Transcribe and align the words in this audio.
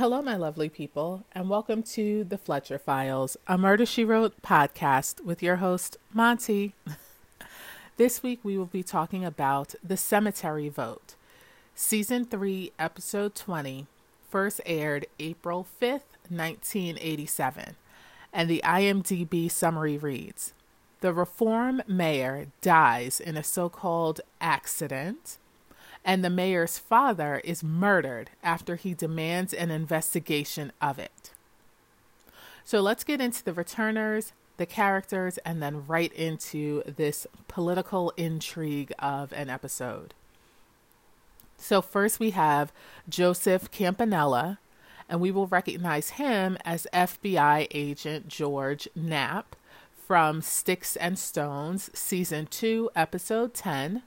Hello, 0.00 0.22
my 0.22 0.34
lovely 0.34 0.70
people, 0.70 1.26
and 1.32 1.50
welcome 1.50 1.82
to 1.82 2.24
the 2.24 2.38
Fletcher 2.38 2.78
Files, 2.78 3.36
a 3.46 3.58
Murder 3.58 3.84
She 3.84 4.02
Wrote 4.02 4.40
podcast 4.40 5.22
with 5.22 5.42
your 5.42 5.56
host, 5.56 5.98
Monty. 6.10 6.72
this 7.98 8.22
week 8.22 8.40
we 8.42 8.56
will 8.56 8.64
be 8.64 8.82
talking 8.82 9.26
about 9.26 9.74
The 9.84 9.98
Cemetery 9.98 10.70
Vote, 10.70 11.16
Season 11.74 12.24
3, 12.24 12.72
Episode 12.78 13.34
20, 13.34 13.88
first 14.30 14.62
aired 14.64 15.04
April 15.18 15.66
5th, 15.82 16.16
1987. 16.30 17.76
And 18.32 18.48
the 18.48 18.62
IMDb 18.64 19.50
summary 19.50 19.98
reads 19.98 20.54
The 21.02 21.12
reform 21.12 21.82
mayor 21.86 22.46
dies 22.62 23.20
in 23.20 23.36
a 23.36 23.44
so 23.44 23.68
called 23.68 24.22
accident 24.40 25.36
and 26.04 26.24
the 26.24 26.30
mayor's 26.30 26.78
father 26.78 27.40
is 27.44 27.62
murdered 27.62 28.30
after 28.42 28.76
he 28.76 28.94
demands 28.94 29.52
an 29.52 29.70
investigation 29.70 30.72
of 30.80 30.98
it. 30.98 31.30
So 32.64 32.80
let's 32.80 33.04
get 33.04 33.20
into 33.20 33.44
the 33.44 33.52
returners, 33.52 34.32
the 34.56 34.66
characters, 34.66 35.38
and 35.38 35.62
then 35.62 35.86
right 35.86 36.12
into 36.12 36.82
this 36.84 37.26
political 37.48 38.12
intrigue 38.16 38.92
of 38.98 39.32
an 39.32 39.50
episode. 39.50 40.14
So, 41.58 41.82
first 41.82 42.18
we 42.18 42.30
have 42.30 42.72
Joseph 43.08 43.70
Campanella, 43.70 44.58
and 45.08 45.20
we 45.20 45.30
will 45.30 45.46
recognize 45.46 46.10
him 46.10 46.56
as 46.64 46.86
FBI 46.92 47.66
agent 47.70 48.28
George 48.28 48.88
Knapp 48.94 49.56
from 50.06 50.40
Sticks 50.40 50.96
and 50.96 51.18
Stones, 51.18 51.90
Season 51.92 52.46
2, 52.46 52.90
Episode 52.96 53.52
10. 53.52 54.02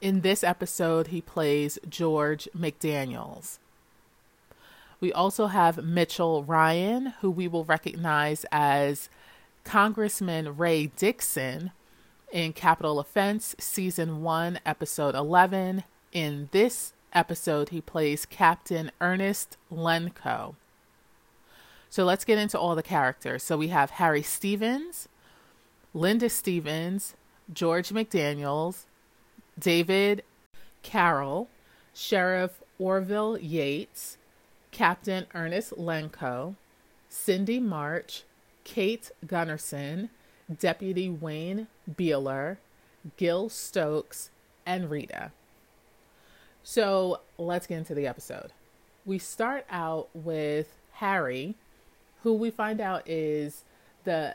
In 0.00 0.20
this 0.20 0.44
episode, 0.44 1.08
he 1.08 1.20
plays 1.20 1.76
George 1.88 2.48
McDaniels. 2.56 3.58
We 5.00 5.12
also 5.12 5.48
have 5.48 5.84
Mitchell 5.84 6.44
Ryan, 6.44 7.14
who 7.20 7.30
we 7.30 7.48
will 7.48 7.64
recognize 7.64 8.46
as 8.52 9.08
Congressman 9.64 10.56
Ray 10.56 10.86
Dixon 10.86 11.72
in 12.30 12.52
Capital 12.52 13.00
Offense, 13.00 13.56
Season 13.58 14.22
1, 14.22 14.60
Episode 14.64 15.16
11. 15.16 15.82
In 16.12 16.48
this 16.52 16.92
episode, 17.12 17.70
he 17.70 17.80
plays 17.80 18.24
Captain 18.24 18.92
Ernest 19.00 19.56
Lenko. 19.72 20.54
So 21.90 22.04
let's 22.04 22.24
get 22.24 22.38
into 22.38 22.58
all 22.58 22.76
the 22.76 22.82
characters. 22.84 23.42
So 23.42 23.56
we 23.56 23.68
have 23.68 23.90
Harry 23.92 24.22
Stevens, 24.22 25.08
Linda 25.92 26.28
Stevens, 26.28 27.14
George 27.52 27.88
McDaniels, 27.88 28.84
David 29.58 30.22
Carroll, 30.82 31.48
Sheriff 31.94 32.62
Orville 32.78 33.38
Yates, 33.38 34.16
Captain 34.70 35.26
Ernest 35.34 35.72
Lenko, 35.72 36.54
Cindy 37.08 37.58
March, 37.58 38.24
Kate 38.64 39.10
Gunnerson, 39.26 40.10
Deputy 40.58 41.10
Wayne 41.10 41.66
Beeler, 41.90 42.58
Gil 43.16 43.48
Stokes, 43.48 44.30
and 44.64 44.90
Rita. 44.90 45.32
So 46.62 47.20
let's 47.38 47.66
get 47.66 47.78
into 47.78 47.94
the 47.94 48.06
episode. 48.06 48.52
We 49.06 49.18
start 49.18 49.64
out 49.70 50.08
with 50.14 50.76
Harry, 50.92 51.54
who 52.22 52.34
we 52.34 52.50
find 52.50 52.80
out 52.80 53.08
is 53.08 53.64
the 54.04 54.34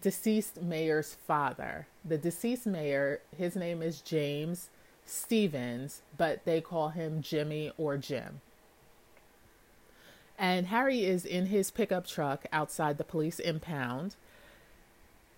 deceased 0.00 0.62
mayor's 0.62 1.14
father. 1.14 1.86
The 2.04 2.18
deceased 2.18 2.66
mayor, 2.66 3.20
his 3.36 3.56
name 3.56 3.82
is 3.82 4.00
James 4.00 4.68
Stevens, 5.04 6.02
but 6.16 6.44
they 6.44 6.60
call 6.60 6.90
him 6.90 7.22
Jimmy 7.22 7.72
or 7.78 7.96
Jim. 7.96 8.40
And 10.38 10.66
Harry 10.66 11.04
is 11.04 11.24
in 11.24 11.46
his 11.46 11.70
pickup 11.70 12.06
truck 12.06 12.44
outside 12.52 12.98
the 12.98 13.04
police 13.04 13.38
impound, 13.38 14.16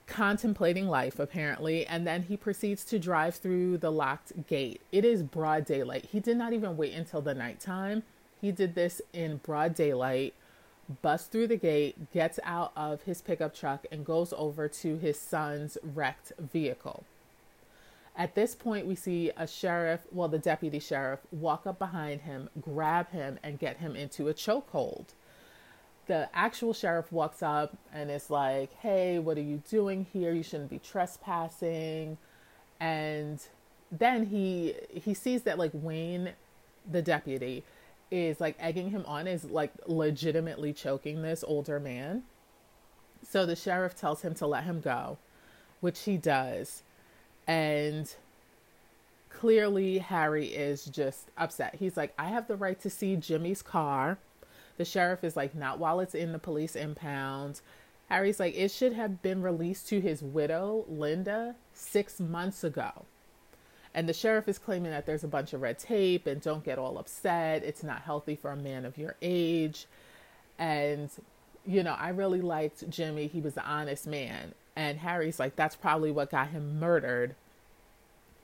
contemplating 0.06 0.88
life 0.88 1.18
apparently, 1.18 1.86
and 1.86 2.06
then 2.06 2.24
he 2.24 2.36
proceeds 2.36 2.84
to 2.86 2.98
drive 2.98 3.36
through 3.36 3.78
the 3.78 3.92
locked 3.92 4.46
gate. 4.48 4.80
It 4.90 5.04
is 5.04 5.22
broad 5.22 5.66
daylight. 5.66 6.06
He 6.10 6.18
did 6.18 6.36
not 6.36 6.52
even 6.52 6.76
wait 6.76 6.94
until 6.94 7.20
the 7.20 7.34
nighttime. 7.34 8.02
He 8.40 8.50
did 8.50 8.74
this 8.74 9.00
in 9.12 9.36
broad 9.36 9.74
daylight 9.74 10.34
busts 11.02 11.28
through 11.28 11.48
the 11.48 11.56
gate, 11.56 12.12
gets 12.12 12.38
out 12.44 12.72
of 12.76 13.02
his 13.02 13.20
pickup 13.20 13.54
truck, 13.54 13.86
and 13.92 14.04
goes 14.04 14.32
over 14.36 14.68
to 14.68 14.96
his 14.96 15.18
son's 15.18 15.78
wrecked 15.82 16.32
vehicle. 16.38 17.04
At 18.16 18.34
this 18.34 18.56
point, 18.56 18.86
we 18.86 18.96
see 18.96 19.30
a 19.36 19.46
sheriff, 19.46 20.00
well, 20.10 20.26
the 20.26 20.38
deputy 20.38 20.80
sheriff, 20.80 21.20
walk 21.30 21.66
up 21.66 21.78
behind 21.78 22.22
him, 22.22 22.50
grab 22.60 23.10
him, 23.10 23.38
and 23.44 23.60
get 23.60 23.76
him 23.76 23.94
into 23.94 24.28
a 24.28 24.34
chokehold. 24.34 25.04
The 26.06 26.28
actual 26.34 26.72
sheriff 26.72 27.12
walks 27.12 27.42
up 27.42 27.76
and 27.92 28.10
is 28.10 28.28
like, 28.28 28.72
Hey, 28.80 29.18
what 29.18 29.36
are 29.38 29.42
you 29.42 29.62
doing 29.70 30.06
here? 30.12 30.32
You 30.32 30.42
shouldn't 30.42 30.70
be 30.70 30.80
trespassing. 30.80 32.18
And 32.80 33.40
then 33.92 34.26
he 34.26 34.74
he 34.92 35.14
sees 35.14 35.42
that 35.42 35.58
like 35.58 35.70
Wayne, 35.74 36.32
the 36.90 37.02
deputy, 37.02 37.62
is 38.10 38.40
like 38.40 38.56
egging 38.58 38.90
him 38.90 39.04
on 39.06 39.26
is 39.26 39.44
like 39.44 39.72
legitimately 39.86 40.72
choking 40.72 41.22
this 41.22 41.44
older 41.46 41.78
man. 41.78 42.22
So 43.22 43.44
the 43.44 43.56
sheriff 43.56 43.94
tells 43.94 44.22
him 44.22 44.34
to 44.36 44.46
let 44.46 44.64
him 44.64 44.80
go, 44.80 45.18
which 45.80 46.00
he 46.00 46.16
does. 46.16 46.82
And 47.46 48.12
clearly, 49.28 49.98
Harry 49.98 50.46
is 50.46 50.84
just 50.84 51.30
upset. 51.36 51.76
He's 51.78 51.96
like, 51.96 52.14
I 52.18 52.26
have 52.26 52.48
the 52.48 52.56
right 52.56 52.80
to 52.80 52.90
see 52.90 53.16
Jimmy's 53.16 53.62
car. 53.62 54.18
The 54.76 54.84
sheriff 54.84 55.24
is 55.24 55.36
like, 55.36 55.54
not 55.54 55.78
while 55.78 56.00
it's 56.00 56.14
in 56.14 56.32
the 56.32 56.38
police 56.38 56.76
impound. 56.76 57.60
Harry's 58.08 58.40
like, 58.40 58.56
it 58.56 58.70
should 58.70 58.92
have 58.94 59.20
been 59.22 59.42
released 59.42 59.88
to 59.88 60.00
his 60.00 60.22
widow, 60.22 60.84
Linda, 60.88 61.56
six 61.72 62.20
months 62.20 62.64
ago. 62.64 63.04
And 63.94 64.08
the 64.08 64.12
sheriff 64.12 64.48
is 64.48 64.58
claiming 64.58 64.90
that 64.90 65.06
there's 65.06 65.24
a 65.24 65.28
bunch 65.28 65.52
of 65.52 65.62
red 65.62 65.78
tape 65.78 66.26
and 66.26 66.40
don't 66.40 66.64
get 66.64 66.78
all 66.78 66.98
upset. 66.98 67.64
It's 67.64 67.82
not 67.82 68.02
healthy 68.02 68.36
for 68.36 68.50
a 68.50 68.56
man 68.56 68.84
of 68.84 68.98
your 68.98 69.16
age. 69.22 69.86
And, 70.58 71.10
you 71.66 71.82
know, 71.82 71.94
I 71.98 72.10
really 72.10 72.40
liked 72.40 72.88
Jimmy. 72.90 73.26
He 73.26 73.40
was 73.40 73.56
an 73.56 73.64
honest 73.66 74.06
man. 74.06 74.54
And 74.76 74.98
Harry's 74.98 75.40
like, 75.40 75.56
that's 75.56 75.76
probably 75.76 76.10
what 76.10 76.30
got 76.30 76.48
him 76.48 76.78
murdered. 76.78 77.34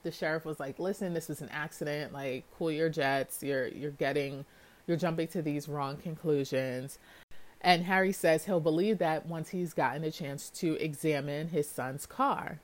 The 0.03 0.11
sheriff 0.11 0.45
was 0.45 0.59
like, 0.59 0.79
listen, 0.79 1.13
this 1.13 1.29
was 1.29 1.41
an 1.41 1.49
accident. 1.49 2.11
Like, 2.11 2.43
cool 2.57 2.71
your 2.71 2.89
jets. 2.89 3.41
You're, 3.41 3.67
you're 3.67 3.91
getting, 3.91 4.45
you're 4.87 4.97
jumping 4.97 5.27
to 5.29 5.41
these 5.41 5.69
wrong 5.69 5.97
conclusions. 5.97 6.99
And 7.61 7.85
Harry 7.85 8.11
says 8.11 8.45
he'll 8.45 8.59
believe 8.59 8.97
that 8.99 9.25
once 9.25 9.49
he's 9.49 9.73
gotten 9.73 10.03
a 10.03 10.11
chance 10.11 10.49
to 10.51 10.73
examine 10.75 11.47
his 11.49 11.67
son's 11.67 12.05
car. 12.05 12.59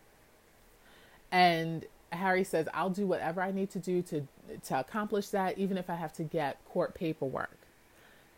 And 1.31 1.85
Harry 2.11 2.43
says, 2.43 2.67
I'll 2.73 2.89
do 2.89 3.07
whatever 3.07 3.41
I 3.41 3.51
need 3.51 3.69
to 3.71 3.79
do 3.79 4.01
to, 4.03 4.27
to 4.65 4.79
accomplish 4.79 5.29
that, 5.29 5.57
even 5.57 5.77
if 5.77 5.89
I 5.89 5.95
have 5.95 6.13
to 6.13 6.23
get 6.23 6.63
court 6.65 6.93
paperwork. 6.93 7.57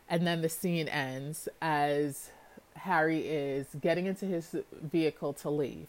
And 0.09 0.27
then 0.27 0.41
the 0.41 0.49
scene 0.49 0.87
ends 0.87 1.47
as 1.61 2.29
Harry 2.75 3.21
is 3.27 3.67
getting 3.81 4.05
into 4.05 4.25
his 4.25 4.55
vehicle 4.81 5.33
to 5.33 5.49
leave. 5.49 5.87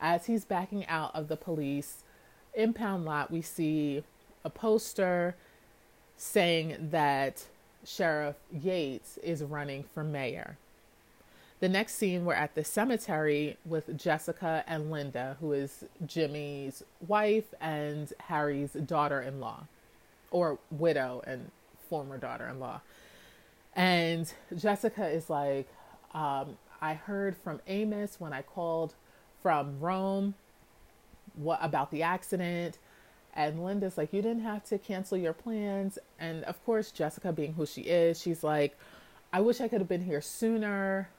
As 0.00 0.26
he's 0.26 0.44
backing 0.44 0.86
out 0.86 1.14
of 1.14 1.28
the 1.28 1.36
police 1.36 2.02
impound 2.54 3.04
lot, 3.04 3.30
we 3.30 3.42
see 3.42 4.02
a 4.44 4.50
poster 4.50 5.36
saying 6.16 6.88
that 6.90 7.44
Sheriff 7.84 8.36
Yates 8.52 9.18
is 9.18 9.42
running 9.42 9.84
for 9.84 10.02
mayor. 10.02 10.56
The 11.60 11.68
next 11.68 11.96
scene, 11.96 12.24
we're 12.24 12.32
at 12.32 12.54
the 12.54 12.64
cemetery 12.64 13.58
with 13.66 13.98
Jessica 13.98 14.64
and 14.66 14.90
Linda, 14.90 15.36
who 15.40 15.52
is 15.52 15.84
Jimmy's 16.06 16.82
wife 17.06 17.52
and 17.60 18.10
Harry's 18.18 18.72
daughter 18.72 19.20
in 19.20 19.40
law, 19.40 19.64
or 20.30 20.58
widow 20.70 21.22
and 21.26 21.50
former 21.90 22.16
daughter 22.16 22.48
in 22.48 22.60
law. 22.60 22.80
And 23.76 24.32
Jessica 24.56 25.06
is 25.06 25.28
like, 25.28 25.68
um, 26.14 26.56
I 26.80 26.94
heard 26.94 27.36
from 27.36 27.60
Amos 27.66 28.16
when 28.18 28.32
I 28.32 28.40
called 28.40 28.94
from 29.42 29.78
Rome 29.80 30.34
what 31.36 31.58
about 31.60 31.90
the 31.90 32.02
accident. 32.02 32.78
And 33.34 33.62
Linda's 33.62 33.98
like, 33.98 34.14
You 34.14 34.22
didn't 34.22 34.44
have 34.44 34.64
to 34.64 34.78
cancel 34.78 35.18
your 35.18 35.34
plans. 35.34 35.98
And 36.18 36.42
of 36.44 36.64
course, 36.64 36.90
Jessica, 36.90 37.32
being 37.32 37.52
who 37.52 37.66
she 37.66 37.82
is, 37.82 38.18
she's 38.18 38.42
like, 38.42 38.78
I 39.30 39.42
wish 39.42 39.60
I 39.60 39.68
could 39.68 39.82
have 39.82 39.88
been 39.88 40.04
here 40.04 40.22
sooner 40.22 41.10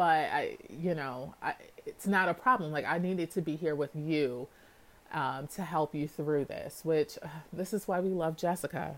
but 0.00 0.30
I, 0.32 0.56
you 0.70 0.94
know, 0.94 1.34
I, 1.42 1.56
it's 1.84 2.06
not 2.06 2.30
a 2.30 2.32
problem. 2.32 2.72
Like 2.72 2.86
I 2.86 2.96
needed 2.96 3.30
to 3.32 3.42
be 3.42 3.54
here 3.54 3.74
with 3.74 3.94
you 3.94 4.48
um, 5.12 5.46
to 5.48 5.62
help 5.62 5.94
you 5.94 6.08
through 6.08 6.46
this, 6.46 6.80
which 6.86 7.18
uh, 7.22 7.28
this 7.52 7.74
is 7.74 7.86
why 7.86 8.00
we 8.00 8.08
love 8.08 8.38
Jessica. 8.38 8.94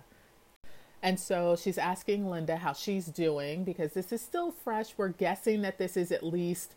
And 1.02 1.18
so 1.18 1.56
she's 1.56 1.76
asking 1.76 2.30
Linda 2.30 2.54
how 2.54 2.72
she's 2.72 3.06
doing 3.06 3.64
because 3.64 3.94
this 3.94 4.12
is 4.12 4.20
still 4.20 4.52
fresh. 4.52 4.94
We're 4.96 5.08
guessing 5.08 5.62
that 5.62 5.76
this 5.76 5.96
is 5.96 6.12
at 6.12 6.22
least 6.22 6.76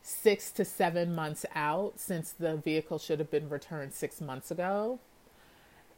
six 0.00 0.50
to 0.52 0.64
seven 0.64 1.14
months 1.14 1.44
out 1.54 2.00
since 2.00 2.32
the 2.32 2.56
vehicle 2.56 2.98
should 2.98 3.18
have 3.18 3.30
been 3.30 3.50
returned 3.50 3.92
six 3.92 4.22
months 4.22 4.50
ago. 4.50 4.98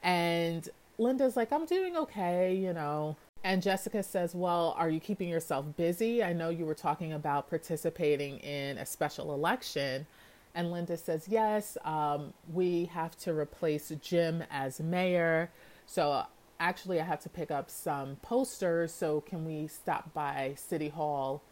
And 0.02 0.68
Linda's 0.98 1.36
like, 1.36 1.52
I'm 1.52 1.66
doing 1.66 1.96
okay, 1.98 2.52
you 2.52 2.72
know, 2.72 3.16
And 3.44 3.62
Jessica 3.62 4.02
says, 4.02 4.34
Well, 4.34 4.74
are 4.78 4.88
you 4.88 4.98
keeping 4.98 5.28
yourself 5.28 5.66
busy? 5.76 6.24
I 6.24 6.32
know 6.32 6.48
you 6.48 6.64
were 6.64 6.74
talking 6.74 7.12
about 7.12 7.50
participating 7.50 8.38
in 8.38 8.78
a 8.78 8.86
special 8.86 9.34
election. 9.34 10.06
And 10.54 10.72
Linda 10.72 10.96
says, 10.96 11.26
Yes, 11.28 11.76
um, 11.84 12.32
we 12.50 12.86
have 12.86 13.18
to 13.18 13.34
replace 13.34 13.92
Jim 14.00 14.42
as 14.50 14.80
mayor. 14.80 15.50
So 15.84 16.24
actually, 16.58 17.02
I 17.02 17.04
have 17.04 17.20
to 17.20 17.28
pick 17.28 17.50
up 17.50 17.68
some 17.70 18.16
posters. 18.22 18.94
So 18.94 19.20
can 19.20 19.44
we 19.44 19.66
stop 19.66 20.14
by 20.14 20.54
City 20.56 20.88
Hall 20.88 21.42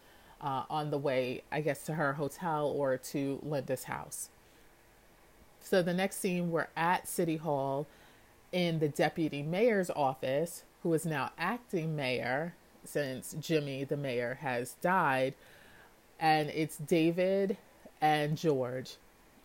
uh, 0.40 0.62
on 0.70 0.90
the 0.90 0.98
way, 0.98 1.42
I 1.52 1.60
guess, 1.60 1.84
to 1.84 1.94
her 1.94 2.14
hotel 2.14 2.68
or 2.68 2.96
to 2.96 3.38
Linda's 3.42 3.84
house? 3.84 4.30
So 5.60 5.82
the 5.82 5.92
next 5.92 6.20
scene, 6.20 6.50
we're 6.50 6.68
at 6.74 7.06
City 7.06 7.36
Hall 7.36 7.86
in 8.50 8.78
the 8.78 8.88
deputy 8.88 9.42
mayor's 9.42 9.90
office, 9.90 10.64
who 10.82 10.92
is 10.94 11.06
now 11.06 11.30
acting 11.38 11.94
mayor 11.94 12.54
since 12.84 13.34
Jimmy, 13.40 13.84
the 13.84 13.96
mayor, 13.96 14.38
has 14.40 14.74
died. 14.80 15.34
And 16.18 16.50
it's 16.50 16.76
David 16.76 17.56
and 18.00 18.36
George. 18.36 18.96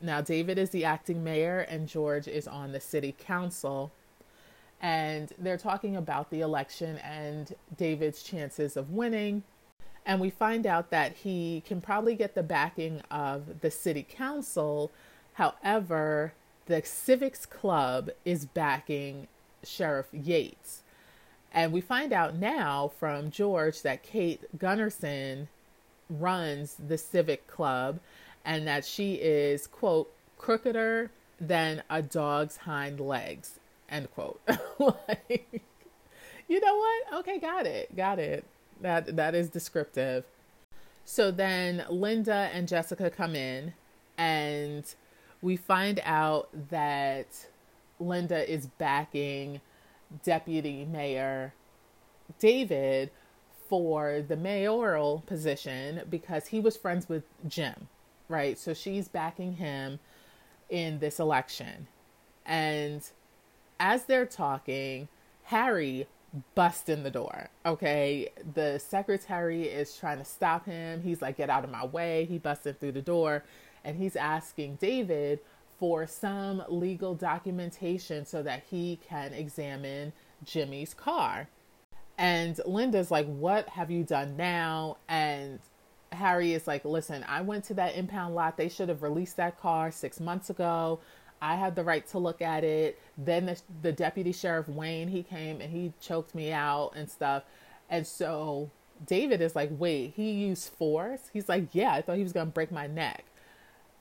Now, 0.02 0.22
David 0.22 0.58
is 0.58 0.70
the 0.70 0.86
acting 0.86 1.24
mayor, 1.24 1.60
and 1.60 1.88
George 1.88 2.28
is 2.28 2.48
on 2.48 2.72
the 2.72 2.80
city 2.80 3.16
council. 3.18 3.92
And 4.80 5.34
they're 5.40 5.58
talking 5.58 5.96
about 5.96 6.30
the 6.30 6.42
election 6.42 6.98
and 6.98 7.56
David's 7.76 8.22
chances 8.22 8.78
of 8.78 8.92
winning. 8.92 9.44
And 10.06 10.22
we 10.22 10.30
find 10.30 10.68
out 10.68 10.92
that 10.92 11.14
he 11.18 11.64
can 11.66 11.82
probably 11.82 12.16
get 12.16 12.36
the 12.36 12.44
backing 12.44 13.02
of 13.10 13.62
the 13.62 13.72
city 13.72 14.06
council. 14.08 14.92
However, 15.34 16.34
the 16.68 16.84
Civics 16.84 17.46
Club 17.46 18.12
is 18.24 18.46
backing 18.46 19.28
Sheriff 19.64 20.08
Yates. 20.12 20.84
And 21.58 21.74
we 21.74 21.82
find 21.82 22.14
out 22.14 22.36
now 22.36 22.92
from 23.00 23.32
George 23.32 23.82
that 23.82 24.04
Kate 24.04 24.44
Gunnarsson 24.60 25.48
runs 26.08 26.76
the 26.76 27.00
Civic 27.00 27.48
Club 27.48 28.00
and 28.46 28.68
that 28.68 28.86
she 28.86 29.16
is, 29.16 29.66
quote, 29.66 30.14
crookeder 30.40 31.10
than 31.42 31.82
a 31.90 32.04
dog's 32.04 32.58
hind 32.58 33.00
legs, 33.00 33.60
end 33.90 34.08
quote. 34.14 34.40
like, 34.80 35.64
you 36.48 36.60
know 36.60 36.76
what? 36.76 37.22
Okay, 37.22 37.40
got 37.40 37.66
it. 37.66 37.96
Got 37.96 38.20
it. 38.20 38.46
That 38.82 39.16
that 39.16 39.34
is 39.34 39.50
descriptive. 39.50 40.26
So 41.06 41.32
then 41.32 41.86
Linda 41.90 42.52
and 42.54 42.68
Jessica 42.68 43.10
come 43.10 43.36
in 43.36 43.74
and 44.16 44.86
we 45.42 45.58
find 45.58 46.02
out 46.04 46.50
that 46.70 47.48
Linda 48.00 48.48
is 48.48 48.68
backing 48.68 49.60
Deputy 50.24 50.86
Mayor 50.86 51.54
David 52.40 53.12
for 53.70 54.24
the 54.26 54.36
mayoral 54.36 55.24
position 55.26 56.02
because 56.10 56.48
he 56.48 56.60
was 56.60 56.78
friends 56.78 57.10
with 57.10 57.24
Jim, 57.48 57.88
right? 58.30 58.58
So 58.58 58.74
she's 58.74 59.08
backing 59.08 59.54
him 59.54 60.00
in 60.70 61.00
this 61.00 61.20
election. 61.20 61.88
And 62.46 63.02
as 63.80 64.06
they're 64.06 64.26
talking, 64.26 65.10
Harry 65.44 66.08
busts 66.56 66.90
in 66.90 67.04
the 67.04 67.12
door. 67.12 67.50
Okay. 67.66 68.30
The 68.54 68.80
secretary 68.80 69.64
is 69.64 69.96
trying 69.98 70.20
to 70.20 70.26
stop 70.26 70.66
him. 70.66 71.02
He's 71.02 71.22
like, 71.22 71.38
get 71.38 71.50
out 71.50 71.64
of 71.64 71.70
my 71.70 71.86
way. 71.86 72.26
He 72.26 72.38
busts 72.38 72.66
in 72.66 72.76
through 72.76 72.94
the 72.94 73.02
door 73.02 73.44
and 73.84 73.98
he's 73.98 74.16
asking 74.16 74.76
David 74.76 75.40
for 75.80 76.08
some 76.08 76.64
legal 76.68 77.14
documentation 77.14 78.26
so 78.26 78.42
that 78.44 78.64
he 78.70 79.00
can 79.08 79.34
examine 79.34 80.14
Jimmy's 80.44 80.94
car. 80.94 81.48
And 82.18 82.60
Linda's 82.66 83.12
like, 83.12 83.28
What 83.28 83.70
have 83.70 83.92
you 83.92 84.04
done 84.04 84.36
now? 84.38 84.98
And 85.08 85.60
Harry 86.12 86.54
is 86.54 86.68
like, 86.68 86.84
Listen, 86.84 87.24
I 87.28 87.42
went 87.42 87.66
to 87.66 87.74
that 87.76 87.96
impound 87.96 88.36
lot. 88.36 88.58
They 88.58 88.70
should 88.70 88.90
have 88.90 89.04
released 89.04 89.38
that 89.38 89.60
car 89.60 89.92
six 89.92 90.20
months 90.20 90.50
ago. 90.50 91.00
I 91.40 91.56
had 91.56 91.76
the 91.76 91.84
right 91.84 92.08
to 92.08 92.18
look 92.18 92.42
at 92.42 92.64
it. 92.64 93.00
Then 93.16 93.46
the, 93.46 93.62
the 93.84 93.92
deputy 93.92 94.32
sheriff, 94.32 94.68
Wayne, 94.68 95.10
he 95.10 95.22
came 95.22 95.62
and 95.62 95.72
he 95.72 95.94
choked 96.02 96.34
me 96.34 96.52
out 96.52 96.94
and 96.96 97.08
stuff. 97.08 97.44
And 97.90 98.08
so 98.08 98.72
David 99.06 99.42
is 99.42 99.56
like, 99.56 99.70
Wait, 99.78 100.14
he 100.16 100.32
used 100.32 100.70
force? 100.70 101.30
He's 101.32 101.48
like, 101.48 101.68
Yeah, 101.74 101.92
I 101.92 102.02
thought 102.02 102.18
he 102.18 102.24
was 102.24 102.34
going 102.34 102.48
to 102.48 102.54
break 102.54 102.72
my 102.72 102.88
neck. 102.88 103.26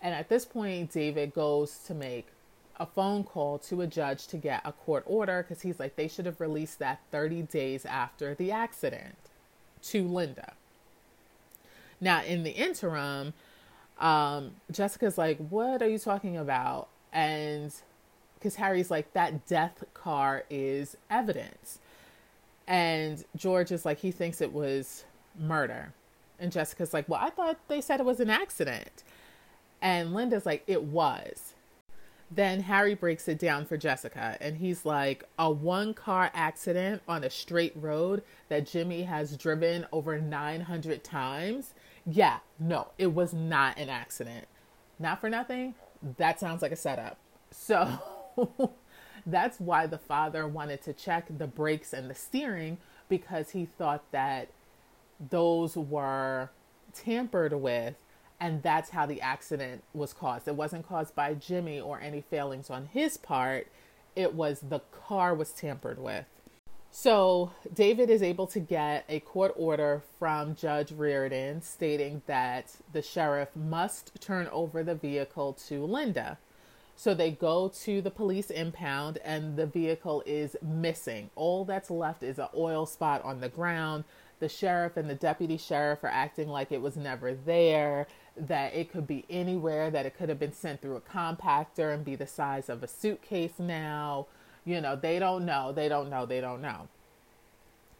And 0.03 0.15
at 0.15 0.29
this 0.29 0.45
point, 0.45 0.93
David 0.93 1.35
goes 1.35 1.79
to 1.87 1.95
make 1.95 2.29
a 2.79 2.87
phone 2.87 3.25
call 3.25 3.59
to 3.59 3.81
a 3.81 3.87
judge 3.87 4.27
to 4.29 4.37
get 4.37 4.61
a 4.65 4.73
court 4.73 5.03
order 5.07 5.43
because 5.43 5.63
he's 5.63 5.81
like, 5.81 5.97
they 5.97 6.09
should 6.09 6.27
have 6.27 6.41
released 6.41 6.79
that 6.79 7.01
30 7.11 7.43
days 7.43 7.87
after 7.87 8.35
the 8.35 8.53
accident 8.53 9.17
to 9.83 10.07
Linda. 10.07 10.53
Now, 12.01 12.23
in 12.23 12.43
the 12.43 12.51
interim, 12.51 13.33
um, 13.99 14.53
Jessica's 14.71 15.17
like, 15.17 15.39
What 15.49 15.83
are 15.83 15.89
you 15.89 15.99
talking 15.99 16.37
about? 16.37 16.89
And 17.13 17.73
because 18.35 18.57
Harry's 18.57 18.91
like, 18.91 19.13
That 19.15 19.47
death 19.47 19.83
car 19.95 20.45
is 20.51 20.97
evidence. 21.09 21.79
And 22.69 23.25
George 23.35 23.73
is 23.73 23.85
like, 23.87 23.99
He 23.99 24.11
thinks 24.11 24.41
it 24.41 24.53
was 24.53 25.05
murder. 25.39 25.93
And 26.39 26.53
Jessica's 26.53 26.93
like, 26.93 27.09
Well, 27.09 27.21
I 27.23 27.31
thought 27.31 27.57
they 27.69 27.81
said 27.81 28.01
it 28.01 28.07
was 28.07 28.21
an 28.21 28.31
accident. 28.31 29.03
And 29.81 30.15
Linda's 30.15 30.47
like, 30.47 30.63
it 30.67 30.85
was. 30.85 31.55
Then 32.31 32.63
Harry 32.63 32.95
breaks 32.95 33.29
it 33.29 33.39
down 33.39 33.67
for 33.67 33.77
Jessica, 33.77 34.37
and 34.41 34.57
he's 34.57 34.85
like, 34.85 35.25
a 35.39 35.49
one 35.49 35.95
car 35.95 36.31
accident 36.35 37.03
on 37.07 37.23
a 37.23 37.31
straight 37.31 37.73
road 37.77 38.23
that 38.49 38.67
Jimmy 38.67 39.05
has 39.05 39.37
driven 39.37 39.87
over 39.93 40.19
900 40.21 41.05
times. 41.05 41.73
Yeah, 42.05 42.39
no, 42.59 42.89
it 42.99 43.15
was 43.15 43.33
not 43.33 43.79
an 43.79 43.89
accident. 43.89 44.49
Not 44.99 45.21
for 45.21 45.31
nothing, 45.31 45.75
that 46.17 46.41
sounds 46.41 46.63
like 46.63 46.73
a 46.73 46.77
setup. 46.77 47.19
So 47.53 48.01
that's 49.27 49.61
why 49.61 49.87
the 49.87 49.99
father 49.99 50.49
wanted 50.49 50.83
to 50.83 50.93
check 50.93 51.27
the 51.39 51.47
brakes 51.47 51.93
and 51.93 52.11
the 52.11 52.15
steering 52.15 52.79
because 53.09 53.51
he 53.51 53.67
thought 53.67 54.03
that 54.11 54.49
those 55.31 55.77
were 55.77 56.51
tampered 56.93 57.53
with 57.53 57.95
and 58.41 58.63
that's 58.63 58.91
how 58.91 59.07
the 59.07 59.21
accident 59.21 59.83
was 59.95 60.13
caused. 60.13 60.47
It 60.49 60.57
wasn't 60.57 60.87
caused 60.87 61.15
by 61.15 61.35
Jimmy 61.35 61.81
or 61.81 62.01
any 62.01 62.21
failings 62.21 62.71
on 62.71 62.87
his 62.87 63.17
part. 63.17 63.69
It 64.15 64.35
was 64.35 64.61
the 64.61 64.81
car 65.07 65.35
was 65.35 65.53
tampered 65.53 65.99
with. 65.99 66.27
So 66.91 67.53
David 67.75 68.09
is 68.09 68.23
able 68.23 68.47
to 68.49 68.61
get 68.61 69.05
a 69.09 69.21
court 69.21 69.53
order 69.57 70.03
from 70.19 70.55
Judge 70.55 70.93
Reardon 70.93 71.61
stating 71.61 72.23
that 72.27 72.75
the 72.93 73.03
sheriff 73.03 73.51
must 73.55 74.19
turn 74.21 74.49
over 74.49 74.83
the 74.83 74.95
vehicle 74.95 75.53
to 75.69 75.85
Linda. 75.85 76.39
So 76.97 77.13
they 77.13 77.31
go 77.31 77.69
to 77.83 78.01
the 78.01 78.11
police 78.11 78.51
impound 78.51 79.19
and 79.19 79.57
the 79.57 79.67
vehicle 79.67 80.23
is 80.25 80.57
missing. 80.63 81.29
All 81.37 81.67
that's 81.67 81.91
left 81.91 82.23
is 82.23 82.39
an 82.39 82.49
oil 82.57 82.87
spot 82.87 83.23
on 83.23 83.41
the 83.41 83.51
ground. 83.51 84.05
The 84.39 84.49
sheriff 84.49 84.97
and 84.97 85.09
the 85.09 85.15
deputy 85.15 85.59
sheriff 85.59 86.03
are 86.03 86.09
acting 86.09 86.49
like 86.49 86.73
it 86.73 86.81
was 86.81 86.97
never 86.97 87.35
there 87.35 88.07
that 88.39 88.75
it 88.75 88.91
could 88.91 89.07
be 89.07 89.25
anywhere, 89.31 89.91
that 89.91 90.07
it 90.07 90.17
could 90.17 90.29
have 90.29 90.39
been 90.39 90.53
sent 90.53 90.83
through 90.83 90.97
a 90.97 91.01
compactor 91.01 91.93
and 91.93 92.05
be 92.05 92.17
the 92.17 92.27
size 92.27 92.69
of 92.69 92.83
a 92.83 92.89
suitcase 92.89 93.59
now. 93.59 94.27
You 94.65 94.81
know, 94.81 94.97
they 94.97 95.19
don't 95.19 95.45
know, 95.47 95.73
they 95.73 95.89
don't 95.89 96.11
know, 96.11 96.27
they 96.27 96.41
don't 96.41 96.61
know. 96.61 96.89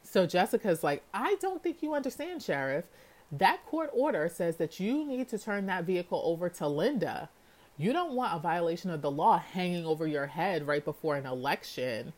So 0.03 0.27
Jessica's 0.27 0.85
like, 0.85 1.03
I 1.13 1.37
don't 1.41 1.63
think 1.63 1.83
you 1.83 1.95
understand, 1.95 2.43
Sheriff. 2.43 2.87
That 3.33 3.65
court 3.67 3.91
order 3.93 4.29
says 4.33 4.57
that 4.57 4.79
you 4.79 5.05
need 5.05 5.29
to 5.31 5.39
turn 5.39 5.67
that 5.67 5.85
vehicle 5.85 6.23
over 6.25 6.49
to 6.51 6.69
Linda. 6.69 7.29
You 7.77 7.93
don't 7.93 8.15
want 8.15 8.35
a 8.35 8.39
violation 8.39 8.91
of 8.91 9.03
the 9.03 9.11
law 9.11 9.39
hanging 9.39 9.85
over 9.85 10.07
your 10.07 10.27
head 10.27 10.67
right 10.67 10.85
before 10.85 11.17
an 11.17 11.27
election. 11.27 12.13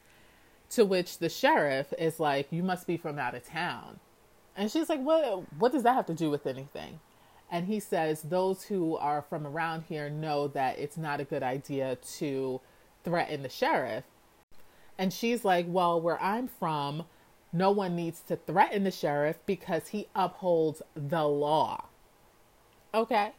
To 0.71 0.85
which 0.85 1.19
the 1.19 1.31
sheriff 1.31 1.95
is 1.99 2.21
like, 2.21 2.53
You 2.53 2.63
must 2.63 2.87
be 2.87 2.99
from 2.99 3.19
out 3.19 3.35
of 3.35 3.45
town. 3.45 4.01
And 4.55 4.71
she's 4.71 4.89
like, 4.89 5.01
What 5.01 5.45
what 5.59 5.73
does 5.73 5.83
that 5.85 5.95
have 5.95 6.07
to 6.07 6.15
do 6.15 6.31
with 6.31 6.47
anything? 6.47 7.01
And 7.51 7.67
he 7.67 7.81
says 7.81 8.23
those 8.23 8.65
who 8.65 8.97
are 8.97 9.23
from 9.23 9.47
around 9.47 9.85
here 9.89 10.11
know 10.11 10.49
that 10.49 10.79
it's 10.79 10.97
not 10.97 11.21
a 11.21 11.25
good 11.25 11.43
idea 11.43 11.97
to 12.19 12.61
threaten 13.05 13.43
the 13.43 13.49
sheriff. 13.49 14.05
And 14.99 15.13
she's 15.13 15.45
like, 15.45 15.67
Well, 15.69 16.01
where 16.01 16.21
I'm 16.23 16.49
from, 16.49 17.05
no 17.53 17.71
one 17.71 17.97
needs 17.97 18.21
to 18.23 18.37
threaten 18.37 18.85
the 18.85 18.91
sheriff 18.91 19.39
because 19.47 19.89
he 19.89 20.09
upholds 20.15 20.83
the 20.95 21.25
law. 21.25 21.87
Okay. 22.93 23.33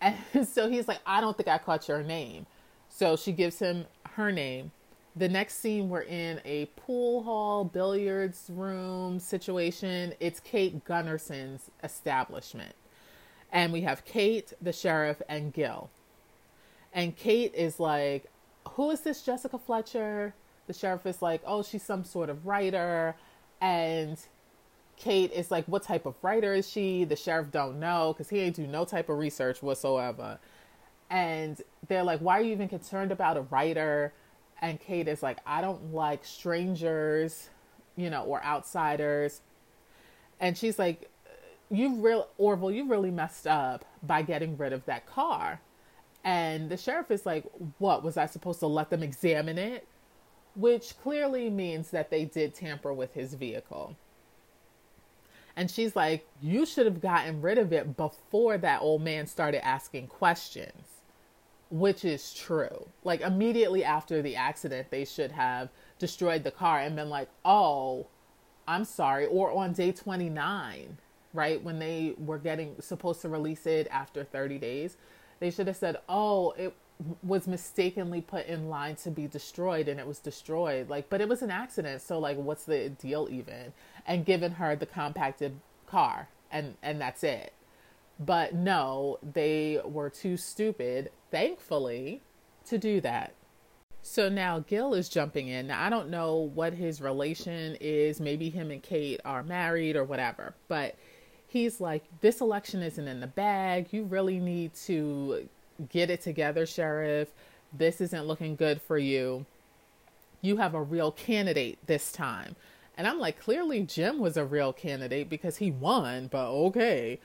And 0.00 0.16
so 0.48 0.68
he's 0.68 0.88
like, 0.88 1.00
I 1.04 1.20
don't 1.20 1.36
think 1.36 1.48
I 1.48 1.58
caught 1.58 1.88
your 1.88 2.02
name. 2.02 2.46
So 2.88 3.16
she 3.16 3.32
gives 3.32 3.58
him 3.58 3.86
her 4.12 4.32
name. 4.32 4.70
The 5.16 5.28
next 5.28 5.56
scene, 5.56 5.88
we're 5.88 6.02
in 6.02 6.40
a 6.44 6.66
pool 6.76 7.24
hall, 7.24 7.64
billiards 7.64 8.50
room 8.50 9.18
situation. 9.18 10.14
It's 10.20 10.38
Kate 10.40 10.84
Gunnarsson's 10.84 11.70
establishment. 11.82 12.74
And 13.52 13.72
we 13.72 13.82
have 13.82 14.04
Kate, 14.04 14.52
the 14.60 14.72
sheriff, 14.72 15.22
and 15.28 15.52
Gil. 15.52 15.90
And 16.92 17.16
Kate 17.16 17.54
is 17.54 17.80
like, 17.80 18.26
Who 18.70 18.90
is 18.90 19.00
this 19.00 19.22
Jessica 19.22 19.58
Fletcher? 19.58 20.34
The 20.66 20.72
sheriff 20.72 21.06
is 21.06 21.22
like, 21.22 21.42
Oh, 21.46 21.62
she's 21.62 21.82
some 21.82 22.04
sort 22.04 22.28
of 22.30 22.46
writer. 22.46 23.16
And 23.60 24.18
Kate 24.98 25.32
is 25.32 25.50
like, 25.50 25.64
what 25.66 25.82
type 25.84 26.06
of 26.06 26.14
writer 26.22 26.54
is 26.54 26.68
she? 26.68 27.04
The 27.04 27.16
sheriff 27.16 27.50
don't 27.50 27.78
know 27.78 28.12
because 28.12 28.28
he 28.28 28.40
ain't 28.40 28.56
do 28.56 28.66
no 28.66 28.84
type 28.84 29.08
of 29.08 29.18
research 29.18 29.62
whatsoever. 29.62 30.38
And 31.08 31.60
they're 31.86 32.02
like, 32.02 32.20
why 32.20 32.38
are 32.38 32.42
you 32.42 32.52
even 32.52 32.68
concerned 32.68 33.12
about 33.12 33.36
a 33.36 33.42
writer? 33.42 34.12
And 34.60 34.80
Kate 34.80 35.06
is 35.06 35.22
like, 35.22 35.38
I 35.46 35.60
don't 35.60 35.94
like 35.94 36.24
strangers, 36.24 37.48
you 37.96 38.10
know, 38.10 38.24
or 38.24 38.42
outsiders. 38.44 39.40
And 40.40 40.58
she's 40.58 40.78
like, 40.78 41.08
you 41.70 41.96
real 41.96 42.28
Orville, 42.38 42.70
you 42.70 42.88
really 42.88 43.10
messed 43.10 43.46
up 43.46 43.84
by 44.02 44.22
getting 44.22 44.56
rid 44.56 44.72
of 44.72 44.84
that 44.86 45.06
car. 45.06 45.60
And 46.24 46.68
the 46.68 46.76
sheriff 46.76 47.10
is 47.10 47.26
like, 47.26 47.44
what 47.78 48.02
was 48.02 48.16
I 48.16 48.26
supposed 48.26 48.60
to 48.60 48.66
let 48.66 48.90
them 48.90 49.02
examine 49.02 49.58
it? 49.58 49.86
Which 50.54 50.98
clearly 50.98 51.50
means 51.50 51.90
that 51.90 52.10
they 52.10 52.24
did 52.24 52.54
tamper 52.54 52.92
with 52.92 53.14
his 53.14 53.34
vehicle. 53.34 53.96
And 55.56 55.70
she's 55.70 55.96
like, 55.96 56.26
You 56.40 56.64
should 56.64 56.86
have 56.86 57.00
gotten 57.00 57.42
rid 57.42 57.58
of 57.58 57.72
it 57.72 57.96
before 57.96 58.58
that 58.58 58.80
old 58.80 59.02
man 59.02 59.26
started 59.26 59.64
asking 59.66 60.06
questions, 60.06 61.02
which 61.70 62.04
is 62.04 62.32
true. 62.32 62.86
Like, 63.02 63.20
immediately 63.22 63.82
after 63.82 64.22
the 64.22 64.36
accident, 64.36 64.90
they 64.90 65.04
should 65.04 65.32
have 65.32 65.68
destroyed 65.98 66.44
the 66.44 66.52
car 66.52 66.78
and 66.78 66.94
been 66.94 67.10
like, 67.10 67.28
Oh, 67.44 68.06
I'm 68.68 68.84
sorry. 68.84 69.26
Or 69.26 69.50
on 69.50 69.72
day 69.72 69.90
29, 69.92 70.98
right? 71.32 71.62
When 71.62 71.78
they 71.78 72.14
were 72.18 72.38
getting 72.38 72.76
supposed 72.80 73.22
to 73.22 73.28
release 73.28 73.66
it 73.66 73.88
after 73.90 74.24
30 74.24 74.58
days, 74.58 74.96
they 75.40 75.50
should 75.50 75.66
have 75.66 75.76
said, 75.76 75.98
Oh, 76.08 76.52
it 76.52 76.74
was 77.22 77.46
mistakenly 77.46 78.20
put 78.20 78.46
in 78.46 78.68
line 78.68 78.96
to 78.96 79.10
be 79.10 79.26
destroyed 79.26 79.88
and 79.88 80.00
it 80.00 80.06
was 80.06 80.18
destroyed 80.18 80.88
like 80.88 81.08
but 81.08 81.20
it 81.20 81.28
was 81.28 81.42
an 81.42 81.50
accident 81.50 82.02
so 82.02 82.18
like 82.18 82.36
what's 82.36 82.64
the 82.64 82.88
deal 82.88 83.28
even 83.30 83.72
and 84.04 84.26
given 84.26 84.50
her 84.50 84.74
the 84.74 84.84
compacted 84.84 85.60
car 85.86 86.28
and 86.50 86.74
and 86.82 87.00
that's 87.00 87.22
it 87.22 87.52
but 88.18 88.52
no 88.52 89.16
they 89.22 89.80
were 89.84 90.10
too 90.10 90.36
stupid 90.36 91.08
thankfully 91.30 92.20
to 92.66 92.76
do 92.76 93.00
that 93.00 93.32
so 94.02 94.28
now 94.28 94.60
Gil 94.60 94.94
is 94.94 95.08
jumping 95.08 95.48
in. 95.48 95.66
Now, 95.66 95.84
I 95.84 95.90
don't 95.90 96.08
know 96.08 96.36
what 96.36 96.72
his 96.72 97.00
relation 97.00 97.76
is. 97.80 98.20
Maybe 98.20 98.48
him 98.48 98.70
and 98.70 98.82
Kate 98.82 99.20
are 99.24 99.42
married 99.42 99.96
or 99.96 100.04
whatever. 100.04 100.54
But 100.68 100.96
he's 101.48 101.80
like, 101.80 102.04
This 102.20 102.40
election 102.40 102.82
isn't 102.82 103.08
in 103.08 103.20
the 103.20 103.26
bag. 103.26 103.88
You 103.90 104.04
really 104.04 104.38
need 104.38 104.74
to 104.86 105.48
get 105.88 106.10
it 106.10 106.20
together, 106.20 106.66
Sheriff. 106.66 107.28
This 107.72 108.00
isn't 108.00 108.26
looking 108.26 108.56
good 108.56 108.80
for 108.80 108.98
you. 108.98 109.46
You 110.40 110.58
have 110.58 110.74
a 110.74 110.82
real 110.82 111.10
candidate 111.10 111.78
this 111.86 112.12
time. 112.12 112.54
And 112.96 113.06
I'm 113.06 113.18
like, 113.18 113.40
clearly 113.40 113.82
Jim 113.82 114.18
was 114.18 114.36
a 114.36 114.44
real 114.44 114.72
candidate 114.72 115.28
because 115.28 115.58
he 115.58 115.70
won, 115.70 116.28
but 116.28 116.48
okay. 116.48 117.20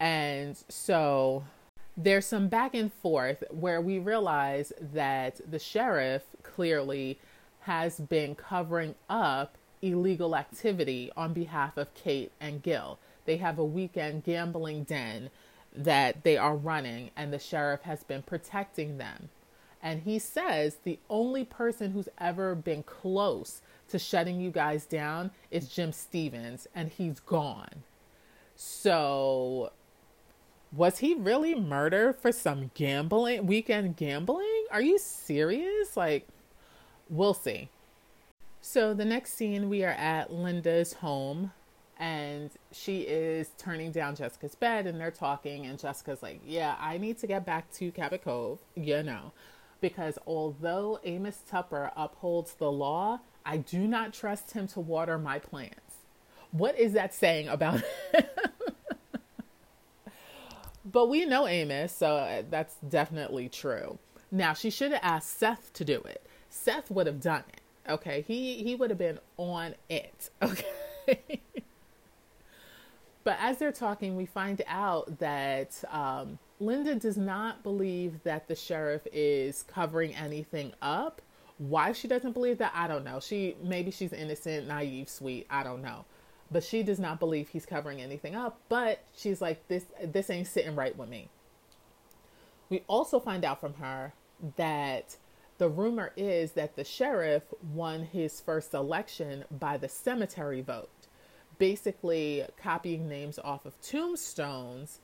And 0.00 0.56
so 0.68 1.44
there's 1.96 2.26
some 2.26 2.48
back 2.48 2.74
and 2.74 2.92
forth 2.92 3.42
where 3.50 3.80
we 3.80 3.98
realize 3.98 4.72
that 4.80 5.40
the 5.50 5.58
sheriff 5.58 6.22
clearly 6.42 7.18
has 7.60 7.98
been 7.98 8.34
covering 8.34 8.94
up 9.08 9.56
illegal 9.82 10.36
activity 10.36 11.10
on 11.16 11.32
behalf 11.32 11.76
of 11.76 11.92
Kate 11.94 12.32
and 12.40 12.62
Gil. 12.62 12.98
They 13.28 13.36
have 13.36 13.58
a 13.58 13.64
weekend 13.64 14.24
gambling 14.24 14.84
den 14.84 15.28
that 15.76 16.24
they 16.24 16.38
are 16.38 16.56
running, 16.56 17.10
and 17.14 17.30
the 17.30 17.38
sheriff 17.38 17.82
has 17.82 18.02
been 18.02 18.22
protecting 18.22 18.96
them. 18.96 19.28
And 19.82 20.00
he 20.00 20.18
says 20.18 20.78
the 20.82 20.98
only 21.10 21.44
person 21.44 21.90
who's 21.90 22.08
ever 22.16 22.54
been 22.54 22.82
close 22.84 23.60
to 23.90 23.98
shutting 23.98 24.40
you 24.40 24.50
guys 24.50 24.86
down 24.86 25.30
is 25.50 25.68
Jim 25.68 25.92
Stevens, 25.92 26.66
and 26.74 26.88
he's 26.88 27.20
gone. 27.20 27.82
So, 28.56 29.72
was 30.72 31.00
he 31.00 31.12
really 31.12 31.54
murdered 31.54 32.16
for 32.16 32.32
some 32.32 32.70
gambling, 32.72 33.44
weekend 33.44 33.96
gambling? 33.96 34.64
Are 34.70 34.80
you 34.80 34.98
serious? 34.98 35.98
Like, 35.98 36.26
we'll 37.10 37.34
see. 37.34 37.68
So, 38.62 38.94
the 38.94 39.04
next 39.04 39.34
scene, 39.34 39.68
we 39.68 39.84
are 39.84 39.90
at 39.90 40.32
Linda's 40.32 40.94
home, 40.94 41.52
and 41.98 42.50
she 42.72 43.00
is 43.00 43.50
turning 43.58 43.90
down 43.90 44.14
Jessica's 44.14 44.54
bed, 44.54 44.86
and 44.86 45.00
they're 45.00 45.10
talking, 45.10 45.66
and 45.66 45.78
Jessica's 45.78 46.22
like, 46.22 46.40
Yeah, 46.46 46.76
I 46.78 46.98
need 46.98 47.18
to 47.18 47.26
get 47.26 47.44
back 47.44 47.70
to 47.74 47.90
Cabot 47.90 48.22
Cove, 48.22 48.60
you 48.74 49.02
know, 49.02 49.32
because 49.80 50.18
although 50.26 51.00
Amos 51.04 51.42
Tupper 51.48 51.90
upholds 51.96 52.54
the 52.54 52.70
law, 52.70 53.20
I 53.44 53.58
do 53.58 53.86
not 53.86 54.12
trust 54.12 54.52
him 54.52 54.66
to 54.68 54.80
water 54.80 55.18
my 55.18 55.38
plants. 55.38 55.80
What 56.50 56.78
is 56.78 56.92
that 56.92 57.14
saying 57.14 57.48
about 57.48 57.82
but 60.84 61.08
we 61.08 61.24
know 61.24 61.46
Amos, 61.46 61.94
so 61.94 62.16
uh, 62.16 62.42
that's 62.48 62.74
definitely 62.88 63.48
true. 63.48 63.98
Now, 64.30 64.54
she 64.54 64.70
should 64.70 64.92
have 64.92 65.00
asked 65.02 65.38
Seth 65.38 65.72
to 65.74 65.84
do 65.84 66.00
it. 66.02 66.24
Seth 66.50 66.90
would 66.90 67.06
have 67.06 67.20
done 67.20 67.44
it. 67.48 67.60
Okay, 67.90 68.22
he 68.26 68.62
he 68.62 68.74
would 68.74 68.90
have 68.90 68.98
been 68.98 69.18
on 69.36 69.74
it. 69.88 70.30
Okay. 71.08 71.40
But 73.28 73.36
as 73.42 73.58
they're 73.58 73.72
talking, 73.72 74.16
we 74.16 74.24
find 74.24 74.62
out 74.66 75.18
that 75.18 75.84
um, 75.90 76.38
Linda 76.60 76.94
does 76.94 77.18
not 77.18 77.62
believe 77.62 78.22
that 78.22 78.48
the 78.48 78.54
sheriff 78.54 79.06
is 79.12 79.64
covering 79.64 80.14
anything 80.14 80.72
up 80.80 81.20
why 81.58 81.92
she 81.92 82.08
doesn't 82.08 82.32
believe 82.32 82.56
that, 82.56 82.72
I 82.74 82.88
don't 82.88 83.04
know. 83.04 83.20
She 83.20 83.54
maybe 83.62 83.90
she's 83.90 84.14
innocent, 84.14 84.66
naive, 84.66 85.10
sweet, 85.10 85.46
I 85.50 85.62
don't 85.62 85.82
know. 85.82 86.06
But 86.50 86.64
she 86.64 86.82
does 86.82 86.98
not 86.98 87.20
believe 87.20 87.50
he's 87.50 87.66
covering 87.66 88.00
anything 88.00 88.34
up, 88.34 88.60
but 88.70 89.04
she's 89.14 89.42
like 89.42 89.68
this 89.68 89.84
this 90.02 90.30
ain't 90.30 90.46
sitting 90.46 90.74
right 90.74 90.96
with 90.96 91.10
me. 91.10 91.28
We 92.70 92.82
also 92.86 93.20
find 93.20 93.44
out 93.44 93.60
from 93.60 93.74
her 93.74 94.14
that 94.56 95.16
the 95.58 95.68
rumor 95.68 96.12
is 96.16 96.52
that 96.52 96.76
the 96.76 96.84
sheriff 96.84 97.42
won 97.74 98.04
his 98.04 98.40
first 98.40 98.72
election 98.72 99.44
by 99.50 99.76
the 99.76 99.90
cemetery 99.90 100.62
vote, 100.62 100.88
basically 101.58 102.44
copying 102.62 103.08
names 103.08 103.38
off 103.38 103.66
of 103.66 103.80
tombstones 103.80 105.00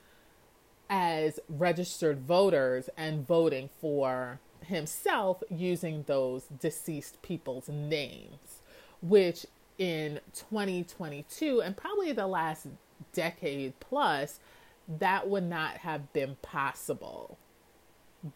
as 0.89 1.41
registered 1.49 2.21
voters 2.21 2.89
and 2.97 3.27
voting 3.27 3.69
for 3.81 4.39
himself 4.65 5.43
using 5.51 6.05
those 6.07 6.45
deceased 6.61 7.21
people's 7.23 7.69
names, 7.69 8.61
which 9.03 9.47
in 9.79 10.21
2022 10.33 11.61
and 11.61 11.77
probably 11.77 12.13
the 12.13 12.27
last 12.27 12.67
decade 13.13 13.79
plus, 13.81 14.41
that 14.89 15.29
would 15.29 15.45
not 15.45 15.79
have 15.79 16.13
been 16.13 16.37
possible. 16.43 17.39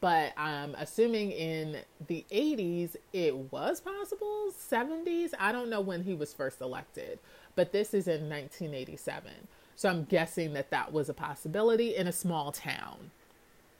But 0.00 0.34
I'm 0.36 0.74
assuming 0.74 1.32
in 1.32 1.78
the 2.06 2.24
80s 2.30 2.96
it 3.12 3.34
was 3.52 3.80
possible, 3.80 4.52
70s. 4.52 5.30
I 5.38 5.50
don't 5.50 5.70
know 5.70 5.80
when 5.80 6.02
he 6.02 6.14
was 6.14 6.34
first 6.34 6.60
elected, 6.60 7.18
but 7.58 7.72
this 7.72 7.92
is 7.92 8.06
in 8.06 8.30
1987. 8.30 9.30
So 9.76 9.90
I'm 9.90 10.04
guessing 10.04 10.54
that 10.54 10.70
that 10.70 10.92
was 10.92 11.08
a 11.08 11.14
possibility 11.14 11.94
in 11.94 12.06
a 12.06 12.12
small 12.12 12.52
town. 12.52 13.10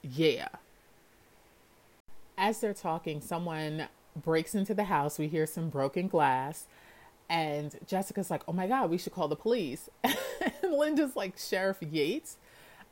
Yeah 0.03 0.49
as 2.39 2.61
they're 2.61 2.73
talking, 2.73 3.21
someone 3.21 3.89
breaks 4.17 4.55
into 4.55 4.73
the 4.73 4.85
house. 4.85 5.19
We 5.19 5.27
hear 5.27 5.45
some 5.45 5.69
broken 5.69 6.09
glass. 6.09 6.67
And 7.29 7.77
Jessica's 7.87 8.31
like, 8.31 8.43
oh 8.49 8.53
my 8.53 8.67
God, 8.67 8.89
we 8.89 8.97
should 8.97 9.13
call 9.13 9.29
the 9.29 9.37
police. 9.37 9.91
and 10.05 10.73
Linda's 10.73 11.17
like, 11.17 11.37
Sheriff 11.37 11.79
Yates, 11.83 12.37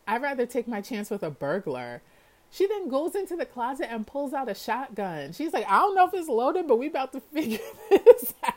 I'd 0.07 0.21
rather 0.21 0.45
take 0.45 0.69
my 0.69 0.83
chance 0.83 1.09
with 1.09 1.23
a 1.23 1.31
burglar. 1.31 2.03
She 2.51 2.67
then 2.67 2.89
goes 2.89 3.15
into 3.15 3.37
the 3.37 3.47
closet 3.47 3.91
and 3.91 4.07
pulls 4.07 4.35
out 4.35 4.49
a 4.49 4.55
shotgun. 4.55 5.33
She's 5.33 5.53
like, 5.53 5.67
I 5.67 5.79
don't 5.79 5.95
know 5.95 6.07
if 6.07 6.15
it's 6.15 6.29
loaded, 6.29 6.69
but 6.69 6.79
we 6.79 6.89
about 6.89 7.13
to 7.13 7.21
figure 7.33 7.59
this 7.89 8.35
out. 8.45 8.56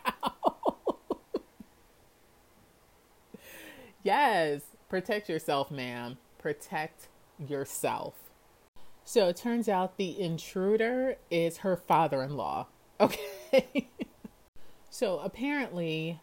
Yes, 4.04 4.62
protect 4.90 5.30
yourself, 5.30 5.72
ma'am. 5.72 6.18
Protect 6.38 7.08
yourself. 7.38 8.16
So 9.06 9.28
it 9.28 9.38
turns 9.38 9.68
out 9.68 9.98
the 9.98 10.20
intruder 10.20 11.16
is 11.32 11.58
her 11.58 11.76
father 11.76 12.24
in 12.24 12.36
law. 12.38 12.68
Okay. 13.02 13.88
so 14.90 15.20
apparently, 15.20 16.20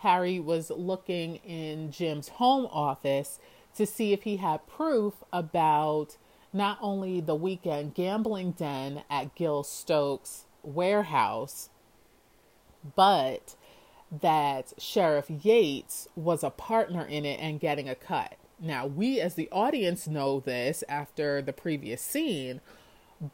Harry 0.00 0.40
was 0.40 0.68
looking 0.68 1.36
in 1.36 1.92
Jim's 1.92 2.28
home 2.28 2.66
office 2.66 3.38
to 3.76 3.86
see 3.86 4.12
if 4.12 4.24
he 4.24 4.36
had 4.36 4.66
proof 4.66 5.14
about 5.32 6.16
not 6.52 6.78
only 6.80 7.20
the 7.20 7.34
weekend 7.34 7.94
gambling 7.94 8.52
den 8.52 9.04
at 9.08 9.34
Gil 9.34 9.62
Stokes' 9.62 10.44
warehouse, 10.62 11.70
but 12.94 13.56
that 14.20 14.72
Sheriff 14.78 15.30
Yates 15.30 16.08
was 16.16 16.42
a 16.42 16.50
partner 16.50 17.04
in 17.04 17.24
it 17.24 17.40
and 17.40 17.60
getting 17.60 17.88
a 17.88 17.94
cut. 17.94 18.34
Now, 18.60 18.86
we 18.86 19.20
as 19.20 19.34
the 19.34 19.48
audience 19.50 20.06
know 20.06 20.40
this 20.40 20.84
after 20.88 21.42
the 21.42 21.52
previous 21.52 22.00
scene, 22.00 22.60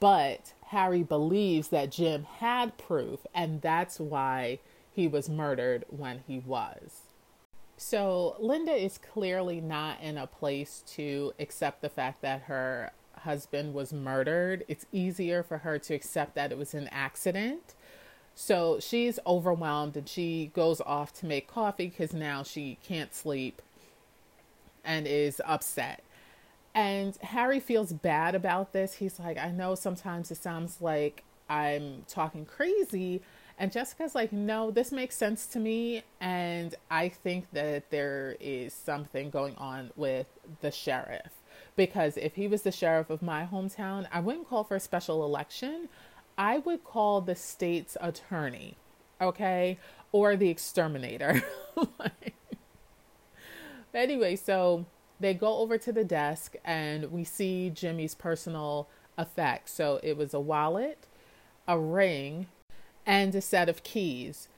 but 0.00 0.54
Harry 0.66 1.02
believes 1.02 1.68
that 1.68 1.90
Jim 1.90 2.24
had 2.24 2.78
proof, 2.78 3.20
and 3.34 3.60
that's 3.60 4.00
why 4.00 4.58
he 4.92 5.06
was 5.06 5.28
murdered 5.28 5.84
when 5.88 6.22
he 6.26 6.38
was. 6.38 7.02
So 7.76 8.36
Linda 8.38 8.72
is 8.72 8.98
clearly 8.98 9.60
not 9.60 10.00
in 10.00 10.18
a 10.18 10.26
place 10.26 10.82
to 10.94 11.32
accept 11.38 11.80
the 11.80 11.88
fact 11.88 12.22
that 12.22 12.42
her 12.42 12.92
husband 13.20 13.74
was 13.74 13.92
murdered. 13.92 14.64
It's 14.68 14.86
easier 14.92 15.42
for 15.42 15.58
her 15.58 15.78
to 15.78 15.94
accept 15.94 16.34
that 16.34 16.52
it 16.52 16.58
was 16.58 16.74
an 16.74 16.88
accident. 16.92 17.74
So 18.34 18.80
she's 18.80 19.18
overwhelmed 19.26 19.96
and 19.96 20.08
she 20.08 20.50
goes 20.54 20.80
off 20.80 21.12
to 21.20 21.26
make 21.26 21.46
coffee 21.46 21.88
because 21.88 22.12
now 22.14 22.42
she 22.42 22.78
can't 22.82 23.14
sleep 23.14 23.60
and 24.84 25.06
is 25.06 25.42
upset. 25.44 26.02
And 26.74 27.16
Harry 27.16 27.60
feels 27.60 27.92
bad 27.92 28.34
about 28.34 28.72
this. 28.72 28.94
He's 28.94 29.18
like, 29.18 29.36
I 29.38 29.50
know 29.50 29.74
sometimes 29.74 30.30
it 30.30 30.36
sounds 30.36 30.80
like 30.80 31.24
I'm 31.48 32.04
talking 32.08 32.46
crazy. 32.46 33.20
And 33.58 33.70
Jessica's 33.70 34.14
like, 34.14 34.32
no, 34.32 34.70
this 34.70 34.90
makes 34.90 35.16
sense 35.16 35.46
to 35.48 35.58
me. 35.58 36.02
And 36.20 36.74
I 36.90 37.10
think 37.10 37.46
that 37.52 37.90
there 37.90 38.36
is 38.40 38.72
something 38.72 39.28
going 39.28 39.56
on 39.56 39.90
with 39.96 40.26
the 40.62 40.70
sheriff. 40.70 41.28
Because 41.76 42.16
if 42.16 42.36
he 42.36 42.48
was 42.48 42.62
the 42.62 42.72
sheriff 42.72 43.10
of 43.10 43.20
my 43.20 43.44
hometown, 43.44 44.06
I 44.12 44.20
wouldn't 44.20 44.48
call 44.48 44.64
for 44.64 44.76
a 44.76 44.80
special 44.80 45.24
election. 45.24 45.88
I 46.36 46.58
would 46.58 46.84
call 46.84 47.20
the 47.20 47.34
state's 47.34 47.96
attorney, 48.00 48.76
okay? 49.20 49.78
Or 50.12 50.36
the 50.36 50.48
exterminator. 50.48 51.42
anyway, 53.94 54.36
so 54.36 54.86
they 55.18 55.34
go 55.34 55.58
over 55.58 55.78
to 55.78 55.92
the 55.92 56.04
desk 56.04 56.56
and 56.64 57.12
we 57.12 57.24
see 57.24 57.70
Jimmy's 57.70 58.14
personal 58.14 58.88
effects. 59.18 59.72
So 59.72 60.00
it 60.02 60.16
was 60.16 60.32
a 60.32 60.40
wallet, 60.40 61.06
a 61.68 61.78
ring, 61.78 62.46
and 63.06 63.34
a 63.34 63.40
set 63.40 63.68
of 63.68 63.82
keys. 63.82 64.48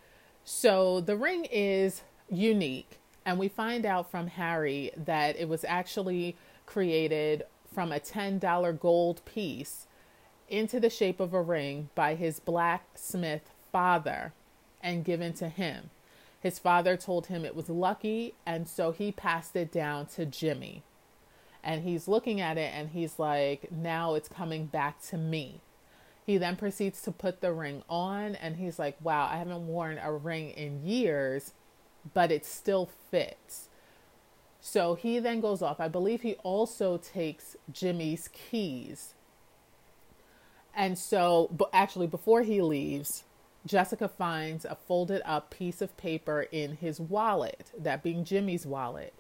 So 0.44 1.00
the 1.00 1.16
ring 1.16 1.46
is 1.50 2.02
unique, 2.28 2.98
and 3.24 3.38
we 3.38 3.48
find 3.48 3.86
out 3.86 4.10
from 4.10 4.28
Harry 4.28 4.90
that 4.96 5.36
it 5.36 5.48
was 5.48 5.64
actually 5.64 6.36
created 6.66 7.44
from 7.72 7.92
a 7.92 8.00
$10 8.00 8.80
gold 8.80 9.24
piece 9.24 9.86
into 10.48 10.78
the 10.80 10.90
shape 10.90 11.20
of 11.20 11.32
a 11.32 11.42
ring 11.42 11.88
by 11.94 12.14
his 12.14 12.40
blacksmith 12.40 13.50
father 13.70 14.32
and 14.82 15.04
given 15.04 15.32
to 15.34 15.48
him. 15.48 15.90
His 16.40 16.58
father 16.58 16.96
told 16.96 17.28
him 17.28 17.44
it 17.44 17.54
was 17.54 17.68
lucky, 17.68 18.34
and 18.44 18.68
so 18.68 18.90
he 18.90 19.12
passed 19.12 19.54
it 19.54 19.70
down 19.70 20.06
to 20.06 20.26
Jimmy. 20.26 20.82
And 21.62 21.84
he's 21.84 22.08
looking 22.08 22.40
at 22.40 22.58
it 22.58 22.72
and 22.74 22.90
he's 22.90 23.18
like, 23.18 23.70
now 23.70 24.14
it's 24.14 24.28
coming 24.28 24.66
back 24.66 25.00
to 25.02 25.16
me. 25.16 25.60
He 26.26 26.36
then 26.36 26.56
proceeds 26.56 27.02
to 27.02 27.12
put 27.12 27.40
the 27.40 27.52
ring 27.52 27.82
on 27.88 28.34
and 28.34 28.56
he's 28.56 28.78
like, 28.78 28.96
wow, 29.00 29.28
I 29.30 29.36
haven't 29.36 29.66
worn 29.66 29.98
a 30.02 30.12
ring 30.12 30.50
in 30.50 30.84
years, 30.84 31.52
but 32.14 32.32
it 32.32 32.44
still 32.44 32.90
fits. 33.10 33.68
So 34.60 34.94
he 34.94 35.18
then 35.18 35.40
goes 35.40 35.62
off. 35.62 35.80
I 35.80 35.88
believe 35.88 36.22
he 36.22 36.34
also 36.42 36.96
takes 36.96 37.56
Jimmy's 37.72 38.28
keys. 38.28 39.14
And 40.74 40.98
so, 40.98 41.48
but 41.52 41.70
actually, 41.72 42.06
before 42.06 42.42
he 42.42 42.62
leaves, 42.62 43.24
Jessica 43.66 44.08
finds 44.08 44.64
a 44.64 44.74
folded 44.74 45.22
up 45.24 45.50
piece 45.50 45.82
of 45.82 45.96
paper 45.96 46.46
in 46.50 46.76
his 46.76 46.98
wallet, 46.98 47.70
that 47.78 48.02
being 48.02 48.24
Jimmy's 48.24 48.66
wallet. 48.66 49.12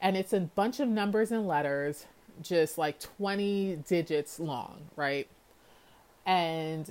And 0.00 0.16
it's 0.16 0.32
a 0.32 0.40
bunch 0.40 0.80
of 0.80 0.88
numbers 0.88 1.30
and 1.30 1.46
letters, 1.46 2.06
just 2.40 2.78
like 2.78 3.00
20 3.00 3.82
digits 3.86 4.40
long, 4.40 4.82
right? 4.96 5.28
And 6.24 6.90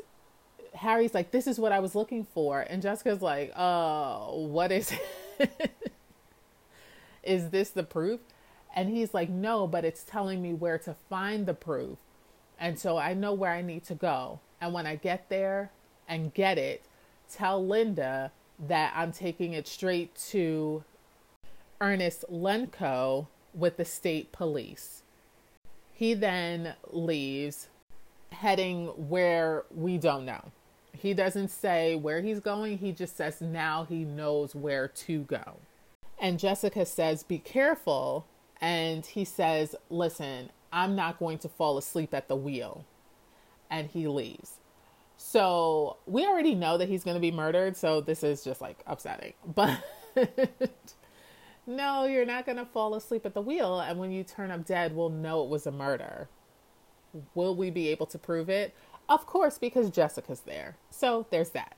Harry's 0.76 1.14
like, 1.14 1.32
This 1.32 1.48
is 1.48 1.60
what 1.60 1.72
I 1.72 1.80
was 1.80 1.96
looking 1.96 2.26
for. 2.26 2.62
And 2.62 2.82
Jessica's 2.82 3.22
like, 3.22 3.52
Oh, 3.58 4.46
what 4.48 4.72
is 4.72 4.94
it? 5.40 5.72
is 7.24 7.50
this 7.50 7.70
the 7.72 7.84
proof? 7.84 8.20
And 8.76 8.90
he's 8.90 9.14
like, 9.14 9.30
No, 9.30 9.66
but 9.66 9.86
it's 9.86 10.04
telling 10.04 10.42
me 10.42 10.54
where 10.54 10.78
to 10.80 10.96
find 11.10 11.46
the 11.46 11.54
proof. 11.56 11.98
And 12.60 12.78
so 12.78 12.98
I 12.98 13.14
know 13.14 13.34
where 13.34 13.52
I 13.52 13.62
need 13.62 13.86
to 13.86 13.96
go. 13.96 14.40
And 14.62 14.74
when 14.74 14.86
I 14.86 14.96
get 14.96 15.30
there, 15.30 15.72
and 16.10 16.34
get 16.34 16.58
it, 16.58 16.82
tell 17.32 17.66
Linda 17.66 18.32
that 18.68 18.92
I'm 18.96 19.14
taking 19.14 19.54
it 19.54 19.68
straight 19.68 20.14
to 20.32 20.84
Ernest 21.80 22.26
Lenko 22.30 23.28
with 23.54 23.78
the 23.78 23.86
state 23.86 24.34
police. 24.34 25.04
He 25.94 26.14
then 26.14 26.74
leaves, 26.92 27.70
heading 28.32 28.88
where 28.88 29.64
we 29.74 29.98
don't 29.98 30.26
know. 30.26 30.52
He 30.92 31.14
doesn't 31.14 31.50
say 31.50 31.96
where 31.96 32.22
he's 32.22 32.40
going, 32.40 32.80
he 32.80 32.92
just 32.92 33.16
says 33.16 33.40
now 33.40 33.86
he 33.88 34.04
knows 34.04 34.56
where 34.56 34.88
to 34.88 35.20
go. 35.20 35.58
And 36.20 36.40
Jessica 36.40 36.86
says, 36.86 37.24
Be 37.24 37.38
careful. 37.38 38.26
And 38.60 39.06
he 39.06 39.24
says, 39.24 39.76
Listen, 39.90 40.50
I'm 40.72 40.96
not 40.96 41.20
going 41.20 41.38
to 41.40 41.50
fall 41.50 41.78
asleep 41.78 42.14
at 42.14 42.28
the 42.28 42.36
wheel. 42.36 42.86
And 43.70 43.88
he 43.88 44.08
leaves. 44.08 44.54
So 45.18 45.98
we 46.06 46.26
already 46.26 46.56
know 46.56 46.78
that 46.78 46.88
he's 46.88 47.04
going 47.04 47.16
to 47.16 47.22
be 47.22 47.32
murdered. 47.32 47.76
So 47.76 48.02
this 48.02 48.24
is 48.24 48.44
just 48.44 48.62
like 48.62 48.80
upsetting. 48.88 49.34
But 49.56 49.84
no, 51.68 52.06
you're 52.06 52.26
not 52.26 52.46
going 52.46 52.58
to 52.58 52.66
fall 52.66 52.96
asleep 52.96 53.26
at 53.26 53.34
the 53.34 53.42
wheel. 53.42 53.80
And 53.80 54.00
when 54.00 54.12
you 54.12 54.24
turn 54.24 54.50
up 54.50 54.66
dead, 54.66 54.96
we'll 54.96 55.10
know 55.10 55.44
it 55.44 55.50
was 55.50 55.68
a 55.68 55.72
murder. 55.72 56.28
Will 57.36 57.56
we 57.56 57.70
be 57.70 57.90
able 57.90 58.08
to 58.08 58.18
prove 58.18 58.50
it? 58.50 58.74
Of 59.08 59.26
course, 59.26 59.58
because 59.58 59.90
Jessica's 59.90 60.42
there. 60.42 60.78
So 60.90 61.28
there's 61.30 61.50
that. 61.52 61.76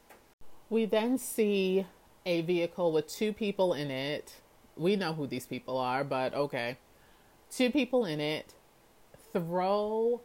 We 0.70 0.86
then 0.86 1.18
see 1.18 1.86
a 2.26 2.42
vehicle 2.42 2.92
with 2.92 3.08
two 3.08 3.34
people 3.34 3.74
in 3.74 3.92
it. 3.92 4.36
We 4.78 4.96
know 4.96 5.14
who 5.14 5.28
these 5.28 5.46
people 5.46 5.78
are, 5.78 6.04
but 6.04 6.34
okay. 6.34 6.78
Two 7.50 7.70
people 7.70 8.06
in 8.06 8.22
it 8.22 8.54
throw 9.34 10.22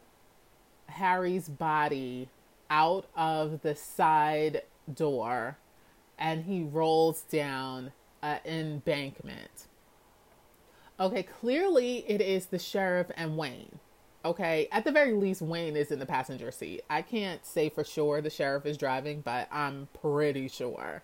Harry's 0.88 1.48
body 1.48 2.28
out 2.70 3.06
of 3.16 3.62
the 3.62 3.74
side 3.74 4.62
door 4.92 5.58
and 6.18 6.44
he 6.44 6.62
rolls 6.62 7.22
down 7.22 7.92
an 8.22 8.40
embankment. 8.44 9.66
Okay, 10.98 11.22
clearly 11.22 12.04
it 12.08 12.20
is 12.20 12.46
the 12.46 12.58
sheriff 12.58 13.08
and 13.16 13.36
Wayne. 13.36 13.78
Okay, 14.24 14.66
at 14.72 14.84
the 14.84 14.90
very 14.90 15.12
least, 15.12 15.42
Wayne 15.42 15.76
is 15.76 15.92
in 15.92 15.98
the 15.98 16.06
passenger 16.06 16.50
seat. 16.50 16.82
I 16.90 17.02
can't 17.02 17.44
say 17.44 17.68
for 17.68 17.84
sure 17.84 18.20
the 18.20 18.30
sheriff 18.30 18.66
is 18.66 18.76
driving, 18.76 19.20
but 19.20 19.46
I'm 19.52 19.88
pretty 20.00 20.48
sure. 20.48 21.02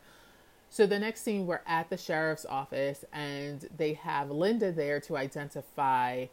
So 0.71 0.87
the 0.87 0.99
next 0.99 1.21
scene, 1.21 1.47
we're 1.47 1.61
at 1.67 1.91
the 1.91 1.99
sheriff's 1.99 2.47
office 2.47 3.05
and 3.13 3.69
they 3.77 3.93
have 3.93 4.31
Linda 4.31 4.73
there 4.73 4.99
to 5.01 5.17
identify 5.17 6.27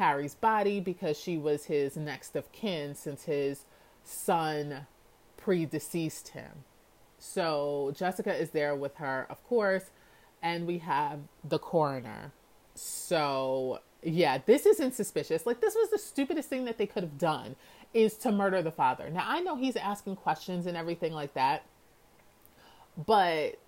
Harry's 0.00 0.34
body 0.34 0.80
because 0.80 1.20
she 1.20 1.36
was 1.36 1.66
his 1.66 1.94
next 1.94 2.34
of 2.34 2.50
kin 2.52 2.94
since 2.94 3.24
his 3.24 3.64
son 4.02 4.86
predeceased 5.36 6.28
him. 6.28 6.64
So 7.18 7.92
Jessica 7.94 8.34
is 8.34 8.50
there 8.50 8.74
with 8.74 8.96
her, 8.96 9.26
of 9.28 9.46
course, 9.46 9.90
and 10.42 10.66
we 10.66 10.78
have 10.78 11.20
the 11.44 11.58
coroner. 11.58 12.32
So 12.74 13.80
yeah, 14.02 14.38
this 14.46 14.64
isn't 14.64 14.94
suspicious. 14.94 15.44
Like 15.44 15.60
this 15.60 15.74
was 15.74 15.90
the 15.90 15.98
stupidest 15.98 16.48
thing 16.48 16.64
that 16.64 16.78
they 16.78 16.86
could 16.86 17.02
have 17.02 17.18
done 17.18 17.56
is 17.92 18.14
to 18.14 18.32
murder 18.32 18.62
the 18.62 18.70
father. 18.70 19.10
Now 19.10 19.24
I 19.26 19.40
know 19.40 19.56
he's 19.56 19.76
asking 19.76 20.16
questions 20.16 20.64
and 20.64 20.78
everything 20.78 21.12
like 21.12 21.34
that. 21.34 21.62
But 23.06 23.58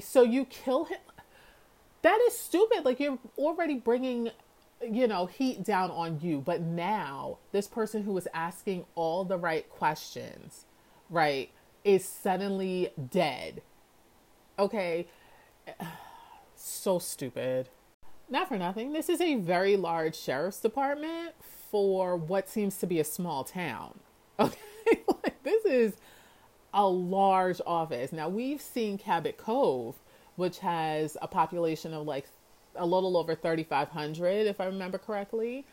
so 0.00 0.22
you 0.22 0.46
kill 0.46 0.84
him 0.84 0.98
that 2.02 2.18
is 2.26 2.36
stupid. 2.36 2.86
Like 2.86 3.00
you're 3.00 3.18
already 3.38 3.74
bringing 3.74 4.30
you 4.90 5.06
know, 5.06 5.26
heat 5.26 5.64
down 5.64 5.90
on 5.90 6.20
you. 6.20 6.40
But 6.40 6.60
now, 6.60 7.38
this 7.52 7.66
person 7.66 8.02
who 8.02 8.12
was 8.12 8.28
asking 8.34 8.84
all 8.94 9.24
the 9.24 9.38
right 9.38 9.68
questions, 9.70 10.64
right, 11.10 11.50
is 11.84 12.04
suddenly 12.04 12.90
dead. 13.10 13.62
Okay. 14.58 15.06
So 16.64 17.00
stupid. 17.00 17.70
Not 18.30 18.46
for 18.46 18.56
nothing. 18.56 18.92
This 18.92 19.08
is 19.08 19.20
a 19.20 19.34
very 19.34 19.76
large 19.76 20.16
sheriff's 20.16 20.60
department 20.60 21.34
for 21.42 22.14
what 22.16 22.48
seems 22.48 22.76
to 22.78 22.86
be 22.86 23.00
a 23.00 23.04
small 23.04 23.42
town. 23.44 23.98
Okay. 24.38 25.02
like, 25.24 25.42
this 25.42 25.64
is 25.64 25.94
a 26.74 26.86
large 26.86 27.60
office. 27.66 28.12
Now, 28.12 28.28
we've 28.28 28.60
seen 28.60 28.96
Cabot 28.98 29.36
Cove, 29.36 29.96
which 30.36 30.58
has 30.60 31.16
a 31.20 31.28
population 31.28 31.92
of 31.94 32.06
like 32.06 32.26
a 32.76 32.86
little 32.86 33.16
over 33.16 33.34
3,500, 33.34 34.46
if 34.46 34.60
I 34.60 34.66
remember 34.66 34.98
correctly. 34.98 35.64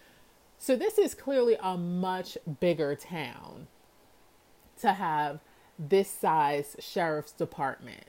So 0.57 0.75
this 0.75 0.97
is 0.97 1.13
clearly 1.13 1.57
a 1.61 1.77
much 1.77 2.37
bigger 2.59 2.95
town 2.95 3.67
to 4.81 4.93
have 4.93 5.39
this 5.77 6.09
size 6.09 6.75
sheriff's 6.79 7.31
department, 7.31 8.05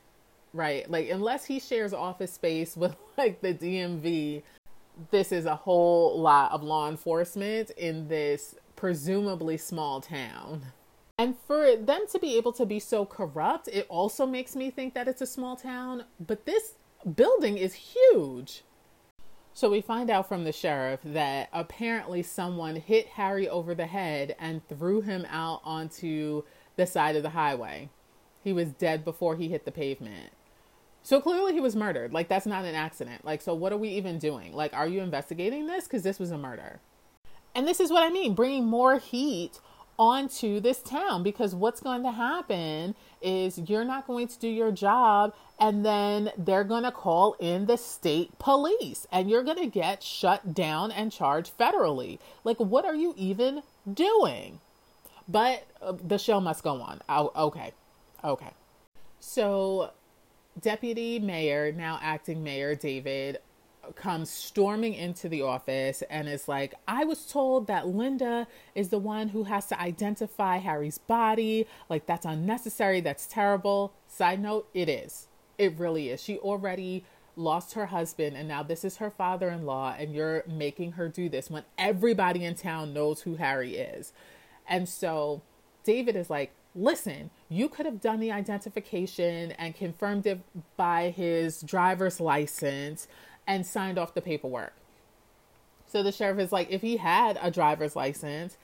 right? 0.52 0.90
Like, 0.90 1.08
unless 1.08 1.44
he 1.44 1.60
shares 1.60 1.92
office 1.92 2.32
space 2.32 2.76
with 2.76 2.96
like 3.18 3.40
the 3.40 3.54
DMV, 3.54 4.42
this 5.10 5.32
is 5.32 5.46
a 5.46 5.56
whole 5.56 6.20
lot 6.20 6.52
of 6.52 6.62
law 6.62 6.88
enforcement 6.88 7.70
in 7.70 8.08
this 8.08 8.56
presumably 8.76 9.56
small 9.56 10.00
town. 10.00 10.66
And 11.18 11.36
for 11.46 11.76
them 11.76 12.06
to 12.12 12.18
be 12.18 12.36
able 12.36 12.52
to 12.54 12.64
be 12.64 12.80
so 12.80 13.04
corrupt, 13.04 13.68
it 13.68 13.86
also 13.88 14.26
makes 14.26 14.56
me 14.56 14.70
think 14.70 14.94
that 14.94 15.06
it's 15.06 15.20
a 15.20 15.26
small 15.26 15.54
town. 15.54 16.04
But 16.18 16.46
this 16.46 16.74
building 17.14 17.58
is 17.58 17.74
huge. 17.74 18.62
So 19.60 19.68
we 19.68 19.82
find 19.82 20.08
out 20.08 20.26
from 20.26 20.44
the 20.44 20.52
sheriff 20.52 21.00
that 21.04 21.50
apparently 21.52 22.22
someone 22.22 22.76
hit 22.76 23.08
Harry 23.08 23.46
over 23.46 23.74
the 23.74 23.84
head 23.84 24.34
and 24.38 24.66
threw 24.66 25.02
him 25.02 25.26
out 25.28 25.60
onto 25.64 26.44
the 26.76 26.86
side 26.86 27.14
of 27.14 27.22
the 27.22 27.28
highway. 27.28 27.90
He 28.42 28.54
was 28.54 28.72
dead 28.72 29.04
before 29.04 29.36
he 29.36 29.50
hit 29.50 29.66
the 29.66 29.70
pavement. 29.70 30.32
So 31.02 31.20
clearly 31.20 31.52
he 31.52 31.60
was 31.60 31.76
murdered. 31.76 32.10
Like 32.10 32.26
that's 32.26 32.46
not 32.46 32.64
an 32.64 32.74
accident. 32.74 33.22
Like 33.22 33.42
so 33.42 33.52
what 33.52 33.70
are 33.70 33.76
we 33.76 33.90
even 33.90 34.18
doing? 34.18 34.54
Like 34.54 34.72
are 34.72 34.88
you 34.88 35.02
investigating 35.02 35.66
this 35.66 35.86
cuz 35.86 36.04
this 36.04 36.18
was 36.18 36.30
a 36.30 36.38
murder? 36.38 36.80
And 37.54 37.68
this 37.68 37.80
is 37.80 37.90
what 37.90 38.02
I 38.02 38.08
mean, 38.08 38.32
bringing 38.32 38.64
more 38.64 38.96
heat 38.96 39.60
onto 40.00 40.60
this 40.60 40.80
town 40.80 41.22
because 41.22 41.54
what's 41.54 41.78
going 41.78 42.02
to 42.02 42.10
happen 42.10 42.94
is 43.20 43.58
you're 43.58 43.84
not 43.84 44.06
going 44.06 44.26
to 44.26 44.38
do 44.38 44.48
your 44.48 44.72
job 44.72 45.34
and 45.58 45.84
then 45.84 46.30
they're 46.38 46.64
going 46.64 46.84
to 46.84 46.90
call 46.90 47.36
in 47.38 47.66
the 47.66 47.76
state 47.76 48.36
police 48.38 49.06
and 49.12 49.28
you're 49.28 49.42
going 49.42 49.58
to 49.58 49.66
get 49.66 50.02
shut 50.02 50.54
down 50.54 50.90
and 50.90 51.12
charged 51.12 51.52
federally. 51.58 52.18
Like, 52.44 52.56
what 52.58 52.86
are 52.86 52.94
you 52.94 53.12
even 53.18 53.62
doing? 53.92 54.60
But 55.28 55.66
uh, 55.82 55.92
the 55.92 56.16
show 56.16 56.40
must 56.40 56.64
go 56.64 56.80
on. 56.80 57.02
Oh, 57.06 57.30
okay. 57.36 57.72
Okay. 58.24 58.50
So, 59.20 59.90
Deputy 60.58 61.18
Mayor, 61.18 61.72
now 61.72 61.98
acting 62.00 62.42
Mayor 62.42 62.74
David, 62.74 63.36
comes 63.96 64.30
storming 64.30 64.94
into 64.94 65.28
the 65.28 65.42
office 65.42 66.02
and 66.10 66.28
is 66.28 66.48
like, 66.48 66.74
I 66.86 67.04
was 67.04 67.26
told 67.26 67.66
that 67.66 67.88
Linda 67.88 68.46
is 68.74 68.88
the 68.90 68.98
one 68.98 69.28
who 69.28 69.44
has 69.44 69.66
to 69.66 69.80
identify 69.80 70.58
Harry's 70.58 70.98
body. 70.98 71.66
Like, 71.88 72.06
that's 72.06 72.26
unnecessary. 72.26 73.00
That's 73.00 73.26
terrible. 73.26 73.92
Side 74.06 74.40
note, 74.40 74.68
it 74.74 74.88
is. 74.88 75.28
It 75.58 75.78
really 75.78 76.10
is. 76.10 76.22
She 76.22 76.38
already 76.38 77.04
lost 77.36 77.74
her 77.74 77.86
husband 77.86 78.36
and 78.36 78.48
now 78.48 78.62
this 78.62 78.84
is 78.84 78.98
her 78.98 79.10
father 79.10 79.48
in 79.48 79.64
law, 79.64 79.94
and 79.96 80.14
you're 80.14 80.44
making 80.46 80.92
her 80.92 81.08
do 81.08 81.28
this 81.28 81.48
when 81.50 81.64
everybody 81.78 82.44
in 82.44 82.54
town 82.54 82.92
knows 82.92 83.22
who 83.22 83.36
Harry 83.36 83.76
is. 83.76 84.12
And 84.68 84.88
so 84.88 85.42
David 85.84 86.16
is 86.16 86.28
like, 86.28 86.52
listen, 86.74 87.30
you 87.48 87.68
could 87.68 87.86
have 87.86 88.00
done 88.00 88.20
the 88.20 88.30
identification 88.30 89.52
and 89.52 89.74
confirmed 89.74 90.26
it 90.26 90.40
by 90.76 91.10
his 91.10 91.62
driver's 91.62 92.20
license 92.20 93.08
and 93.46 93.66
signed 93.66 93.98
off 93.98 94.14
the 94.14 94.20
paperwork. 94.20 94.72
So 95.86 96.02
the 96.02 96.12
sheriff 96.12 96.38
is 96.38 96.52
like, 96.52 96.70
if 96.70 96.82
he 96.82 96.98
had 96.98 97.38
a 97.42 97.50
driver's 97.50 97.96
license, 97.96 98.56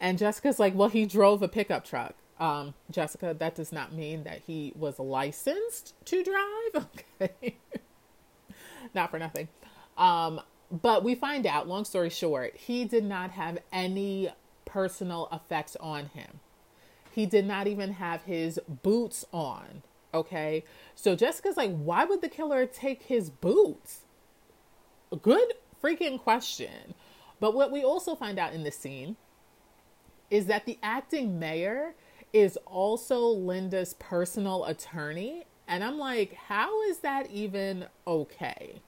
and 0.00 0.18
Jessica's 0.18 0.58
like, 0.58 0.74
well, 0.74 0.88
he 0.88 1.04
drove 1.04 1.42
a 1.42 1.48
pickup 1.48 1.84
truck. 1.84 2.14
Um, 2.38 2.72
Jessica, 2.90 3.36
that 3.38 3.54
does 3.54 3.70
not 3.70 3.92
mean 3.92 4.24
that 4.24 4.40
he 4.46 4.72
was 4.74 4.98
licensed 4.98 5.94
to 6.06 6.22
drive. 6.24 6.86
Okay. 7.22 7.58
not 8.94 9.10
for 9.10 9.18
nothing. 9.18 9.48
Um, 9.98 10.40
but 10.70 11.04
we 11.04 11.14
find 11.14 11.46
out, 11.46 11.68
long 11.68 11.84
story 11.84 12.08
short, 12.08 12.56
he 12.56 12.86
did 12.86 13.04
not 13.04 13.32
have 13.32 13.58
any 13.72 14.30
personal 14.64 15.28
effects 15.30 15.76
on 15.80 16.06
him. 16.06 16.40
He 17.12 17.26
did 17.26 17.44
not 17.44 17.66
even 17.66 17.94
have 17.94 18.22
his 18.22 18.58
boots 18.82 19.26
on. 19.32 19.82
Okay. 20.14 20.64
So 20.94 21.14
Jessica's 21.14 21.56
like, 21.58 21.76
why 21.76 22.04
would 22.04 22.22
the 22.22 22.28
killer 22.28 22.64
take 22.64 23.02
his 23.02 23.28
boots? 23.28 24.00
Good 25.16 25.54
freaking 25.82 26.18
question. 26.20 26.94
But 27.40 27.54
what 27.54 27.70
we 27.70 27.82
also 27.82 28.14
find 28.14 28.38
out 28.38 28.52
in 28.52 28.64
the 28.64 28.70
scene 28.70 29.16
is 30.30 30.46
that 30.46 30.66
the 30.66 30.78
acting 30.82 31.38
mayor 31.38 31.94
is 32.32 32.56
also 32.66 33.20
Linda's 33.26 33.94
personal 33.94 34.64
attorney. 34.64 35.44
And 35.66 35.82
I'm 35.82 35.98
like, 35.98 36.34
how 36.34 36.82
is 36.82 36.98
that 36.98 37.30
even 37.30 37.86
okay? 38.06 38.80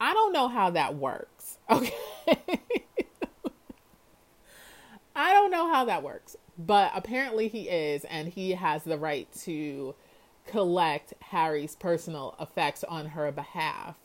I 0.00 0.12
don't 0.12 0.32
know 0.32 0.48
how 0.48 0.70
that 0.70 0.94
works. 0.94 1.58
Okay. 1.70 1.94
I 5.20 5.32
don't 5.32 5.50
know 5.50 5.68
how 5.72 5.84
that 5.86 6.04
works. 6.04 6.36
But 6.56 6.92
apparently 6.94 7.48
he 7.48 7.68
is, 7.68 8.04
and 8.04 8.28
he 8.28 8.52
has 8.52 8.84
the 8.84 8.96
right 8.96 9.26
to 9.40 9.96
collect 10.46 11.12
Harry's 11.20 11.74
personal 11.74 12.36
effects 12.40 12.84
on 12.84 13.06
her 13.06 13.30
behalf. 13.32 13.96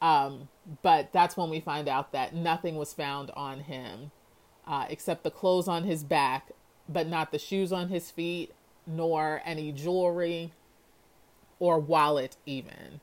Um, 0.00 0.48
but 0.82 1.12
that's 1.12 1.36
when 1.36 1.50
we 1.50 1.60
find 1.60 1.88
out 1.88 2.12
that 2.12 2.34
nothing 2.34 2.76
was 2.76 2.92
found 2.92 3.30
on 3.32 3.60
him 3.60 4.10
uh, 4.66 4.86
except 4.88 5.22
the 5.22 5.30
clothes 5.30 5.68
on 5.68 5.84
his 5.84 6.04
back, 6.04 6.50
but 6.88 7.06
not 7.06 7.32
the 7.32 7.38
shoes 7.38 7.72
on 7.72 7.88
his 7.88 8.10
feet, 8.10 8.52
nor 8.86 9.40
any 9.44 9.72
jewelry 9.72 10.52
or 11.58 11.78
wallet, 11.78 12.36
even. 12.44 13.00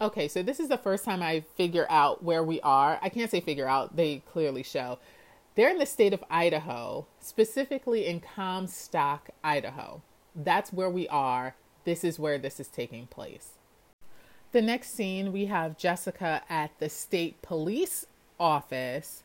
Okay, 0.00 0.28
so 0.28 0.42
this 0.42 0.60
is 0.60 0.68
the 0.68 0.78
first 0.78 1.04
time 1.04 1.22
I 1.22 1.44
figure 1.56 1.86
out 1.90 2.22
where 2.22 2.44
we 2.44 2.60
are. 2.60 2.98
I 3.02 3.08
can't 3.08 3.30
say 3.30 3.40
figure 3.40 3.68
out, 3.68 3.96
they 3.96 4.22
clearly 4.30 4.62
show. 4.62 4.98
They're 5.56 5.70
in 5.70 5.78
the 5.78 5.86
state 5.86 6.12
of 6.12 6.22
Idaho, 6.30 7.08
specifically 7.18 8.06
in 8.06 8.20
Comstock, 8.20 9.30
Idaho. 9.42 10.02
That's 10.36 10.72
where 10.72 10.88
we 10.88 11.08
are. 11.08 11.56
This 11.82 12.04
is 12.04 12.18
where 12.18 12.38
this 12.38 12.60
is 12.60 12.68
taking 12.68 13.08
place. 13.08 13.57
The 14.50 14.62
next 14.62 14.94
scene, 14.94 15.30
we 15.30 15.44
have 15.46 15.76
Jessica 15.76 16.42
at 16.48 16.70
the 16.78 16.88
state 16.88 17.42
police 17.42 18.06
office 18.40 19.22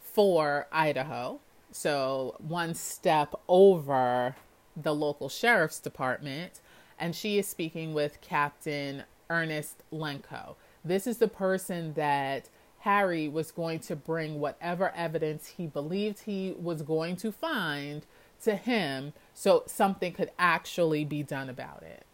for 0.00 0.66
Idaho. 0.72 1.40
So, 1.72 2.36
one 2.38 2.72
step 2.74 3.34
over 3.48 4.34
the 4.74 4.94
local 4.94 5.28
sheriff's 5.28 5.78
department. 5.78 6.60
And 6.98 7.14
she 7.14 7.38
is 7.38 7.46
speaking 7.46 7.92
with 7.92 8.22
Captain 8.22 9.04
Ernest 9.28 9.82
Lenko. 9.92 10.54
This 10.82 11.06
is 11.06 11.18
the 11.18 11.28
person 11.28 11.92
that 11.92 12.48
Harry 12.80 13.28
was 13.28 13.50
going 13.50 13.80
to 13.80 13.94
bring 13.94 14.40
whatever 14.40 14.90
evidence 14.96 15.48
he 15.48 15.66
believed 15.66 16.20
he 16.20 16.54
was 16.58 16.80
going 16.80 17.16
to 17.16 17.30
find 17.30 18.06
to 18.42 18.56
him 18.56 19.12
so 19.34 19.64
something 19.66 20.14
could 20.14 20.30
actually 20.38 21.04
be 21.04 21.22
done 21.22 21.50
about 21.50 21.82
it 21.82 22.06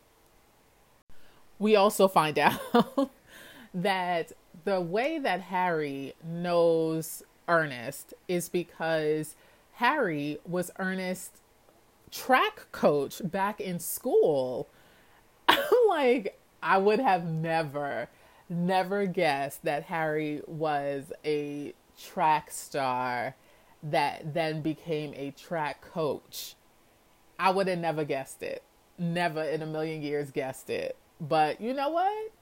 we 1.58 1.76
also 1.76 2.08
find 2.08 2.38
out 2.38 3.10
that 3.74 4.32
the 4.64 4.80
way 4.80 5.18
that 5.18 5.40
Harry 5.42 6.14
knows 6.24 7.22
Ernest 7.48 8.14
is 8.26 8.48
because 8.48 9.34
Harry 9.74 10.38
was 10.46 10.70
Ernest's 10.78 11.40
track 12.10 12.66
coach 12.72 13.20
back 13.24 13.60
in 13.60 13.78
school. 13.78 14.68
Like, 15.88 16.38
I 16.62 16.76
would 16.76 17.00
have 17.00 17.24
never, 17.24 18.08
never 18.50 19.06
guessed 19.06 19.64
that 19.64 19.84
Harry 19.84 20.42
was 20.46 21.12
a 21.24 21.72
track 21.98 22.50
star 22.50 23.34
that 23.82 24.34
then 24.34 24.60
became 24.60 25.14
a 25.14 25.30
track 25.30 25.80
coach. 25.80 26.56
I 27.38 27.50
would 27.50 27.68
have 27.68 27.78
never 27.78 28.04
guessed 28.04 28.42
it. 28.42 28.62
Never 28.98 29.42
in 29.42 29.62
a 29.62 29.66
million 29.66 30.02
years 30.02 30.30
guessed 30.30 30.68
it. 30.68 30.94
But 31.20 31.60
you 31.60 31.74
know 31.74 31.90
what? 31.90 32.32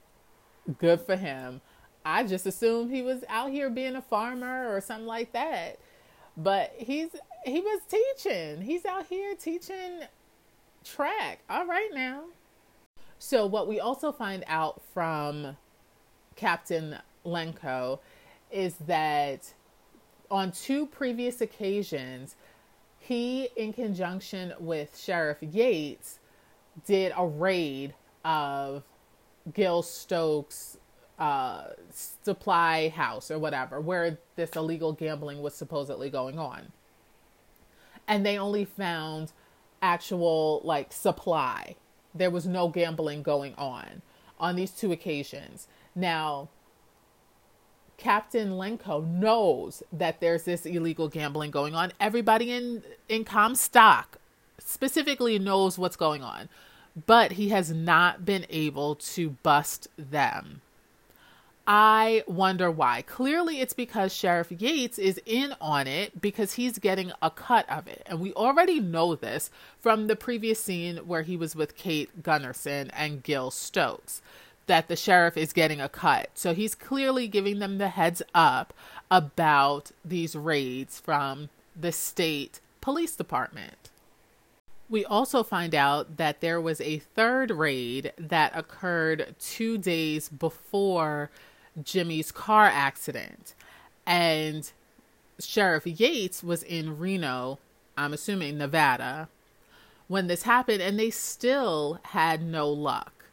Good 0.77 1.01
for 1.01 1.15
him. 1.15 1.61
I 2.05 2.23
just 2.23 2.45
assumed 2.45 2.91
he 2.91 3.01
was 3.01 3.23
out 3.27 3.51
here 3.51 3.69
being 3.69 3.95
a 3.95 4.01
farmer 4.01 4.73
or 4.73 4.81
something 4.81 5.07
like 5.07 5.33
that. 5.33 5.79
But 6.35 6.73
he's 6.77 7.09
he 7.45 7.59
was 7.59 7.81
teaching. 7.89 8.61
He's 8.61 8.85
out 8.85 9.07
here 9.07 9.35
teaching 9.35 10.01
track. 10.83 11.39
All 11.49 11.65
right 11.65 11.89
now. 11.93 12.23
So 13.19 13.45
what 13.45 13.67
we 13.67 13.79
also 13.79 14.11
find 14.11 14.43
out 14.47 14.81
from 14.93 15.57
Captain 16.35 16.97
Lenko 17.25 17.99
is 18.51 18.75
that 18.85 19.53
on 20.29 20.51
two 20.51 20.85
previous 20.85 21.41
occasions, 21.41 22.35
he, 22.99 23.49
in 23.55 23.73
conjunction 23.73 24.53
with 24.59 24.97
Sheriff 24.97 25.37
Yates, 25.41 26.19
did 26.85 27.11
a 27.17 27.25
raid 27.25 27.93
of 28.23 28.83
Gil 29.53 29.81
Stokes' 29.81 30.77
uh, 31.19 31.67
supply 31.91 32.89
house 32.89 33.31
or 33.31 33.39
whatever, 33.39 33.79
where 33.81 34.17
this 34.35 34.51
illegal 34.55 34.93
gambling 34.93 35.41
was 35.41 35.53
supposedly 35.53 36.09
going 36.09 36.37
on. 36.37 36.71
And 38.07 38.25
they 38.25 38.37
only 38.37 38.65
found 38.65 39.31
actual 39.81 40.61
like 40.63 40.91
supply. 40.93 41.75
There 42.13 42.31
was 42.31 42.45
no 42.47 42.67
gambling 42.69 43.23
going 43.23 43.53
on 43.55 44.01
on 44.39 44.55
these 44.55 44.71
two 44.71 44.91
occasions. 44.91 45.67
Now, 45.95 46.49
Captain 47.97 48.51
Lenko 48.51 49.05
knows 49.05 49.81
that 49.91 50.19
there's 50.19 50.43
this 50.43 50.65
illegal 50.65 51.07
gambling 51.07 51.51
going 51.51 51.73
on. 51.73 51.91
Everybody 51.99 52.51
in 52.51 52.83
in 53.09 53.23
Comstock 53.23 54.17
specifically 54.59 55.39
knows 55.39 55.77
what's 55.77 55.95
going 55.95 56.23
on 56.23 56.49
but 57.05 57.33
he 57.33 57.49
has 57.49 57.71
not 57.71 58.25
been 58.25 58.45
able 58.49 58.95
to 58.95 59.31
bust 59.43 59.87
them. 59.97 60.61
I 61.69 62.23
wonder 62.27 62.71
why. 62.71 63.01
Clearly, 63.01 63.59
it's 63.59 63.73
because 63.73 64.13
Sheriff 64.13 64.53
Yates 64.53 64.97
is 64.97 65.19
in 65.25 65.53
on 65.59 65.85
it 65.85 66.21
because 66.21 66.53
he's 66.53 66.79
getting 66.79 67.11
a 67.21 67.29
cut 67.29 67.69
of 67.69 67.87
it. 67.87 68.03
And 68.05 68.21
we 68.21 68.33
already 68.33 68.79
know 68.79 69.15
this 69.15 69.51
from 69.81 70.07
the 70.07 70.15
previous 70.15 70.61
scene 70.61 70.97
where 70.99 71.23
he 71.23 71.35
was 71.35 71.57
with 71.57 71.75
Kate 71.75 72.23
Gunnarsson 72.23 72.89
and 72.93 73.21
Gil 73.21 73.51
Stokes 73.51 74.21
that 74.67 74.87
the 74.87 74.95
sheriff 74.95 75.35
is 75.35 75.51
getting 75.51 75.81
a 75.81 75.89
cut. 75.89 76.29
So 76.35 76.53
he's 76.53 76.75
clearly 76.75 77.27
giving 77.27 77.59
them 77.59 77.79
the 77.79 77.89
heads 77.89 78.21
up 78.33 78.73
about 79.09 79.91
these 80.05 80.35
raids 80.35 80.99
from 80.99 81.49
the 81.75 81.91
state 81.91 82.61
police 82.79 83.15
department. 83.15 83.89
We 84.89 85.03
also 85.03 85.43
find 85.43 85.75
out 85.75 86.17
that 86.17 86.39
there 86.39 86.61
was 86.61 86.79
a 86.79 86.99
third 86.99 87.51
raid 87.51 88.13
that 88.17 88.53
occurred 88.55 89.35
two 89.39 89.77
days 89.77 90.29
before 90.29 91.29
Jimmy's 91.83 92.31
car 92.31 92.65
accident. 92.65 93.53
And 94.05 94.71
Sheriff 95.39 95.85
Yates 95.85 96.41
was 96.41 96.63
in 96.63 96.97
Reno, 96.97 97.59
I'm 97.97 98.13
assuming 98.13 98.57
Nevada, 98.57 99.27
when 100.07 100.27
this 100.27 100.43
happened, 100.43 100.81
and 100.81 100.97
they 100.97 101.09
still 101.09 101.99
had 102.03 102.41
no 102.41 102.69
luck. 102.69 103.25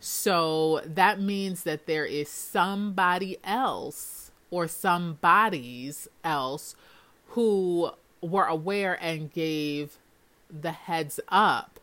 So 0.00 0.82
that 0.84 1.20
means 1.20 1.62
that 1.62 1.86
there 1.86 2.04
is 2.04 2.28
somebody 2.28 3.38
else 3.42 4.30
or 4.50 4.68
some 4.68 5.14
bodies 5.14 6.06
else 6.22 6.76
who 7.28 7.90
were 8.20 8.46
aware 8.46 8.98
and 9.02 9.32
gave 9.32 9.96
the 10.50 10.72
heads 10.72 11.20
up. 11.28 11.78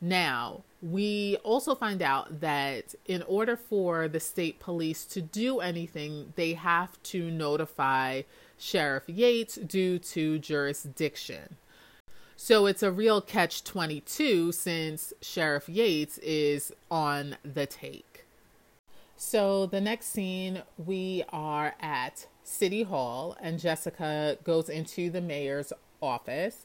Now, 0.00 0.62
we 0.82 1.36
also 1.44 1.74
find 1.74 2.00
out 2.00 2.40
that 2.40 2.94
in 3.06 3.22
order 3.22 3.56
for 3.56 4.08
the 4.08 4.20
state 4.20 4.58
police 4.58 5.04
to 5.06 5.20
do 5.20 5.60
anything, 5.60 6.32
they 6.36 6.54
have 6.54 7.02
to 7.04 7.30
notify 7.30 8.22
Sheriff 8.58 9.04
Yates 9.06 9.56
due 9.56 9.98
to 9.98 10.38
jurisdiction. 10.38 11.56
So 12.36 12.64
it's 12.64 12.82
a 12.82 12.90
real 12.90 13.20
catch 13.20 13.62
22 13.64 14.52
since 14.52 15.12
Sheriff 15.20 15.68
Yates 15.68 16.16
is 16.18 16.72
on 16.90 17.36
the 17.44 17.66
take. 17.66 18.24
So 19.18 19.66
the 19.66 19.82
next 19.82 20.06
scene, 20.06 20.62
we 20.78 21.22
are 21.28 21.74
at 21.78 22.26
City 22.42 22.84
Hall, 22.84 23.36
and 23.42 23.60
Jessica 23.60 24.38
goes 24.44 24.70
into 24.70 25.10
the 25.10 25.20
mayor's 25.20 25.74
office 26.00 26.64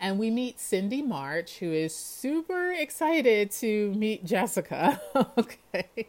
and 0.00 0.18
we 0.18 0.30
meet 0.30 0.60
Cindy 0.60 1.02
March, 1.02 1.58
who 1.58 1.72
is 1.72 1.94
super 1.94 2.72
excited 2.72 3.50
to 3.52 3.92
meet 3.94 4.24
Jessica. 4.24 5.00
okay. 5.38 6.08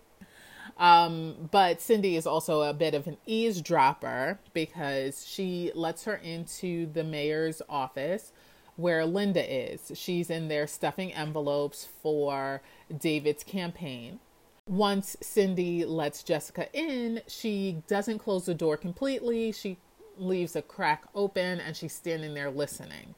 Um, 0.78 1.50
but 1.52 1.82
Cindy 1.82 2.16
is 2.16 2.28
also 2.28 2.62
a 2.62 2.74
bit 2.74 2.94
of 2.94 3.08
an 3.08 3.18
eavesdropper 3.26 4.40
because 4.54 5.26
she 5.26 5.72
lets 5.74 6.04
her 6.04 6.16
into 6.16 6.86
the 6.92 7.04
mayor's 7.04 7.62
office 7.68 8.32
where 8.76 9.06
Linda 9.06 9.72
is. 9.74 9.92
She's 9.96 10.30
in 10.30 10.50
there 10.50 10.68
stuffing 10.68 11.12
envelopes 11.14 11.88
for 12.04 12.62
David's 12.96 13.44
campaign. 13.44 14.20
Once 14.68 15.18
Cindy 15.22 15.84
lets 15.84 16.22
Jessica 16.22 16.68
in, 16.74 17.22
she 17.28 17.82
doesn't 17.88 18.20
close 18.20 18.46
the 18.46 18.54
door 18.54 18.78
completely. 18.78 19.52
She 19.52 19.78
leaves 20.18 20.56
a 20.56 20.62
crack 20.62 21.06
open 21.16 21.60
and 21.60 21.76
she's 21.76 21.94
standing 21.94 22.34
there 22.34 22.52
listening 22.52 23.16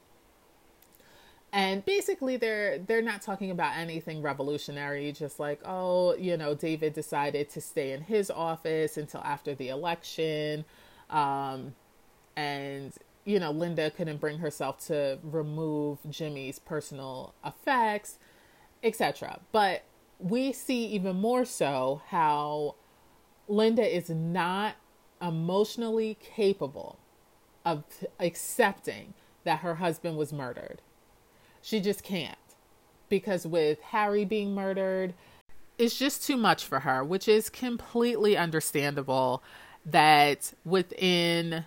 and 1.52 1.84
basically 1.84 2.36
they're 2.36 2.78
they're 2.78 3.02
not 3.02 3.22
talking 3.22 3.50
about 3.50 3.76
anything 3.76 4.22
revolutionary 4.22 5.10
just 5.12 5.40
like 5.40 5.60
oh 5.64 6.14
you 6.16 6.36
know 6.36 6.54
david 6.54 6.92
decided 6.92 7.48
to 7.48 7.60
stay 7.60 7.92
in 7.92 8.02
his 8.02 8.30
office 8.30 8.96
until 8.96 9.20
after 9.22 9.54
the 9.54 9.68
election. 9.68 10.64
Um, 11.08 11.74
and 12.36 12.92
you 13.24 13.40
know 13.40 13.50
linda 13.50 13.90
couldn't 13.90 14.18
bring 14.20 14.38
herself 14.38 14.78
to 14.86 15.18
remove 15.24 15.98
jimmy's 16.08 16.58
personal 16.60 17.34
effects 17.44 18.18
etc 18.82 19.40
but 19.50 19.82
we 20.18 20.52
see 20.52 20.86
even 20.86 21.16
more 21.16 21.44
so 21.44 22.00
how 22.08 22.76
linda 23.48 23.82
is 23.82 24.08
not 24.08 24.76
emotionally 25.20 26.16
capable 26.22 26.98
of 27.64 27.84
accepting 28.20 29.12
that 29.44 29.58
her 29.60 29.74
husband 29.76 30.16
was 30.16 30.32
murdered 30.32 30.80
she 31.62 31.80
just 31.80 32.02
can't. 32.02 32.36
Because 33.08 33.46
with 33.46 33.80
Harry 33.80 34.24
being 34.24 34.54
murdered, 34.54 35.14
it's 35.78 35.98
just 35.98 36.24
too 36.24 36.36
much 36.36 36.64
for 36.64 36.80
her, 36.80 37.02
which 37.02 37.26
is 37.26 37.48
completely 37.48 38.36
understandable 38.36 39.42
that 39.84 40.52
within 40.64 41.64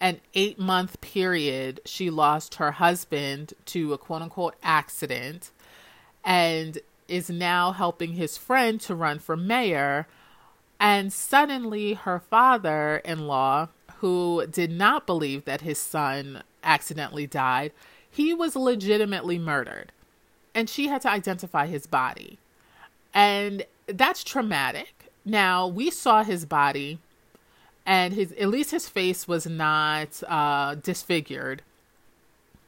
an 0.00 0.20
eight 0.34 0.58
month 0.58 1.00
period, 1.00 1.80
she 1.84 2.10
lost 2.10 2.56
her 2.56 2.72
husband 2.72 3.54
to 3.66 3.92
a 3.92 3.98
quote 3.98 4.22
unquote 4.22 4.54
accident 4.62 5.50
and 6.24 6.78
is 7.06 7.30
now 7.30 7.72
helping 7.72 8.12
his 8.12 8.36
friend 8.36 8.80
to 8.82 8.94
run 8.94 9.18
for 9.18 9.36
mayor. 9.36 10.06
And 10.78 11.12
suddenly, 11.12 11.94
her 11.94 12.20
father 12.20 12.98
in 13.04 13.26
law, 13.26 13.68
who 13.96 14.46
did 14.46 14.70
not 14.70 15.06
believe 15.06 15.44
that 15.44 15.62
his 15.62 15.78
son 15.78 16.42
accidentally 16.62 17.26
died, 17.26 17.72
he 18.10 18.34
was 18.34 18.56
legitimately 18.56 19.38
murdered 19.38 19.92
and 20.54 20.68
she 20.68 20.88
had 20.88 21.02
to 21.02 21.10
identify 21.10 21.66
his 21.66 21.86
body. 21.86 22.38
And 23.14 23.64
that's 23.86 24.24
traumatic. 24.24 25.12
Now, 25.24 25.66
we 25.68 25.90
saw 25.90 26.24
his 26.24 26.44
body 26.44 26.98
and 27.86 28.12
his 28.12 28.32
at 28.32 28.48
least 28.48 28.70
his 28.70 28.88
face 28.88 29.26
was 29.26 29.46
not 29.46 30.22
uh, 30.26 30.74
disfigured. 30.74 31.62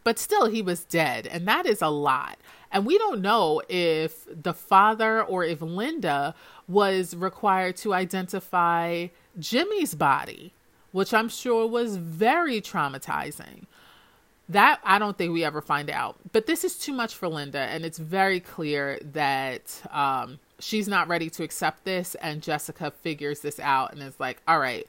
But 0.03 0.19
still 0.19 0.47
he 0.47 0.63
was 0.63 0.85
dead 0.85 1.27
and 1.27 1.47
that 1.49 1.67
is 1.67 1.83
a 1.83 1.89
lot. 1.89 2.39
And 2.73 2.87
we 2.87 2.97
don't 2.99 3.21
know 3.21 3.63
if 3.69 4.27
the 4.31 4.55
father 4.55 5.23
or 5.23 5.45
if 5.45 5.61
Linda 5.61 6.35
was 6.69 7.17
required 7.17 7.77
to 7.79 7.93
identify 7.93 9.09
Jimmy's 9.39 9.95
body, 9.95 10.53
which 10.93 11.13
I'm 11.13 11.29
sure 11.29 11.67
was 11.67 11.97
very 11.97 12.61
traumatizing. 12.61 13.65
That 14.51 14.81
I 14.83 14.99
don't 14.99 15.17
think 15.17 15.33
we 15.33 15.45
ever 15.45 15.61
find 15.61 15.89
out. 15.89 16.17
But 16.33 16.47
this 16.47 16.65
is 16.65 16.77
too 16.77 16.93
much 16.93 17.15
for 17.15 17.29
Linda, 17.29 17.61
and 17.61 17.85
it's 17.85 17.99
very 17.99 18.41
clear 18.41 18.99
that 19.13 19.81
um, 19.93 20.41
she's 20.59 20.89
not 20.89 21.07
ready 21.07 21.31
to 21.31 21.45
accept 21.45 21.85
this. 21.85 22.17
And 22.17 22.43
Jessica 22.43 22.91
figures 22.91 23.41
this 23.41 23.61
out 23.61 23.93
and 23.93 24.03
is 24.03 24.19
like, 24.19 24.43
all 24.49 24.59
right, 24.59 24.89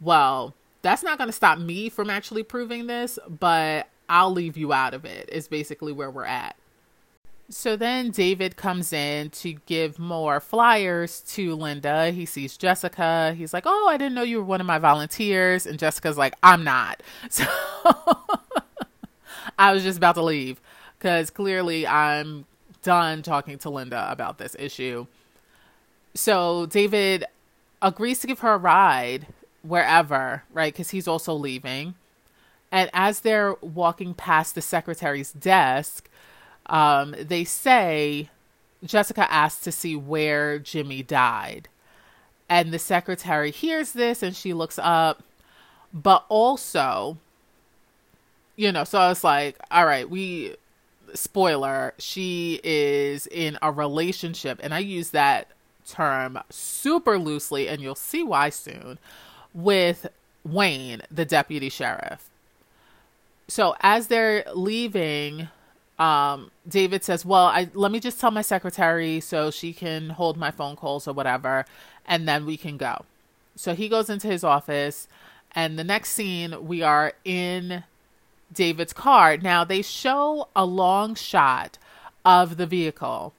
well, 0.00 0.54
that's 0.82 1.04
not 1.04 1.18
going 1.18 1.28
to 1.28 1.32
stop 1.32 1.58
me 1.58 1.88
from 1.88 2.10
actually 2.10 2.42
proving 2.42 2.88
this, 2.88 3.16
but 3.28 3.88
I'll 4.08 4.32
leave 4.32 4.56
you 4.56 4.72
out 4.72 4.92
of 4.92 5.04
it, 5.04 5.28
is 5.30 5.46
basically 5.46 5.92
where 5.92 6.10
we're 6.10 6.24
at. 6.24 6.56
So 7.48 7.76
then 7.76 8.10
David 8.10 8.56
comes 8.56 8.92
in 8.92 9.30
to 9.30 9.52
give 9.66 10.00
more 10.00 10.40
flyers 10.40 11.20
to 11.28 11.54
Linda. 11.54 12.10
He 12.10 12.26
sees 12.26 12.56
Jessica. 12.56 13.34
He's 13.38 13.54
like, 13.54 13.64
Oh, 13.66 13.86
I 13.88 13.96
didn't 13.96 14.14
know 14.14 14.22
you 14.22 14.38
were 14.38 14.44
one 14.44 14.60
of 14.60 14.66
my 14.66 14.80
volunteers. 14.80 15.64
And 15.64 15.78
Jessica's 15.78 16.18
like, 16.18 16.34
I'm 16.42 16.64
not. 16.64 17.04
So 17.30 17.44
I 19.58 19.72
was 19.72 19.82
just 19.82 19.98
about 19.98 20.14
to 20.16 20.22
leave 20.22 20.60
because 20.98 21.30
clearly 21.30 21.86
I'm 21.86 22.46
done 22.82 23.22
talking 23.22 23.58
to 23.58 23.70
Linda 23.70 24.10
about 24.10 24.38
this 24.38 24.56
issue. 24.58 25.06
So 26.14 26.66
David 26.66 27.24
agrees 27.82 28.20
to 28.20 28.26
give 28.26 28.40
her 28.40 28.54
a 28.54 28.58
ride 28.58 29.26
wherever, 29.62 30.44
right? 30.52 30.72
Because 30.72 30.90
he's 30.90 31.08
also 31.08 31.34
leaving. 31.34 31.94
And 32.72 32.90
as 32.92 33.20
they're 33.20 33.54
walking 33.60 34.14
past 34.14 34.54
the 34.54 34.62
secretary's 34.62 35.32
desk, 35.32 36.08
um, 36.66 37.14
they 37.20 37.44
say 37.44 38.30
Jessica 38.84 39.30
asks 39.32 39.62
to 39.64 39.72
see 39.72 39.96
where 39.96 40.58
Jimmy 40.58 41.02
died. 41.02 41.68
And 42.48 42.72
the 42.72 42.78
secretary 42.78 43.50
hears 43.50 43.92
this 43.92 44.22
and 44.22 44.34
she 44.34 44.52
looks 44.52 44.78
up. 44.82 45.22
But 45.92 46.24
also, 46.28 47.18
you 48.56 48.72
know, 48.72 48.84
so 48.84 48.98
I 48.98 49.08
was 49.08 49.22
like, 49.22 49.56
all 49.70 49.86
right, 49.86 50.08
we 50.08 50.56
spoiler, 51.14 51.94
she 51.98 52.60
is 52.64 53.26
in 53.28 53.58
a 53.62 53.70
relationship, 53.70 54.60
and 54.62 54.74
I 54.74 54.78
use 54.80 55.10
that 55.10 55.48
term 55.86 56.38
super 56.50 57.18
loosely, 57.18 57.68
and 57.68 57.80
you'll 57.80 57.94
see 57.94 58.22
why 58.22 58.50
soon, 58.50 58.98
with 59.54 60.06
Wayne, 60.44 61.02
the 61.10 61.24
deputy 61.24 61.68
sheriff. 61.68 62.28
So 63.48 63.76
as 63.80 64.08
they're 64.08 64.44
leaving, 64.54 65.48
um, 65.98 66.50
David 66.68 67.04
says, 67.04 67.24
Well, 67.24 67.46
I 67.46 67.68
let 67.74 67.92
me 67.92 68.00
just 68.00 68.20
tell 68.20 68.30
my 68.30 68.42
secretary 68.42 69.20
so 69.20 69.50
she 69.50 69.72
can 69.72 70.10
hold 70.10 70.36
my 70.36 70.50
phone 70.50 70.76
calls 70.76 71.06
or 71.06 71.12
whatever, 71.12 71.64
and 72.06 72.26
then 72.28 72.44
we 72.46 72.56
can 72.56 72.76
go. 72.76 73.04
So 73.54 73.74
he 73.74 73.88
goes 73.88 74.10
into 74.10 74.26
his 74.26 74.44
office, 74.44 75.08
and 75.54 75.78
the 75.78 75.84
next 75.84 76.10
scene 76.10 76.66
we 76.66 76.82
are 76.82 77.12
in 77.24 77.84
David's 78.52 78.92
car. 78.92 79.36
Now 79.36 79.64
they 79.64 79.82
show 79.82 80.48
a 80.54 80.64
long 80.64 81.14
shot 81.14 81.78
of 82.24 82.56
the 82.56 82.66
vehicle 82.66 83.32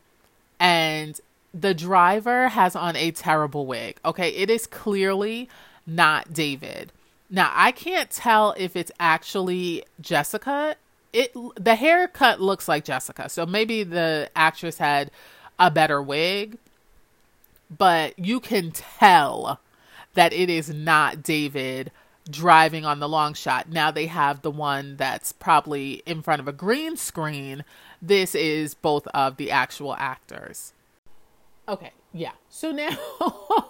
and 0.59 1.19
the 1.53 1.73
driver 1.73 2.49
has 2.49 2.75
on 2.75 2.95
a 2.95 3.11
terrible 3.11 3.65
wig. 3.65 3.97
Okay, 4.05 4.29
it 4.29 4.49
is 4.49 4.67
clearly 4.67 5.49
not 5.85 6.33
David. 6.33 6.91
Now, 7.29 7.51
I 7.53 7.71
can't 7.71 8.09
tell 8.09 8.53
if 8.57 8.75
it's 8.75 8.91
actually 8.99 9.83
Jessica. 9.99 10.75
It 11.13 11.33
the 11.55 11.75
haircut 11.75 12.39
looks 12.41 12.67
like 12.67 12.85
Jessica. 12.85 13.29
So 13.29 13.45
maybe 13.45 13.83
the 13.83 14.29
actress 14.35 14.77
had 14.77 15.11
a 15.57 15.71
better 15.71 16.01
wig, 16.01 16.57
but 17.75 18.17
you 18.19 18.39
can 18.39 18.71
tell 18.71 19.59
that 20.13 20.33
it 20.33 20.49
is 20.49 20.69
not 20.69 21.23
David 21.23 21.91
driving 22.29 22.85
on 22.85 22.99
the 22.99 23.09
long 23.09 23.33
shot. 23.33 23.69
Now 23.69 23.91
they 23.91 24.07
have 24.07 24.41
the 24.41 24.51
one 24.51 24.97
that's 24.97 25.31
probably 25.31 26.03
in 26.05 26.21
front 26.21 26.41
of 26.41 26.47
a 26.47 26.53
green 26.53 26.97
screen. 26.97 27.63
This 28.01 28.35
is 28.35 28.73
both 28.73 29.07
of 29.07 29.37
the 29.37 29.51
actual 29.51 29.95
actors. 29.95 30.73
Okay, 31.67 31.91
yeah. 32.13 32.31
So 32.49 32.71
now 32.71 32.89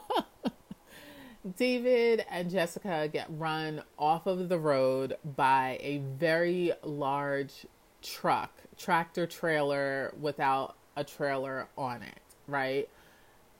David 1.58 2.26
and 2.30 2.50
Jessica 2.50 3.10
get 3.12 3.28
run 3.30 3.84
off 3.98 4.28
of 4.28 4.50
the 4.50 4.60
road 4.60 5.18
by 5.36 5.80
a 5.82 6.00
very 6.20 6.74
large 6.84 7.66
truck, 8.02 8.52
tractor 8.78 9.26
trailer 9.26 10.14
without 10.20 10.76
a 10.96 11.04
trailer 11.04 11.68
on 11.78 12.02
it, 12.02 12.20
right? 12.48 12.90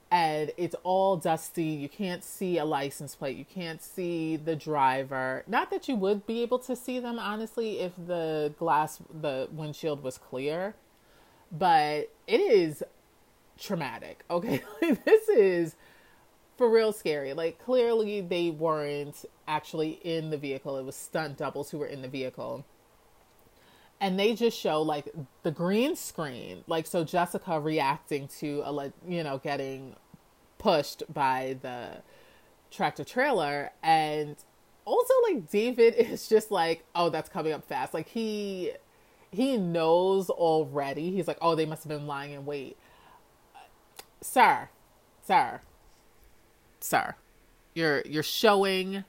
And 0.10 0.52
it's 0.56 0.76
all 0.84 1.18
dusty. 1.18 1.64
You 1.64 1.90
can't 1.90 2.24
see 2.24 2.58
a 2.58 2.66
license 2.66 3.14
plate. 3.16 3.36
You 3.36 3.46
can't 3.46 3.82
see 3.82 4.38
the 4.38 4.56
driver. 4.56 5.44
Not 5.48 5.70
that 5.72 5.90
you 5.90 5.96
would 5.96 6.26
be 6.26 6.42
able 6.42 6.60
to 6.60 6.76
see 6.76 7.00
them, 7.00 7.20
honestly, 7.20 7.80
if 7.80 7.92
the 8.08 8.54
glass, 8.58 9.00
the 9.22 9.50
windshield 9.52 10.02
was 10.04 10.18
clear, 10.18 10.76
but 11.52 12.10
it 12.26 12.40
is 12.40 12.84
traumatic. 13.58 14.24
Okay. 14.30 14.62
this 14.82 15.28
is 15.30 15.76
for 16.58 16.70
real 16.70 16.92
scary. 16.92 17.34
Like 17.34 17.60
clearly 17.60 18.22
they 18.22 18.50
weren't 18.50 19.26
actually 19.48 20.00
in 20.04 20.30
the 20.30 20.38
vehicle. 20.38 20.78
It 20.78 20.84
was 20.84 20.96
stunt 20.96 21.38
doubles 21.38 21.70
who 21.72 21.78
were 21.78 21.88
in 21.88 22.02
the 22.02 22.08
vehicle. 22.08 22.66
And 24.00 24.20
they 24.20 24.36
just 24.36 24.58
show 24.60 24.82
like 24.82 25.10
the 25.44 25.52
green 25.52 25.96
screen, 25.96 26.64
like 26.68 26.86
so 26.86 27.04
Jessica 27.04 27.60
reacting 27.60 28.28
to 28.40 28.62
a 28.66 28.94
you 29.08 29.24
know 29.24 29.40
getting 29.40 29.96
pushed 30.60 31.04
by 31.14 31.58
the 31.62 32.02
tractor 32.72 33.04
trailer 33.04 33.72
and 33.82 34.36
also 34.86 35.14
like 35.30 35.50
David 35.50 35.96
is 35.98 36.28
just 36.28 36.52
like, 36.52 36.86
"Oh, 36.96 37.10
that's 37.10 37.30
coming 37.30 37.54
up 37.54 37.66
fast." 37.68 37.94
Like 37.94 38.08
he 38.10 38.72
he 39.32 39.58
knows 39.58 40.30
already. 40.30 41.12
He's 41.12 41.28
like, 41.28 41.38
"Oh, 41.42 41.56
they 41.56 41.66
must 41.66 41.84
have 41.84 41.90
been 41.90 42.08
lying 42.08 42.34
in 42.34 42.46
wait." 42.46 42.78
Sir, 44.22 44.70
sir, 45.24 45.62
sir. 46.80 47.16
You're 47.76 48.02
you're 48.06 48.24
showing 48.24 49.04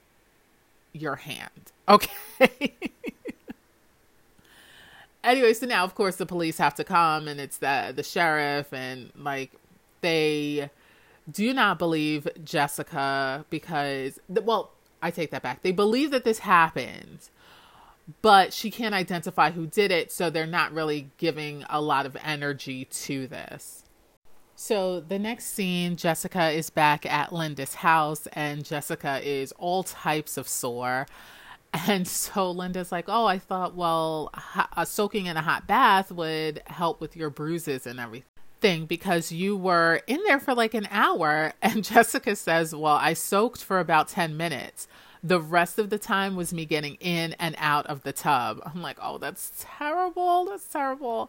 your 0.93 1.17
hand. 1.17 1.73
Okay. 1.89 2.75
Anyway, 5.29 5.53
so 5.53 5.67
now 5.67 5.85
of 5.85 5.95
course 5.95 6.17
the 6.17 6.27
police 6.27 6.59
have 6.59 6.75
to 6.77 6.85
come 6.85 7.29
and 7.29 7.41
it's 7.41 7.59
the 7.59 7.93
the 7.95 8.03
sheriff 8.03 8.73
and 8.73 9.13
like 9.17 9.53
they 10.01 10.71
do 11.31 11.53
not 11.53 11.79
believe 11.79 12.27
Jessica 12.43 13.45
because 13.51 14.19
well, 14.29 14.73
I 15.03 15.11
take 15.11 15.31
that 15.31 15.43
back. 15.43 15.63
They 15.63 15.73
believe 15.73 16.11
that 16.11 16.25
this 16.25 16.41
happened, 16.41 17.31
but 18.23 18.53
she 18.53 18.71
can't 18.71 18.95
identify 18.95 19.51
who 19.51 19.67
did 19.67 19.93
it, 19.93 20.11
so 20.11 20.31
they're 20.31 20.47
not 20.47 20.73
really 20.73 21.11
giving 21.19 21.65
a 21.71 21.81
lot 21.81 22.07
of 22.07 22.17
energy 22.25 22.87
to 22.87 23.27
this. 23.27 23.85
So 24.57 24.99
the 24.99 25.21
next 25.21 25.55
scene, 25.55 25.95
Jessica 25.95 26.51
is 26.51 26.69
back 26.69 27.07
at 27.07 27.33
Linda's 27.33 27.75
house, 27.75 28.27
and 28.33 28.65
Jessica 28.65 29.21
is 29.23 29.53
all 29.53 29.85
types 29.85 30.37
of 30.37 30.49
sore. 30.49 31.07
And 31.73 32.09
so 32.09 32.51
Linda's 32.51 32.91
like, 32.91 33.07
"Oh, 33.09 33.27
I 33.27 33.39
thought, 33.39 33.75
well, 33.75 34.31
uh, 34.57 34.85
soaking 34.85 35.27
in 35.27 35.37
a 35.37 35.43
hot 35.43 35.67
bath 35.67 36.11
would 36.11 36.63
help 36.67 37.01
with 37.01 37.17
your 37.17 37.31
bruises 37.31 37.87
and 37.87 38.01
everything 38.01 38.87
because 38.87 39.31
you 39.31 39.57
were 39.57 40.01
in 40.07 40.23
there 40.27 40.41
for 40.41 40.55
like 40.55 40.75
an 40.75 40.89
hour." 40.91 41.53
And 41.63 41.85
Jessica 41.85 42.37
says, 42.37 42.75
"Well, 42.75 42.97
I 42.97 43.13
soaked 43.13 43.63
for 43.63 43.81
about 43.81 44.09
ten 44.09 44.37
minutes." 44.37 44.89
The 45.23 45.41
rest 45.41 45.79
of 45.79 45.91
the 45.91 45.99
time 45.99 46.37
was 46.37 46.55
me 46.55 46.65
getting 46.65 46.95
in 46.97 47.35
and 47.41 47.57
out 47.59 47.87
of 47.87 48.03
the 48.05 48.13
tub. 48.13 48.61
I'm 48.65 48.83
like, 48.83 48.99
oh, 49.03 49.19
that's 49.19 49.53
terrible. 49.59 50.45
That's 50.45 50.69
terrible. 50.69 51.29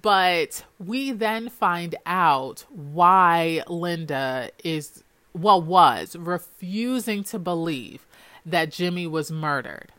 But 0.00 0.64
we 0.78 1.12
then 1.12 1.48
find 1.48 1.96
out 2.06 2.64
why 2.68 3.62
Linda 3.66 4.50
is, 4.62 5.02
well, 5.32 5.60
was 5.60 6.16
refusing 6.16 7.24
to 7.24 7.38
believe 7.38 8.06
that 8.50 8.70
Jimmy 8.70 9.06
was 9.06 9.30
murdered. 9.30 9.92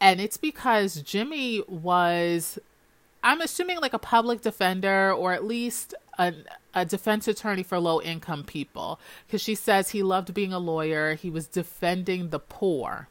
And 0.00 0.20
it's 0.20 0.36
because 0.36 1.02
Jimmy 1.02 1.62
was, 1.68 2.58
I'm 3.22 3.40
assuming, 3.40 3.80
like 3.80 3.92
a 3.92 3.98
public 3.98 4.40
defender 4.40 5.12
or 5.12 5.32
at 5.32 5.44
least 5.44 5.94
a, 6.18 6.32
a 6.74 6.84
defense 6.84 7.28
attorney 7.28 7.62
for 7.62 7.78
low 7.78 8.00
income 8.00 8.44
people. 8.44 8.98
Because 9.26 9.42
she 9.42 9.54
says 9.54 9.90
he 9.90 10.02
loved 10.02 10.32
being 10.32 10.52
a 10.52 10.58
lawyer, 10.58 11.14
he 11.14 11.28
was 11.30 11.46
defending 11.46 12.30
the 12.30 12.38
poor. 12.38 13.08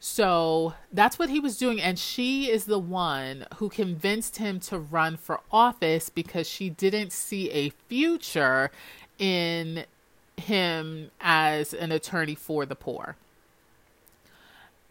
So 0.00 0.74
that's 0.92 1.18
what 1.18 1.30
he 1.30 1.40
was 1.40 1.56
doing. 1.56 1.80
And 1.80 1.98
she 1.98 2.50
is 2.50 2.66
the 2.66 2.78
one 2.78 3.46
who 3.56 3.68
convinced 3.68 4.36
him 4.36 4.60
to 4.60 4.78
run 4.78 5.16
for 5.16 5.40
office 5.50 6.08
because 6.08 6.48
she 6.48 6.70
didn't 6.70 7.12
see 7.12 7.50
a 7.50 7.70
future 7.70 8.70
in 9.18 9.84
him 10.36 11.10
as 11.20 11.74
an 11.74 11.90
attorney 11.90 12.34
for 12.36 12.64
the 12.64 12.76
poor. 12.76 13.16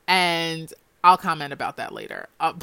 And 0.08 0.74
I'll 1.04 1.18
comment 1.18 1.54
about 1.54 1.78
that 1.78 1.94
later. 1.94 2.28
Uh, 2.40 2.54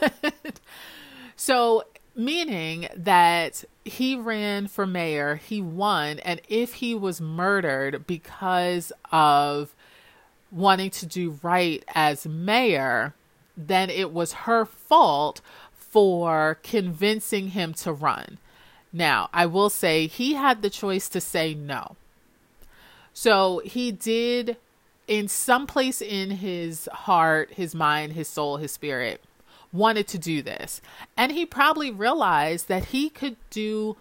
so, 1.36 1.84
meaning 2.14 2.88
that 2.94 3.64
he 3.84 4.16
ran 4.16 4.68
for 4.68 4.86
mayor, 4.86 5.36
he 5.36 5.60
won, 5.60 6.18
and 6.20 6.40
if 6.48 6.74
he 6.74 6.94
was 6.94 7.20
murdered 7.20 8.06
because 8.06 8.92
of 9.12 9.74
wanting 10.50 10.90
to 10.90 11.06
do 11.06 11.38
right 11.42 11.84
as 11.94 12.26
mayor, 12.26 13.14
then 13.56 13.90
it 13.90 14.12
was 14.12 14.32
her 14.32 14.64
fault 14.64 15.40
for 15.72 16.58
convincing 16.62 17.48
him 17.48 17.74
to 17.74 17.92
run. 17.92 18.38
Now, 18.92 19.28
I 19.32 19.46
will 19.46 19.70
say 19.70 20.06
he 20.06 20.34
had 20.34 20.62
the 20.62 20.70
choice 20.70 21.08
to 21.10 21.20
say 21.20 21.54
no. 21.54 21.96
So 23.12 23.60
he 23.64 23.92
did, 23.92 24.56
in 25.06 25.28
some 25.28 25.66
place 25.66 26.00
in 26.00 26.30
his 26.30 26.88
heart, 26.92 27.52
his 27.52 27.74
mind, 27.74 28.12
his 28.12 28.28
soul, 28.28 28.56
his 28.56 28.72
spirit, 28.72 29.22
wanted 29.72 30.06
to 30.08 30.18
do 30.18 30.40
this. 30.40 30.80
And 31.16 31.32
he 31.32 31.44
probably 31.44 31.90
realized 31.90 32.68
that 32.68 32.86
he 32.86 33.10
could 33.10 33.36
do 33.50 33.96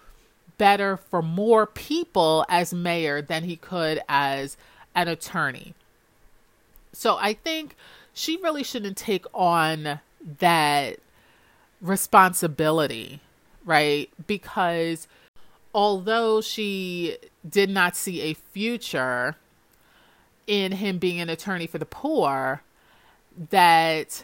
better 0.58 0.98
for 0.98 1.22
more 1.22 1.66
people 1.66 2.46
as 2.48 2.74
mayor 2.74 3.22
than 3.22 3.44
he 3.44 3.56
could 3.56 4.00
as 4.08 4.56
an 4.96 5.08
attorney. 5.08 5.74
So 6.94 7.18
I 7.18 7.34
think 7.34 7.76
she 8.14 8.38
really 8.38 8.64
shouldn't 8.64 8.98
take 8.98 9.26
on 9.34 10.00
that 10.40 11.00
responsibility, 11.82 13.20
right? 13.66 14.10
Because 14.28 15.08
although 15.74 16.40
she 16.40 17.18
did 17.48 17.70
not 17.70 17.96
see 17.96 18.22
a 18.22 18.36
future 18.36 19.36
in 20.48 20.74
him 20.74 20.98
being 20.98 21.20
an 21.20 21.30
attorney 21.30 21.68
for 21.68 21.78
the 21.78 21.86
poor, 21.86 22.62
that 23.50 24.24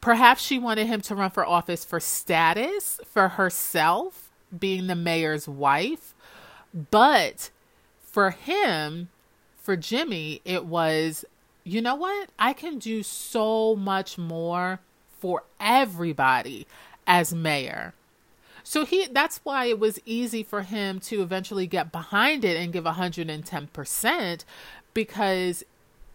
perhaps 0.00 0.42
she 0.42 0.58
wanted 0.58 0.86
him 0.86 1.00
to 1.02 1.14
run 1.14 1.30
for 1.30 1.46
office 1.46 1.84
for 1.84 2.00
status 2.00 3.00
for 3.04 3.28
herself, 3.28 4.30
being 4.56 4.86
the 4.86 4.94
mayor's 4.94 5.46
wife. 5.46 6.14
But 6.90 7.50
for 8.00 8.30
him, 8.30 9.08
for 9.56 9.76
Jimmy, 9.76 10.40
it 10.44 10.64
was 10.64 11.24
you 11.68 11.82
know 11.82 11.96
what? 11.96 12.30
I 12.38 12.54
can 12.54 12.78
do 12.78 13.02
so 13.02 13.76
much 13.76 14.16
more 14.16 14.80
for 15.18 15.42
everybody 15.60 16.66
as 17.06 17.34
mayor. 17.34 17.92
So 18.64 18.84
he 18.84 19.06
that's 19.06 19.40
why 19.44 19.66
it 19.66 19.78
was 19.78 20.00
easy 20.06 20.42
for 20.42 20.62
him 20.62 20.98
to 21.00 21.22
eventually 21.22 21.66
get 21.66 21.92
behind 21.92 22.44
it 22.44 22.56
and 22.56 22.72
give 22.72 22.84
110% 22.84 24.44
because 24.98 25.62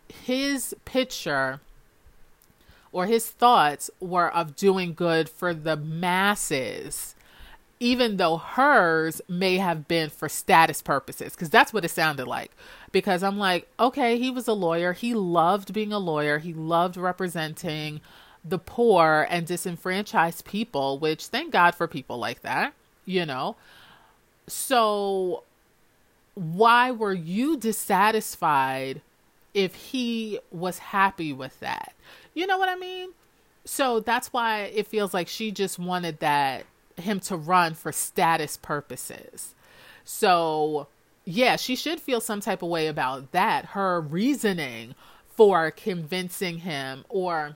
his 0.09 0.75
picture 0.83 1.61
or 2.91 3.05
his 3.05 3.29
thoughts 3.29 3.89
were 4.01 4.29
of 4.35 4.57
doing 4.57 4.93
good 4.93 5.29
for 5.29 5.53
the 5.53 5.77
masses 5.77 7.15
even 7.79 8.17
though 8.17 8.35
hers 8.35 9.21
may 9.29 9.57
have 9.57 9.87
been 9.87 10.09
for 10.09 10.27
status 10.27 10.81
purposes 10.81 11.31
because 11.31 11.49
that's 11.49 11.71
what 11.71 11.85
it 11.85 11.91
sounded 11.91 12.27
like. 12.27 12.51
Because 12.91 13.23
i'm 13.23 13.37
like 13.37 13.69
okay 13.79 14.19
he 14.19 14.29
was 14.29 14.49
a 14.49 14.53
lawyer. 14.53 14.91
He 14.91 15.13
loved 15.13 15.71
being 15.71 15.93
a 15.93 15.97
lawyer. 15.97 16.39
He 16.39 16.53
loved 16.53 16.97
representing 16.97 18.01
the 18.43 18.59
poor 18.59 19.25
and 19.29 19.47
disenfranchised 19.47 20.43
people 20.43 20.99
which 20.99 21.27
thank 21.27 21.53
god 21.53 21.73
for 21.73 21.87
people 21.87 22.17
like 22.17 22.41
that 22.41 22.73
you 23.05 23.25
know? 23.25 23.55
So 24.45 25.43
why 26.35 26.91
were 26.91 27.13
you 27.13 27.57
dissatisfied 27.57 29.01
if 29.53 29.75
he 29.75 30.39
was 30.51 30.79
happy 30.79 31.33
with 31.33 31.59
that? 31.59 31.93
You 32.33 32.47
know 32.47 32.57
what 32.57 32.69
I 32.69 32.75
mean? 32.75 33.09
So 33.65 33.99
that's 33.99 34.33
why 34.33 34.61
it 34.75 34.87
feels 34.87 35.13
like 35.13 35.27
she 35.27 35.51
just 35.51 35.79
wanted 35.79 36.19
that 36.19 36.65
him 36.97 37.19
to 37.21 37.35
run 37.35 37.73
for 37.73 37.91
status 37.91 38.57
purposes. 38.57 39.55
So, 40.03 40.87
yeah, 41.25 41.55
she 41.55 41.75
should 41.75 41.99
feel 41.99 42.21
some 42.21 42.41
type 42.41 42.61
of 42.61 42.69
way 42.69 42.87
about 42.87 43.31
that. 43.31 43.67
Her 43.67 44.01
reasoning 44.01 44.95
for 45.29 45.71
convincing 45.71 46.59
him 46.59 47.05
or 47.09 47.55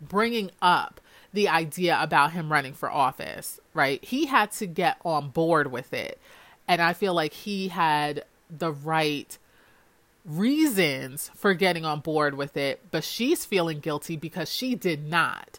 bringing 0.00 0.50
up 0.62 1.00
the 1.32 1.48
idea 1.48 1.98
about 2.00 2.32
him 2.32 2.50
running 2.50 2.72
for 2.72 2.90
office, 2.90 3.60
right? 3.74 4.02
He 4.04 4.26
had 4.26 4.50
to 4.52 4.66
get 4.66 4.98
on 5.04 5.30
board 5.30 5.70
with 5.70 5.92
it. 5.92 6.18
And 6.68 6.80
I 6.80 6.92
feel 6.92 7.14
like 7.14 7.32
he 7.32 7.68
had 7.68 8.24
the 8.48 8.72
right 8.72 9.36
reasons 10.24 11.30
for 11.34 11.54
getting 11.54 11.84
on 11.84 12.00
board 12.00 12.34
with 12.34 12.56
it, 12.56 12.80
but 12.90 13.04
she's 13.04 13.44
feeling 13.44 13.80
guilty 13.80 14.16
because 14.16 14.50
she 14.52 14.74
did 14.74 15.08
not. 15.08 15.58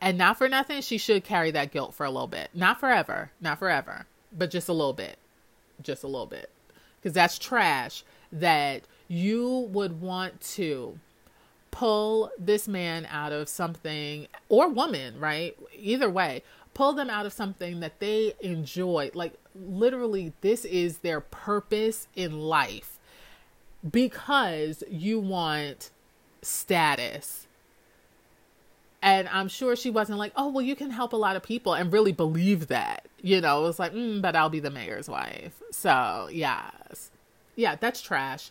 And 0.00 0.18
not 0.18 0.38
for 0.38 0.48
nothing, 0.48 0.82
she 0.82 0.98
should 0.98 1.24
carry 1.24 1.50
that 1.52 1.72
guilt 1.72 1.94
for 1.94 2.04
a 2.04 2.10
little 2.10 2.26
bit. 2.26 2.50
Not 2.54 2.80
forever, 2.80 3.30
not 3.40 3.58
forever, 3.58 4.06
but 4.32 4.50
just 4.50 4.68
a 4.68 4.72
little 4.72 4.92
bit. 4.92 5.18
Just 5.82 6.04
a 6.04 6.08
little 6.08 6.26
bit. 6.26 6.50
Because 7.00 7.14
that's 7.14 7.38
trash 7.38 8.04
that 8.32 8.82
you 9.08 9.68
would 9.70 10.00
want 10.00 10.40
to 10.40 10.98
pull 11.70 12.30
this 12.38 12.66
man 12.66 13.06
out 13.10 13.32
of 13.32 13.48
something 13.48 14.26
or 14.48 14.68
woman, 14.68 15.18
right? 15.18 15.56
Either 15.74 16.08
way, 16.08 16.42
pull 16.74 16.92
them 16.92 17.10
out 17.10 17.26
of 17.26 17.32
something 17.32 17.80
that 17.80 18.00
they 18.00 18.34
enjoy. 18.40 19.10
Like 19.14 19.34
literally 19.60 20.32
this 20.40 20.64
is 20.64 20.98
their 20.98 21.20
purpose 21.20 22.08
in 22.14 22.40
life 22.40 22.98
because 23.90 24.82
you 24.90 25.20
want 25.20 25.90
status. 26.42 27.46
And 29.02 29.28
I'm 29.28 29.48
sure 29.48 29.76
she 29.76 29.90
wasn't 29.90 30.18
like, 30.18 30.32
oh, 30.36 30.48
well, 30.48 30.64
you 30.64 30.74
can 30.74 30.90
help 30.90 31.12
a 31.12 31.16
lot 31.16 31.36
of 31.36 31.42
people 31.42 31.74
and 31.74 31.92
really 31.92 32.12
believe 32.12 32.68
that. 32.68 33.06
You 33.22 33.40
know, 33.40 33.60
it 33.60 33.62
was 33.62 33.78
like, 33.78 33.92
mm, 33.92 34.20
but 34.20 34.34
I'll 34.34 34.48
be 34.48 34.60
the 34.60 34.70
mayor's 34.70 35.08
wife. 35.08 35.62
So, 35.70 36.28
yes. 36.32 37.10
Yeah, 37.54 37.76
that's 37.76 38.00
trash. 38.00 38.50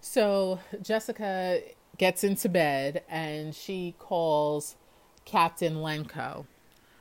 So, 0.00 0.60
Jessica 0.82 1.60
gets 1.98 2.24
into 2.24 2.48
bed 2.48 3.02
and 3.08 3.54
she 3.54 3.94
calls 3.98 4.76
Captain 5.24 5.76
Lenko 5.76 6.46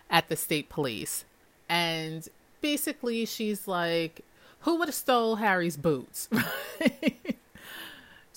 at 0.10 0.30
the 0.30 0.36
state 0.36 0.70
police. 0.70 1.26
And 1.68 2.28
basically, 2.66 3.28
she's 3.28 3.68
like, 3.68 4.22
who 4.62 4.78
would 4.80 4.88
have 4.88 4.96
stole 4.96 5.36
Harry's 5.36 5.78
boots? 5.78 6.28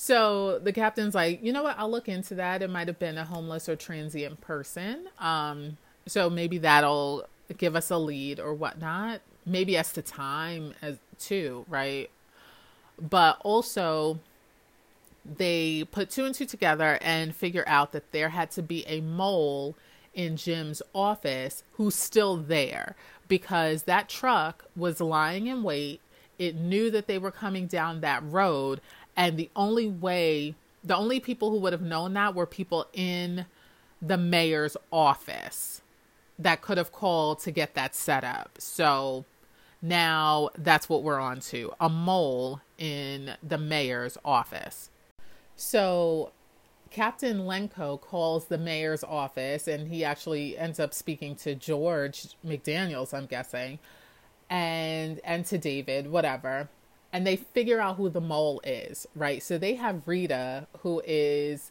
So 0.01 0.61
the 0.61 0.73
captain's 0.73 1.13
like, 1.13 1.43
you 1.43 1.53
know 1.53 1.65
what? 1.65 1.77
I'll 1.77 1.91
look 1.91 2.09
into 2.09 2.37
that. 2.37 2.63
It 2.63 2.71
might 2.71 2.87
have 2.87 3.01
been 3.01 3.19
a 3.19 3.25
homeless 3.25 3.69
or 3.69 3.75
transient 3.75 4.41
person. 4.41 5.09
Um, 5.19 5.77
so 6.07 6.31
maybe 6.31 6.59
that'll 6.59 7.27
give 7.59 7.75
us 7.75 7.91
a 7.91 7.99
lead 7.99 8.39
or 8.39 8.55
whatnot. 8.55 9.23
Maybe 9.45 9.77
as 9.77 9.93
to 9.95 10.03
time 10.03 10.73
as 10.81 10.99
too, 11.19 11.67
right? 11.69 12.09
But 12.99 13.39
also 13.41 14.21
they 15.27 15.85
put 15.91 16.11
two 16.11 16.25
and 16.25 16.35
two 16.35 16.47
together 16.47 16.99
and 17.03 17.35
figure 17.35 17.65
out 17.67 17.91
that 17.91 18.13
there 18.13 18.29
had 18.29 18.53
to 18.53 18.63
be 18.63 18.87
a 18.87 19.01
mole 19.01 19.75
in 20.15 20.37
Jim's 20.37 20.81
office 20.95 21.65
who's 21.73 21.97
still 21.97 22.37
there 22.37 22.95
because 23.29 23.85
that 23.85 24.09
truck 24.09 24.65
was 24.75 25.01
lying 25.01 25.47
in 25.47 25.63
wait. 25.63 26.01
It 26.39 26.57
knew 26.57 26.91
that 26.91 27.07
they 27.07 27.19
were 27.19 27.31
coming 27.31 27.67
down 27.67 28.01
that 28.01 28.23
road 28.25 28.81
and 29.17 29.37
the 29.37 29.51
only 29.57 29.89
way, 29.89 30.55
the 30.85 30.97
only 30.97 31.19
people 31.19 31.51
who 31.51 31.59
would 31.59 31.73
have 31.73 31.83
known 31.83 32.15
that 32.15 32.37
were 32.37 32.47
people 32.47 32.87
in 32.93 33.47
the 34.01 34.17
mayor's 34.17 34.77
office 34.93 35.83
that 36.39 36.63
could 36.63 36.79
have 36.79 36.93
called 36.93 37.41
to 37.41 37.51
get 37.51 37.75
that 37.75 37.97
set 37.97 38.23
up. 38.23 38.53
So 38.59 39.25
now 39.83 40.51
that's 40.57 40.89
what 40.89 41.03
we're 41.03 41.19
on 41.19 41.41
to 41.41 41.73
a 41.81 41.89
mole 41.89 42.61
in 42.79 43.33
the 43.43 43.59
mayor's 43.59 44.17
office. 44.25 44.91
So 45.57 46.31
Captain 46.91 47.41
Lenko 47.41 48.01
calls 48.01 48.47
the 48.47 48.59
mayor's 48.59 49.05
office 49.05 49.69
and 49.69 49.89
he 49.89 50.05
actually 50.05 50.57
ends 50.59 50.81
up 50.81 50.95
speaking 50.95 51.35
to 51.37 51.55
George 51.55 52.29
McDaniels, 52.45 53.15
I'm 53.15 53.27
guessing, 53.27 53.79
and 54.51 55.21
and 55.25 55.45
to 55.47 55.59
David, 55.59 56.11
whatever 56.11 56.69
and 57.13 57.27
they 57.27 57.37
figure 57.37 57.81
out 57.81 57.97
who 57.97 58.09
the 58.09 58.21
mole 58.21 58.61
is, 58.65 59.07
right? 59.15 59.43
So 59.43 59.59
they 59.59 59.75
have 59.75 60.07
Rita, 60.07 60.67
who 60.81 61.03
is 61.07 61.71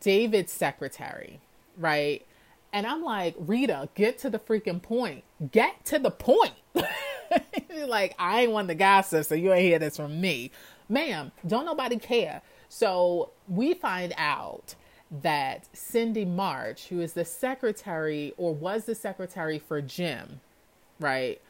David's 0.00 0.52
secretary, 0.52 1.40
right? 1.78 2.26
And 2.72 2.86
I'm 2.86 3.02
like, 3.02 3.36
Rita, 3.38 3.88
get 3.94 4.18
to 4.20 4.30
the 4.30 4.40
freaking 4.40 4.82
point. 4.82 5.22
Get 5.52 5.84
to 5.86 6.00
the 6.00 6.10
point. 6.10 6.54
like, 7.86 8.16
I 8.18 8.42
ain't 8.42 8.52
one 8.52 8.62
of 8.62 8.68
the 8.68 8.74
gossip, 8.74 9.24
so 9.26 9.36
you 9.36 9.52
ain't 9.52 9.62
hear 9.62 9.78
this 9.78 9.96
from 9.96 10.20
me. 10.20 10.50
Ma'am, 10.88 11.30
don't 11.46 11.64
nobody 11.64 11.98
care. 11.98 12.42
So 12.74 13.30
we 13.46 13.74
find 13.74 14.12
out 14.16 14.74
that 15.22 15.68
Cindy 15.72 16.24
March, 16.24 16.88
who 16.88 17.00
is 17.00 17.12
the 17.12 17.24
secretary 17.24 18.34
or 18.36 18.52
was 18.52 18.84
the 18.84 18.96
secretary 18.96 19.60
for 19.60 19.80
Jim, 19.80 20.40
right? 20.98 21.40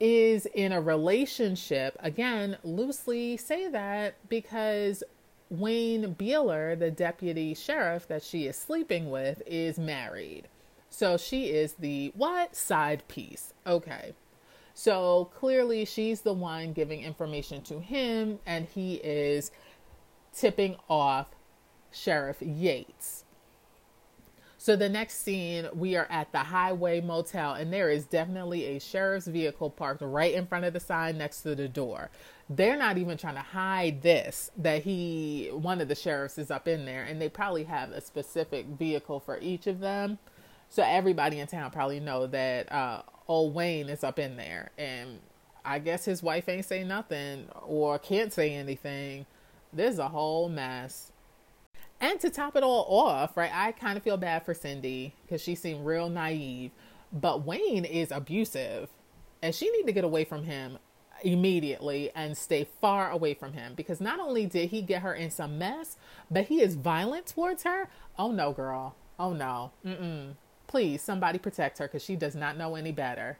is 0.00 0.46
in 0.46 0.72
a 0.72 0.80
relationship, 0.80 1.96
again, 2.00 2.58
loosely 2.64 3.36
say 3.36 3.68
that 3.68 4.16
because 4.28 5.04
Wayne 5.48 6.16
Beeler, 6.16 6.76
the 6.76 6.90
deputy 6.90 7.54
sheriff 7.54 8.08
that 8.08 8.24
she 8.24 8.48
is 8.48 8.56
sleeping 8.56 9.08
with, 9.08 9.40
is 9.46 9.78
married. 9.78 10.48
So 10.90 11.16
she 11.16 11.50
is 11.50 11.74
the 11.74 12.12
what? 12.16 12.56
Side 12.56 13.06
piece. 13.06 13.54
Okay. 13.64 14.12
So 14.74 15.30
clearly 15.36 15.84
she's 15.84 16.22
the 16.22 16.32
one 16.32 16.72
giving 16.72 17.02
information 17.02 17.62
to 17.62 17.78
him, 17.78 18.40
and 18.44 18.66
he 18.66 18.94
is 18.94 19.52
tipping 20.34 20.76
off 20.88 21.28
Sheriff 21.90 22.40
Yates. 22.40 23.24
So 24.62 24.76
the 24.76 24.88
next 24.88 25.24
scene, 25.24 25.66
we 25.74 25.96
are 25.96 26.06
at 26.08 26.30
the 26.30 26.38
Highway 26.38 27.00
Motel, 27.00 27.54
and 27.54 27.72
there 27.72 27.90
is 27.90 28.04
definitely 28.04 28.76
a 28.76 28.78
sheriff's 28.78 29.26
vehicle 29.26 29.70
parked 29.70 30.02
right 30.02 30.32
in 30.32 30.46
front 30.46 30.64
of 30.64 30.72
the 30.72 30.78
sign 30.78 31.18
next 31.18 31.42
to 31.42 31.56
the 31.56 31.66
door. 31.66 32.10
They're 32.48 32.76
not 32.76 32.96
even 32.96 33.18
trying 33.18 33.34
to 33.34 33.40
hide 33.40 34.02
this 34.02 34.52
that 34.56 34.84
he, 34.84 35.50
one 35.52 35.80
of 35.80 35.88
the 35.88 35.96
sheriffs, 35.96 36.38
is 36.38 36.52
up 36.52 36.68
in 36.68 36.84
there, 36.84 37.02
and 37.02 37.20
they 37.20 37.28
probably 37.28 37.64
have 37.64 37.90
a 37.90 38.00
specific 38.00 38.66
vehicle 38.66 39.18
for 39.18 39.36
each 39.40 39.66
of 39.66 39.80
them. 39.80 40.20
So 40.68 40.84
everybody 40.84 41.40
in 41.40 41.48
town 41.48 41.72
probably 41.72 41.98
know 41.98 42.28
that 42.28 42.70
uh, 42.70 43.02
old 43.26 43.54
Wayne 43.54 43.88
is 43.88 44.04
up 44.04 44.20
in 44.20 44.36
there, 44.36 44.70
and 44.78 45.18
I 45.64 45.80
guess 45.80 46.04
his 46.04 46.22
wife 46.22 46.48
ain't 46.48 46.66
say 46.66 46.84
nothing 46.84 47.48
or 47.62 47.98
can't 47.98 48.32
say 48.32 48.54
anything. 48.54 49.26
There's 49.72 49.98
a 49.98 50.08
whole 50.08 50.48
mess. 50.48 51.12
And 52.00 52.18
to 52.20 52.30
top 52.30 52.56
it 52.56 52.64
all 52.64 52.86
off, 52.88 53.36
right, 53.36 53.50
I 53.52 53.72
kind 53.72 53.96
of 53.96 54.02
feel 54.02 54.16
bad 54.16 54.44
for 54.44 54.54
Cindy 54.54 55.14
because 55.22 55.40
she 55.40 55.54
seemed 55.54 55.86
real 55.86 56.08
naive, 56.08 56.72
but 57.12 57.46
Wayne 57.46 57.84
is 57.84 58.10
abusive 58.10 58.88
and 59.40 59.54
she 59.54 59.70
need 59.70 59.86
to 59.86 59.92
get 59.92 60.04
away 60.04 60.24
from 60.24 60.44
him 60.44 60.78
immediately 61.22 62.10
and 62.14 62.36
stay 62.36 62.66
far 62.80 63.10
away 63.10 63.34
from 63.34 63.52
him 63.52 63.74
because 63.74 64.00
not 64.00 64.18
only 64.18 64.46
did 64.46 64.70
he 64.70 64.82
get 64.82 65.02
her 65.02 65.14
in 65.14 65.30
some 65.30 65.58
mess, 65.58 65.96
but 66.30 66.46
he 66.46 66.60
is 66.60 66.74
violent 66.74 67.26
towards 67.26 67.62
her. 67.62 67.88
Oh 68.18 68.32
no, 68.32 68.52
girl. 68.52 68.96
Oh 69.18 69.32
no. 69.32 69.72
Mm-mm. 69.84 70.34
Please, 70.66 71.02
somebody 71.02 71.38
protect 71.38 71.78
her 71.78 71.86
because 71.86 72.02
she 72.02 72.16
does 72.16 72.34
not 72.34 72.56
know 72.56 72.74
any 72.74 72.92
better. 72.92 73.38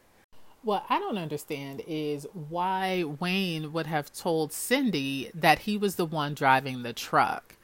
What 0.64 0.84
I 0.88 1.00
don't 1.00 1.18
understand 1.18 1.82
is 1.88 2.26
why 2.32 3.02
Wayne 3.18 3.72
would 3.72 3.86
have 3.86 4.12
told 4.12 4.52
Cindy 4.52 5.30
that 5.34 5.60
he 5.60 5.76
was 5.76 5.96
the 5.96 6.06
one 6.06 6.34
driving 6.34 6.82
the 6.82 6.92
truck. 6.92 7.56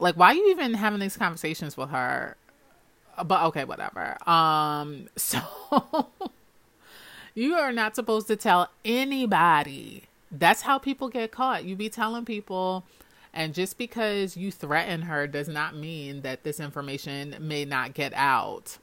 Like 0.00 0.16
why 0.16 0.28
are 0.28 0.34
you 0.34 0.50
even 0.50 0.74
having 0.74 0.98
these 0.98 1.16
conversations 1.16 1.76
with 1.76 1.90
her? 1.90 2.36
But 3.24 3.44
okay 3.44 3.64
whatever. 3.64 4.16
Um 4.28 5.08
so 5.16 5.38
you 7.34 7.54
are 7.54 7.72
not 7.72 7.94
supposed 7.94 8.26
to 8.26 8.36
tell 8.36 8.70
anybody. 8.84 10.04
That's 10.32 10.62
how 10.62 10.78
people 10.78 11.08
get 11.08 11.30
caught. 11.30 11.64
You 11.64 11.76
be 11.76 11.88
telling 11.88 12.24
people 12.24 12.84
and 13.32 13.54
just 13.54 13.78
because 13.78 14.36
you 14.36 14.50
threaten 14.50 15.02
her 15.02 15.28
does 15.28 15.46
not 15.46 15.76
mean 15.76 16.22
that 16.22 16.42
this 16.42 16.58
information 16.58 17.36
may 17.38 17.64
not 17.64 17.94
get 17.94 18.12
out. 18.14 18.78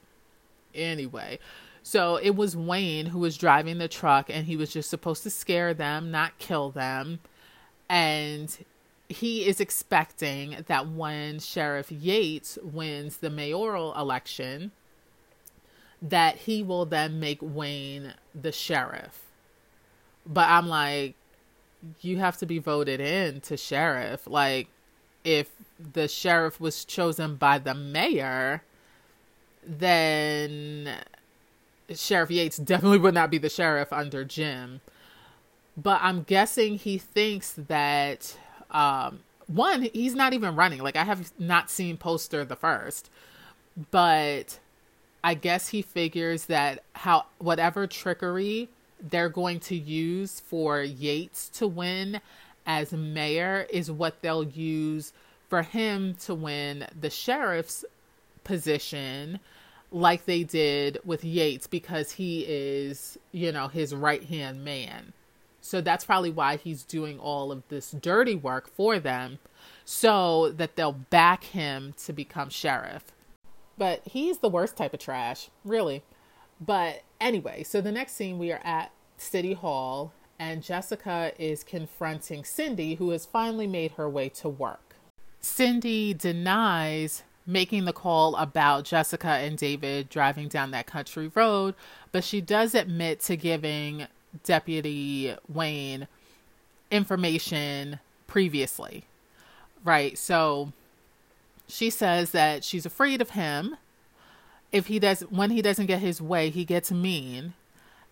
Anyway 0.74 1.38
so 1.86 2.16
it 2.16 2.34
was 2.34 2.56
Wayne 2.56 3.04
who 3.04 3.18
was 3.18 3.36
driving 3.36 3.76
the 3.76 3.88
truck 3.88 4.30
and 4.30 4.46
he 4.46 4.56
was 4.56 4.72
just 4.72 4.88
supposed 4.88 5.22
to 5.24 5.30
scare 5.30 5.74
them, 5.74 6.10
not 6.10 6.38
kill 6.38 6.70
them. 6.70 7.20
And 7.90 8.56
he 9.06 9.46
is 9.46 9.60
expecting 9.60 10.64
that 10.66 10.88
when 10.88 11.38
Sheriff 11.40 11.92
Yates 11.92 12.58
wins 12.62 13.18
the 13.18 13.28
mayoral 13.28 13.94
election, 13.98 14.72
that 16.00 16.36
he 16.38 16.62
will 16.62 16.86
then 16.86 17.20
make 17.20 17.38
Wayne 17.42 18.14
the 18.34 18.50
sheriff. 18.50 19.20
But 20.24 20.48
I'm 20.48 20.66
like, 20.66 21.14
you 22.00 22.16
have 22.16 22.38
to 22.38 22.46
be 22.46 22.58
voted 22.58 22.98
in 22.98 23.42
to 23.42 23.58
sheriff. 23.58 24.26
Like, 24.26 24.68
if 25.22 25.50
the 25.78 26.08
sheriff 26.08 26.58
was 26.58 26.86
chosen 26.86 27.36
by 27.36 27.58
the 27.58 27.74
mayor, 27.74 28.62
then 29.66 30.88
Sheriff 31.92 32.30
Yates 32.30 32.56
definitely 32.56 32.98
would 32.98 33.14
not 33.14 33.30
be 33.30 33.38
the 33.38 33.48
sheriff 33.48 33.92
under 33.92 34.24
Jim. 34.24 34.80
But 35.76 36.00
I'm 36.02 36.22
guessing 36.22 36.76
he 36.76 36.98
thinks 36.98 37.52
that 37.52 38.36
um, 38.70 39.20
one, 39.46 39.88
he's 39.92 40.14
not 40.14 40.32
even 40.32 40.56
running. 40.56 40.80
Like 40.80 40.96
I 40.96 41.04
have 41.04 41.32
not 41.38 41.70
seen 41.70 41.96
poster 41.96 42.44
the 42.44 42.56
first, 42.56 43.10
but 43.90 44.58
I 45.22 45.34
guess 45.34 45.68
he 45.68 45.82
figures 45.82 46.46
that 46.46 46.82
how 46.94 47.26
whatever 47.38 47.86
trickery 47.86 48.68
they're 49.00 49.28
going 49.28 49.60
to 49.60 49.76
use 49.76 50.40
for 50.40 50.82
Yates 50.82 51.48
to 51.50 51.66
win 51.66 52.20
as 52.66 52.92
mayor 52.92 53.66
is 53.70 53.90
what 53.90 54.22
they'll 54.22 54.44
use 54.44 55.12
for 55.48 55.62
him 55.62 56.14
to 56.14 56.34
win 56.34 56.86
the 56.98 57.10
sheriff's 57.10 57.84
position 58.42 59.40
like 59.94 60.24
they 60.24 60.42
did 60.42 60.98
with 61.04 61.24
Yates 61.24 61.68
because 61.68 62.10
he 62.12 62.44
is, 62.48 63.16
you 63.30 63.52
know, 63.52 63.68
his 63.68 63.94
right 63.94 64.24
hand 64.24 64.64
man. 64.64 65.12
So 65.60 65.80
that's 65.80 66.04
probably 66.04 66.30
why 66.30 66.56
he's 66.56 66.82
doing 66.82 67.18
all 67.18 67.52
of 67.52 67.62
this 67.68 67.92
dirty 67.92 68.34
work 68.34 68.68
for 68.68 68.98
them 68.98 69.38
so 69.84 70.50
that 70.50 70.74
they'll 70.74 70.92
back 70.92 71.44
him 71.44 71.94
to 72.04 72.12
become 72.12 72.50
sheriff. 72.50 73.04
But 73.78 74.02
he's 74.04 74.38
the 74.38 74.48
worst 74.48 74.76
type 74.76 74.92
of 74.92 75.00
trash, 75.00 75.48
really. 75.64 76.02
But 76.60 77.02
anyway, 77.20 77.62
so 77.62 77.80
the 77.80 77.92
next 77.92 78.12
scene 78.12 78.38
we 78.38 78.50
are 78.50 78.60
at 78.64 78.90
City 79.16 79.52
Hall 79.52 80.12
and 80.40 80.62
Jessica 80.62 81.32
is 81.38 81.62
confronting 81.62 82.44
Cindy, 82.44 82.96
who 82.96 83.10
has 83.10 83.24
finally 83.24 83.68
made 83.68 83.92
her 83.92 84.10
way 84.10 84.28
to 84.30 84.48
work. 84.48 84.96
Cindy 85.40 86.12
denies 86.14 87.22
making 87.46 87.84
the 87.84 87.92
call 87.92 88.36
about 88.36 88.84
Jessica 88.84 89.28
and 89.28 89.58
David 89.58 90.08
driving 90.08 90.48
down 90.48 90.70
that 90.70 90.86
country 90.86 91.30
road, 91.34 91.74
but 92.12 92.24
she 92.24 92.40
does 92.40 92.74
admit 92.74 93.20
to 93.20 93.36
giving 93.36 94.06
Deputy 94.42 95.34
Wayne 95.48 96.08
information 96.90 98.00
previously. 98.26 99.04
Right. 99.84 100.16
So 100.16 100.72
she 101.68 101.90
says 101.90 102.30
that 102.30 102.64
she's 102.64 102.86
afraid 102.86 103.20
of 103.20 103.30
him. 103.30 103.76
If 104.72 104.86
he 104.86 104.98
does 104.98 105.20
when 105.22 105.50
he 105.50 105.62
doesn't 105.62 105.86
get 105.86 106.00
his 106.00 106.20
way, 106.20 106.50
he 106.50 106.64
gets 106.64 106.90
mean. 106.90 107.54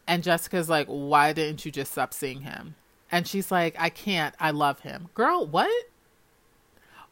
And 0.07 0.23
Jessica's 0.23 0.69
like, 0.69 0.87
"Why 0.87 1.33
didn't 1.33 1.65
you 1.65 1.73
just 1.73 1.93
stop 1.93 2.13
seeing 2.13 2.43
him?" 2.43 2.75
And 3.11 3.27
she's 3.27 3.51
like, 3.51 3.75
"I 3.79 3.89
can't. 3.89 4.35
I 4.39 4.51
love 4.51 4.81
him." 4.81 5.09
Girl, 5.15 5.47
what? 5.47 5.71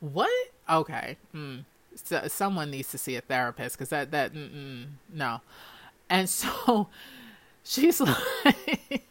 What? 0.01 0.31
Okay. 0.69 1.17
Mm. 1.35 1.65
So, 1.95 2.27
someone 2.29 2.71
needs 2.71 2.91
to 2.91 2.99
see 2.99 3.17
a 3.17 3.21
therapist 3.21 3.77
because 3.77 3.91
that 3.91 4.11
that 4.13 4.33
no. 5.13 5.41
And 6.09 6.29
so 6.29 6.89
She's 7.65 8.01
like, 8.01 8.17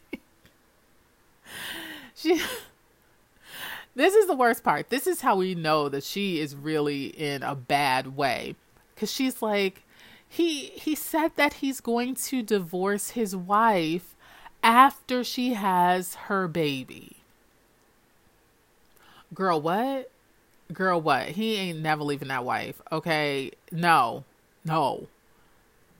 she. 2.14 2.40
This 3.94 4.14
is 4.14 4.26
the 4.26 4.36
worst 4.36 4.62
part. 4.62 4.88
This 4.90 5.06
is 5.06 5.20
how 5.20 5.36
we 5.36 5.54
know 5.54 5.88
that 5.88 6.04
she 6.04 6.40
is 6.40 6.54
really 6.54 7.06
in 7.06 7.42
a 7.42 7.54
bad 7.54 8.16
way, 8.16 8.54
because 8.94 9.10
she's 9.10 9.42
like, 9.42 9.82
he 10.28 10.66
he 10.66 10.94
said 10.94 11.32
that 11.36 11.54
he's 11.54 11.80
going 11.80 12.14
to 12.16 12.42
divorce 12.42 13.10
his 13.10 13.34
wife 13.34 14.14
after 14.62 15.24
she 15.24 15.54
has 15.54 16.14
her 16.26 16.46
baby. 16.46 17.16
Girl, 19.32 19.60
what? 19.60 20.10
Girl, 20.72 21.00
what? 21.00 21.28
He 21.30 21.56
ain't 21.56 21.80
never 21.80 22.04
leaving 22.04 22.28
that 22.28 22.44
wife. 22.44 22.80
Okay, 22.92 23.50
no, 23.72 24.24
no. 24.64 25.08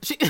She. 0.01 0.17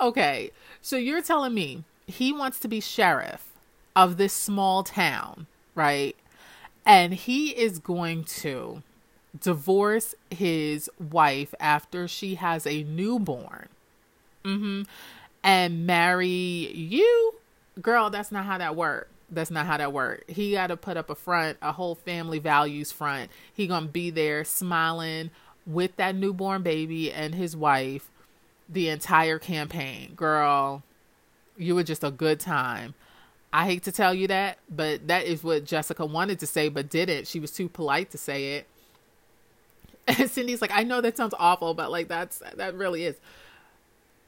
okay, 0.00 0.50
so 0.82 0.96
you're 0.96 1.22
telling 1.22 1.54
me 1.54 1.84
he 2.06 2.32
wants 2.32 2.58
to 2.60 2.68
be 2.68 2.80
sheriff 2.80 3.48
of 3.96 4.16
this 4.16 4.32
small 4.32 4.82
town, 4.82 5.46
right? 5.74 6.16
And 6.84 7.14
he 7.14 7.50
is 7.50 7.78
going 7.78 8.24
to 8.24 8.82
divorce 9.40 10.14
his 10.30 10.90
wife 10.98 11.54
after 11.58 12.06
she 12.06 12.34
has 12.36 12.66
a 12.66 12.82
newborn. 12.84 13.68
Mm-hmm. 14.44 14.82
And 15.42 15.86
marry 15.86 16.28
you? 16.28 17.34
Girl, 17.80 18.10
that's 18.10 18.30
not 18.30 18.44
how 18.44 18.58
that 18.58 18.76
works. 18.76 19.08
That's 19.34 19.50
not 19.50 19.66
how 19.66 19.76
that 19.76 19.92
works. 19.92 20.24
He 20.28 20.52
got 20.52 20.68
to 20.68 20.76
put 20.76 20.96
up 20.96 21.10
a 21.10 21.14
front, 21.14 21.58
a 21.62 21.72
whole 21.72 21.94
family 21.94 22.38
values 22.38 22.92
front. 22.92 23.30
He 23.52 23.66
to 23.66 23.82
be 23.82 24.10
there 24.10 24.44
smiling 24.44 25.30
with 25.66 25.96
that 25.96 26.14
newborn 26.14 26.62
baby 26.62 27.12
and 27.12 27.34
his 27.34 27.56
wife 27.56 28.10
the 28.68 28.88
entire 28.88 29.38
campaign. 29.38 30.14
Girl, 30.14 30.82
you 31.56 31.74
were 31.74 31.82
just 31.82 32.04
a 32.04 32.10
good 32.10 32.40
time. 32.40 32.94
I 33.52 33.66
hate 33.66 33.84
to 33.84 33.92
tell 33.92 34.12
you 34.12 34.26
that, 34.28 34.58
but 34.68 35.06
that 35.06 35.26
is 35.26 35.44
what 35.44 35.64
Jessica 35.64 36.04
wanted 36.04 36.40
to 36.40 36.46
say, 36.46 36.68
but 36.68 36.90
didn't. 36.90 37.28
She 37.28 37.38
was 37.38 37.52
too 37.52 37.68
polite 37.68 38.10
to 38.10 38.18
say 38.18 38.54
it. 38.54 38.66
And 40.06 40.30
Cindy's 40.30 40.60
like, 40.60 40.70
I 40.70 40.82
know 40.82 41.00
that 41.00 41.16
sounds 41.16 41.34
awful, 41.38 41.72
but 41.72 41.90
like 41.90 42.08
that's 42.08 42.42
that 42.56 42.74
really 42.74 43.04
is. 43.04 43.16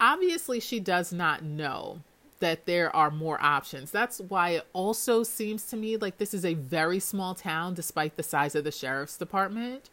Obviously, 0.01 0.59
she 0.59 0.81
does 0.81 1.13
not 1.13 1.43
know 1.43 2.01
that 2.41 2.67
there 2.67 2.95
are 2.95 3.11
more 3.11 3.43
options. 3.43 3.91
That's 3.91 4.21
why 4.21 4.51
it 4.51 4.67
also 4.73 5.23
seems 5.23 5.65
to 5.67 5.77
me 5.77 5.97
like 5.97 6.19
this 6.19 6.35
is 6.35 6.45
a 6.45 6.55
very 6.55 7.01
small 7.01 7.35
town, 7.35 7.75
despite 7.75 8.17
the 8.17 8.23
size 8.23 8.55
of 8.55 8.65
the 8.65 8.73
sheriff's 8.73 9.17
department, 9.17 9.89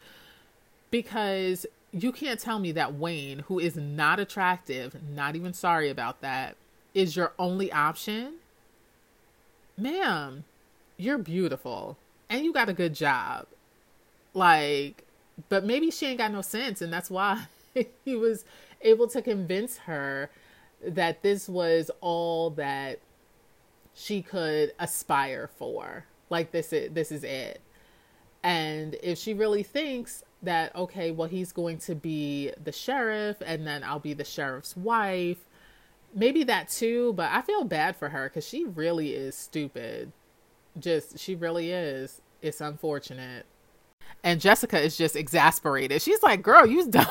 because 0.92 1.66
you 1.92 2.12
can't 2.12 2.40
tell 2.40 2.60
me 2.60 2.72
that 2.74 2.96
Wayne, 2.96 3.40
who 3.40 3.60
is 3.60 3.76
not 3.76 4.20
attractive, 4.20 4.96
not 5.12 5.36
even 5.36 5.54
sorry 5.54 5.90
about 5.90 6.22
that, 6.22 6.56
is 6.94 7.16
your 7.16 7.34
only 7.40 7.72
option. 7.72 8.36
Ma'am, 9.78 10.44
you're 10.98 11.18
beautiful 11.18 11.98
and 12.30 12.44
you 12.44 12.52
got 12.52 12.70
a 12.70 12.74
good 12.74 12.96
job. 12.96 13.46
Like, 14.34 15.04
but 15.50 15.64
maybe 15.64 15.92
she 15.92 16.08
ain't 16.08 16.18
got 16.18 16.32
no 16.32 16.42
sense, 16.42 16.82
and 16.82 16.92
that's 16.92 17.10
why 17.10 17.46
he 18.06 18.16
was 18.16 18.44
able 18.82 19.08
to 19.08 19.22
convince 19.22 19.78
her 19.80 20.30
that 20.86 21.22
this 21.22 21.48
was 21.48 21.90
all 22.02 22.52
that 22.52 23.00
she 23.94 24.22
could 24.22 24.74
aspire 24.80 25.50
for. 25.58 26.06
Like 26.30 26.52
this 26.52 26.74
is 26.74 26.92
this 26.94 27.12
is 27.12 27.24
it. 27.24 27.62
And 28.44 28.96
if 29.02 29.18
she 29.18 29.34
really 29.34 29.64
thinks 29.64 30.24
that 30.42 30.76
okay, 30.76 31.12
well 31.12 31.28
he's 31.28 31.52
going 31.52 31.78
to 31.80 31.96
be 31.96 32.52
the 32.62 32.72
sheriff 32.72 33.38
and 33.46 33.66
then 33.66 33.84
I'll 33.84 34.00
be 34.00 34.14
the 34.14 34.24
sheriff's 34.24 34.76
wife. 34.76 35.46
Maybe 36.16 36.44
that 36.44 36.70
too, 36.70 37.14
but 37.14 37.32
I 37.32 37.42
feel 37.42 37.64
bad 37.64 37.96
for 37.96 38.10
her 38.10 38.30
cuz 38.30 38.48
she 38.48 38.66
really 38.66 39.14
is 39.14 39.36
stupid. 39.36 40.12
Just 40.78 41.20
she 41.20 41.36
really 41.36 41.72
is. 41.72 42.22
It's 42.42 42.62
unfortunate. 42.62 43.46
And 44.24 44.42
Jessica 44.42 44.80
is 44.80 44.98
just 44.98 45.16
exasperated. 45.16 46.02
She's 46.02 46.22
like, 46.24 46.42
"Girl, 46.42 46.66
you 46.66 46.88
dumb." 46.90 47.08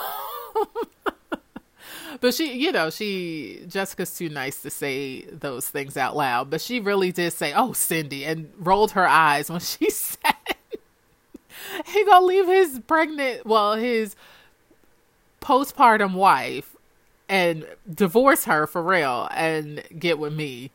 But 2.23 2.33
she, 2.33 2.55
you 2.55 2.73
know, 2.73 2.89
she 2.89 3.64
Jessica's 3.68 4.16
too 4.16 4.31
nice 4.31 4.62
to 4.62 4.70
say 4.70 5.23
those 5.27 5.68
things 5.68 5.99
out 5.99 6.16
loud, 6.16 6.49
but 6.49 6.62
she 6.62 6.81
really 6.81 7.12
did 7.12 7.33
say, 7.35 7.53
"Oh, 7.55 7.75
Cindy," 7.75 8.25
and 8.25 8.51
rolled 8.59 8.93
her 8.93 9.07
eyes 9.07 9.51
when 9.51 9.61
she 9.61 9.91
said 9.91 10.33
he 11.87 12.05
gonna 12.05 12.27
leave 12.27 12.47
his 12.47 12.81
pregnant, 12.87 13.47
well, 13.47 13.75
his 13.75 14.16
postpartum 15.41 16.14
wife 16.14 16.77
and 17.29 17.66
divorce 17.93 18.45
her 18.45 18.66
for 18.66 18.83
real 18.83 19.29
and 19.33 19.83
get 19.99 20.18
with 20.18 20.33
me. 20.33 20.70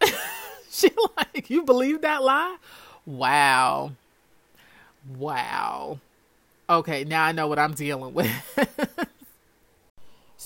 she 0.70 0.90
like, 1.16 1.50
you 1.50 1.64
believe 1.64 2.02
that 2.02 2.22
lie? 2.22 2.56
Wow. 3.04 3.92
Wow. 5.16 6.00
Okay, 6.70 7.04
now 7.04 7.24
I 7.24 7.32
know 7.32 7.48
what 7.48 7.58
I'm 7.58 7.72
dealing 7.72 8.14
with. 8.14 8.58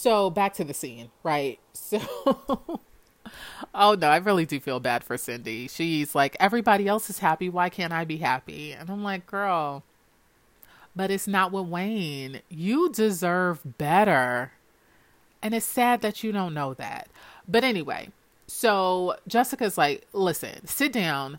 so 0.03 0.31
back 0.31 0.55
to 0.55 0.65
the 0.65 0.75
scene, 0.75 1.11
right? 1.23 1.59
So 1.75 2.81
Oh 3.75 3.95
no, 3.95 4.09
I 4.09 4.17
really 4.17 4.45
do 4.45 4.61
feel 4.61 4.81
bad 4.81 5.05
for 5.05 5.17
Cindy. 5.17 5.69
She's 5.69 6.15
like, 6.15 6.37
everybody 6.41 6.89
else 6.89 7.09
is 7.09 7.21
happy. 7.21 7.49
Why 7.49 7.69
can't 7.69 7.93
I 7.93 8.05
be 8.05 8.19
happy? 8.19 8.73
And 8.73 8.91
I'm 8.91 9.03
like, 9.03 9.27
girl, 9.27 9.85
but 10.95 11.11
it's 11.11 11.29
not 11.29 11.53
with 11.53 11.67
Wayne. 11.67 12.43
You 12.51 12.91
deserve 12.91 13.61
better. 13.79 14.53
And 15.41 15.55
it's 15.55 15.67
sad 15.67 16.03
that 16.03 16.23
you 16.23 16.33
don't 16.33 16.55
know 16.55 16.75
that. 16.75 17.09
But 17.49 17.65
anyway, 17.65 18.11
so 18.47 19.17
Jessica's 19.27 19.79
like, 19.79 20.07
listen, 20.13 20.67
sit 20.67 20.93
down, 20.93 21.39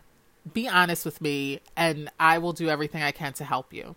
be 0.52 0.68
honest 0.68 1.04
with 1.04 1.20
me, 1.20 1.60
and 1.76 2.10
I 2.18 2.38
will 2.38 2.52
do 2.52 2.68
everything 2.68 3.02
I 3.02 3.12
can 3.12 3.32
to 3.34 3.44
help 3.44 3.72
you. 3.72 3.94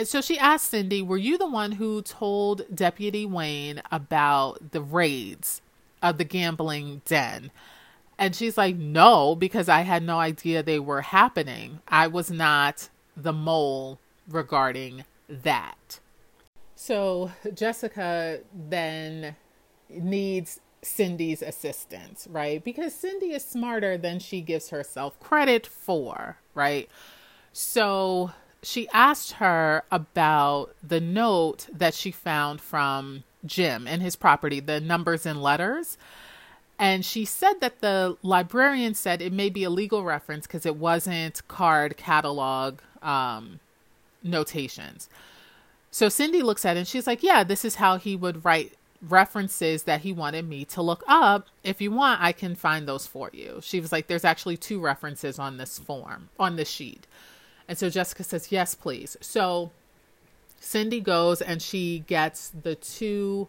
And 0.00 0.08
so 0.08 0.22
she 0.22 0.38
asked 0.38 0.70
Cindy, 0.70 1.02
Were 1.02 1.18
you 1.18 1.36
the 1.36 1.46
one 1.46 1.72
who 1.72 2.00
told 2.00 2.62
Deputy 2.74 3.26
Wayne 3.26 3.82
about 3.92 4.72
the 4.72 4.80
raids 4.80 5.60
of 6.00 6.16
the 6.16 6.24
gambling 6.24 7.02
den? 7.04 7.50
And 8.16 8.34
she's 8.34 8.56
like, 8.56 8.76
No, 8.76 9.34
because 9.34 9.68
I 9.68 9.82
had 9.82 10.02
no 10.02 10.18
idea 10.18 10.62
they 10.62 10.78
were 10.78 11.02
happening. 11.02 11.80
I 11.86 12.06
was 12.06 12.30
not 12.30 12.88
the 13.14 13.34
mole 13.34 13.98
regarding 14.26 15.04
that. 15.28 16.00
So 16.74 17.32
Jessica 17.52 18.40
then 18.54 19.36
needs 19.90 20.60
Cindy's 20.80 21.42
assistance, 21.42 22.26
right? 22.30 22.64
Because 22.64 22.94
Cindy 22.94 23.32
is 23.32 23.44
smarter 23.44 23.98
than 23.98 24.18
she 24.18 24.40
gives 24.40 24.70
herself 24.70 25.20
credit 25.20 25.66
for, 25.66 26.38
right? 26.54 26.88
So 27.52 28.30
she 28.62 28.88
asked 28.90 29.32
her 29.32 29.84
about 29.90 30.74
the 30.86 31.00
note 31.00 31.66
that 31.72 31.94
she 31.94 32.10
found 32.10 32.60
from 32.60 33.24
Jim 33.44 33.86
and 33.86 34.02
his 34.02 34.16
property, 34.16 34.60
the 34.60 34.80
numbers 34.80 35.24
and 35.24 35.42
letters. 35.42 35.96
And 36.78 37.04
she 37.04 37.24
said 37.24 37.60
that 37.60 37.80
the 37.80 38.16
librarian 38.22 38.94
said 38.94 39.20
it 39.20 39.32
may 39.32 39.50
be 39.50 39.64
a 39.64 39.70
legal 39.70 40.04
reference 40.04 40.46
because 40.46 40.64
it 40.64 40.76
wasn't 40.76 41.46
card 41.48 41.96
catalog 41.96 42.80
um, 43.02 43.60
notations. 44.22 45.08
So 45.90 46.08
Cindy 46.08 46.42
looks 46.42 46.64
at 46.64 46.76
it 46.76 46.80
and 46.80 46.88
she's 46.88 47.06
like, 47.06 47.22
Yeah, 47.22 47.44
this 47.44 47.64
is 47.64 47.76
how 47.76 47.96
he 47.96 48.16
would 48.16 48.44
write 48.44 48.72
references 49.08 49.84
that 49.84 50.02
he 50.02 50.12
wanted 50.12 50.48
me 50.48 50.64
to 50.66 50.82
look 50.82 51.02
up. 51.08 51.48
If 51.64 51.80
you 51.80 51.90
want, 51.90 52.20
I 52.22 52.32
can 52.32 52.54
find 52.54 52.86
those 52.86 53.06
for 53.06 53.30
you. 53.32 53.60
She 53.62 53.80
was 53.80 53.92
like, 53.92 54.06
There's 54.06 54.24
actually 54.24 54.56
two 54.56 54.80
references 54.80 55.38
on 55.38 55.56
this 55.56 55.78
form, 55.78 56.28
on 56.38 56.56
this 56.56 56.70
sheet. 56.70 57.06
And 57.70 57.78
so 57.78 57.88
Jessica 57.88 58.24
says, 58.24 58.50
Yes, 58.50 58.74
please. 58.74 59.16
So 59.20 59.70
Cindy 60.58 61.00
goes 61.00 61.40
and 61.40 61.62
she 61.62 62.00
gets 62.00 62.50
the 62.50 62.74
two, 62.74 63.46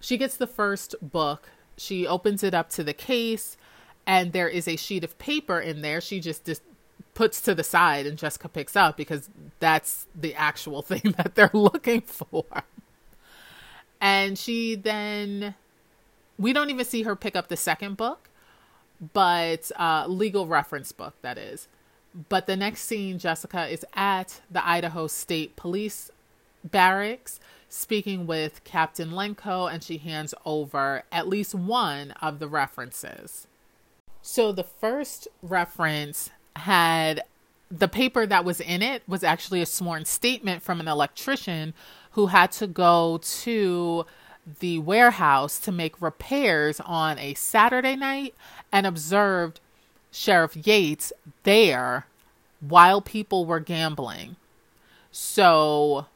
she 0.00 0.16
gets 0.16 0.38
the 0.38 0.46
first 0.46 0.94
book. 1.02 1.50
She 1.76 2.06
opens 2.06 2.42
it 2.42 2.54
up 2.54 2.70
to 2.70 2.82
the 2.82 2.94
case, 2.94 3.58
and 4.06 4.32
there 4.32 4.48
is 4.48 4.66
a 4.66 4.76
sheet 4.76 5.04
of 5.04 5.18
paper 5.18 5.60
in 5.60 5.82
there. 5.82 6.00
She 6.00 6.20
just, 6.20 6.46
just 6.46 6.62
puts 7.12 7.42
to 7.42 7.54
the 7.54 7.62
side, 7.62 8.06
and 8.06 8.16
Jessica 8.16 8.48
picks 8.48 8.76
up 8.76 8.96
because 8.96 9.28
that's 9.58 10.06
the 10.18 10.34
actual 10.34 10.80
thing 10.90 11.14
that 11.18 11.34
they're 11.34 11.50
looking 11.52 12.00
for. 12.00 12.46
And 14.00 14.38
she 14.38 14.74
then, 14.74 15.54
we 16.38 16.54
don't 16.54 16.70
even 16.70 16.86
see 16.86 17.02
her 17.02 17.14
pick 17.14 17.36
up 17.36 17.48
the 17.48 17.58
second 17.58 17.98
book, 17.98 18.30
but 19.12 19.70
uh, 19.78 20.06
legal 20.08 20.46
reference 20.46 20.92
book, 20.92 21.14
that 21.20 21.36
is. 21.36 21.68
But 22.28 22.46
the 22.46 22.56
next 22.56 22.82
scene, 22.82 23.18
Jessica 23.18 23.68
is 23.68 23.84
at 23.94 24.40
the 24.50 24.66
Idaho 24.66 25.06
State 25.06 25.56
Police 25.56 26.10
barracks 26.64 27.40
speaking 27.68 28.26
with 28.26 28.64
Captain 28.64 29.10
Lenko, 29.10 29.72
and 29.72 29.82
she 29.82 29.98
hands 29.98 30.34
over 30.44 31.04
at 31.12 31.28
least 31.28 31.54
one 31.54 32.10
of 32.20 32.40
the 32.40 32.48
references. 32.48 33.46
So 34.22 34.52
the 34.52 34.64
first 34.64 35.28
reference 35.40 36.30
had 36.56 37.22
the 37.70 37.88
paper 37.88 38.26
that 38.26 38.44
was 38.44 38.60
in 38.60 38.82
it 38.82 39.02
was 39.08 39.22
actually 39.22 39.62
a 39.62 39.66
sworn 39.66 40.04
statement 40.04 40.62
from 40.62 40.80
an 40.80 40.88
electrician 40.88 41.72
who 42.12 42.26
had 42.26 42.50
to 42.50 42.66
go 42.66 43.20
to 43.22 44.04
the 44.58 44.80
warehouse 44.80 45.60
to 45.60 45.70
make 45.70 46.02
repairs 46.02 46.80
on 46.80 47.18
a 47.20 47.34
Saturday 47.34 47.94
night 47.94 48.34
and 48.72 48.86
observed 48.86 49.60
Sheriff 50.10 50.56
Yates 50.56 51.12
there 51.42 52.06
while 52.60 53.00
people 53.00 53.46
were 53.46 53.60
gambling. 53.60 54.36
So, 55.10 56.06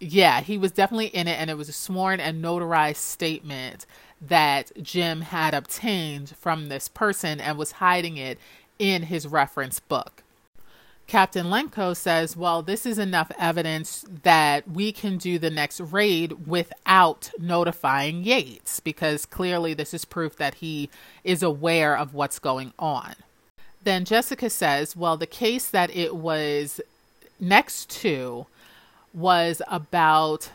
yeah, 0.00 0.40
he 0.40 0.58
was 0.58 0.72
definitely 0.72 1.06
in 1.06 1.28
it, 1.28 1.38
and 1.40 1.48
it 1.48 1.56
was 1.56 1.68
a 1.68 1.72
sworn 1.72 2.20
and 2.20 2.44
notarized 2.44 2.96
statement 2.96 3.86
that 4.20 4.72
Jim 4.82 5.22
had 5.22 5.54
obtained 5.54 6.34
from 6.38 6.68
this 6.68 6.88
person 6.88 7.40
and 7.40 7.58
was 7.58 7.72
hiding 7.72 8.16
it 8.16 8.38
in 8.78 9.04
his 9.04 9.26
reference 9.26 9.80
book. 9.80 10.22
Captain 11.06 11.46
Lenko 11.46 11.96
says, 11.96 12.36
Well, 12.36 12.62
this 12.62 12.84
is 12.84 12.98
enough 12.98 13.30
evidence 13.38 14.04
that 14.24 14.68
we 14.68 14.90
can 14.90 15.18
do 15.18 15.38
the 15.38 15.50
next 15.50 15.80
raid 15.80 16.46
without 16.46 17.30
notifying 17.38 18.24
Yates, 18.24 18.80
because 18.80 19.24
clearly 19.24 19.72
this 19.72 19.94
is 19.94 20.04
proof 20.04 20.36
that 20.36 20.56
he 20.56 20.90
is 21.22 21.42
aware 21.42 21.96
of 21.96 22.12
what's 22.12 22.40
going 22.40 22.72
on. 22.78 23.14
Then 23.84 24.04
Jessica 24.04 24.50
says, 24.50 24.96
Well, 24.96 25.16
the 25.16 25.28
case 25.28 25.68
that 25.68 25.94
it 25.94 26.16
was 26.16 26.80
next 27.38 27.88
to 28.00 28.46
was 29.14 29.62
about 29.68 30.50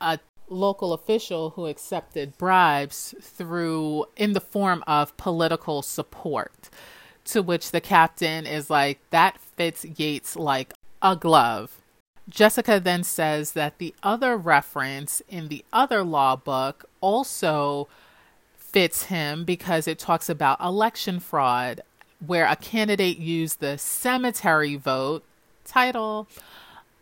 a 0.00 0.20
local 0.48 0.92
official 0.92 1.50
who 1.50 1.66
accepted 1.66 2.38
bribes 2.38 3.12
through 3.20 4.04
in 4.16 4.34
the 4.34 4.40
form 4.40 4.84
of 4.86 5.16
political 5.16 5.82
support 5.82 6.70
to 7.26 7.42
which 7.42 7.70
the 7.70 7.80
captain 7.80 8.46
is 8.46 8.70
like, 8.70 8.98
that 9.10 9.38
fits 9.38 9.84
Yates 9.84 10.36
like 10.36 10.72
a 11.02 11.16
glove. 11.16 11.80
Jessica 12.28 12.80
then 12.80 13.04
says 13.04 13.52
that 13.52 13.78
the 13.78 13.94
other 14.02 14.36
reference 14.36 15.22
in 15.28 15.48
the 15.48 15.64
other 15.72 16.02
law 16.02 16.34
book 16.34 16.88
also 17.00 17.88
fits 18.58 19.04
him 19.04 19.44
because 19.44 19.86
it 19.86 19.98
talks 19.98 20.28
about 20.28 20.60
election 20.60 21.20
fraud, 21.20 21.80
where 22.24 22.46
a 22.46 22.56
candidate 22.56 23.18
used 23.18 23.60
the 23.60 23.78
cemetery 23.78 24.74
vote 24.76 25.22
title 25.64 26.26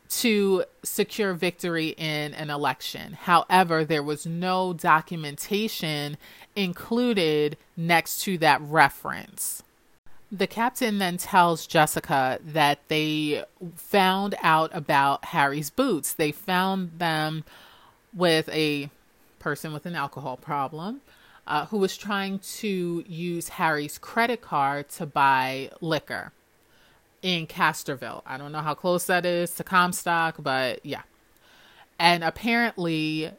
to 0.08 0.64
secure 0.82 1.32
victory 1.34 1.88
in 1.96 2.34
an 2.34 2.50
election. 2.50 3.14
However, 3.14 3.84
there 3.84 4.02
was 4.02 4.26
no 4.26 4.72
documentation 4.72 6.16
included 6.54 7.56
next 7.76 8.22
to 8.22 8.38
that 8.38 8.60
reference. 8.60 9.62
The 10.32 10.46
captain 10.46 10.98
then 10.98 11.16
tells 11.16 11.66
Jessica 11.66 12.38
that 12.44 12.80
they 12.88 13.44
found 13.76 14.34
out 14.42 14.70
about 14.74 15.26
Harry's 15.26 15.70
boots. 15.70 16.12
They 16.12 16.32
found 16.32 16.98
them 16.98 17.44
with 18.12 18.48
a 18.48 18.90
person 19.38 19.72
with 19.72 19.86
an 19.86 19.94
alcohol 19.94 20.36
problem 20.36 21.02
uh, 21.46 21.66
who 21.66 21.78
was 21.78 21.96
trying 21.96 22.38
to 22.38 23.04
use 23.06 23.50
Harry's 23.50 23.98
credit 23.98 24.40
card 24.40 24.88
to 24.90 25.06
buy 25.06 25.70
liquor 25.80 26.32
in 27.22 27.46
Castroville. 27.46 28.22
I 28.26 28.36
don't 28.36 28.52
know 28.52 28.60
how 28.60 28.74
close 28.74 29.06
that 29.06 29.24
is 29.26 29.54
to 29.56 29.64
Comstock, 29.64 30.36
but 30.38 30.84
yeah. 30.84 31.02
And 31.98 32.24
apparently, 32.24 33.30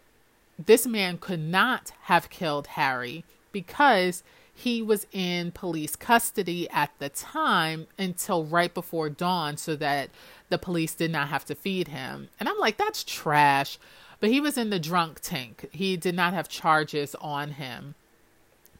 this 0.63 0.87
man 0.87 1.17
could 1.17 1.39
not 1.39 1.91
have 2.03 2.29
killed 2.29 2.67
Harry 2.67 3.23
because 3.51 4.23
he 4.57 4.81
was 4.81 5.05
in 5.11 5.51
police 5.51 5.97
custody 5.97 6.67
at 6.69 6.89
the 6.97 7.09
time 7.09 7.87
until 7.99 8.45
right 8.45 8.73
before 8.73 9.09
dawn 9.09 9.57
so 9.57 9.75
that 9.75 10.09
the 10.49 10.57
police 10.57 10.95
did 10.95 11.11
not 11.11 11.27
have 11.27 11.43
to 11.45 11.53
feed 11.53 11.89
him. 11.89 12.29
And 12.39 12.47
I'm 12.47 12.57
like, 12.57 12.77
that's 12.77 13.03
trash. 13.03 13.77
But 14.21 14.29
he 14.29 14.39
was 14.39 14.57
in 14.57 14.69
the 14.69 14.79
drunk 14.79 15.19
tank. 15.19 15.67
He 15.71 15.97
did 15.97 16.15
not 16.15 16.33
have 16.33 16.47
charges 16.47 17.15
on 17.15 17.51
him. 17.51 17.95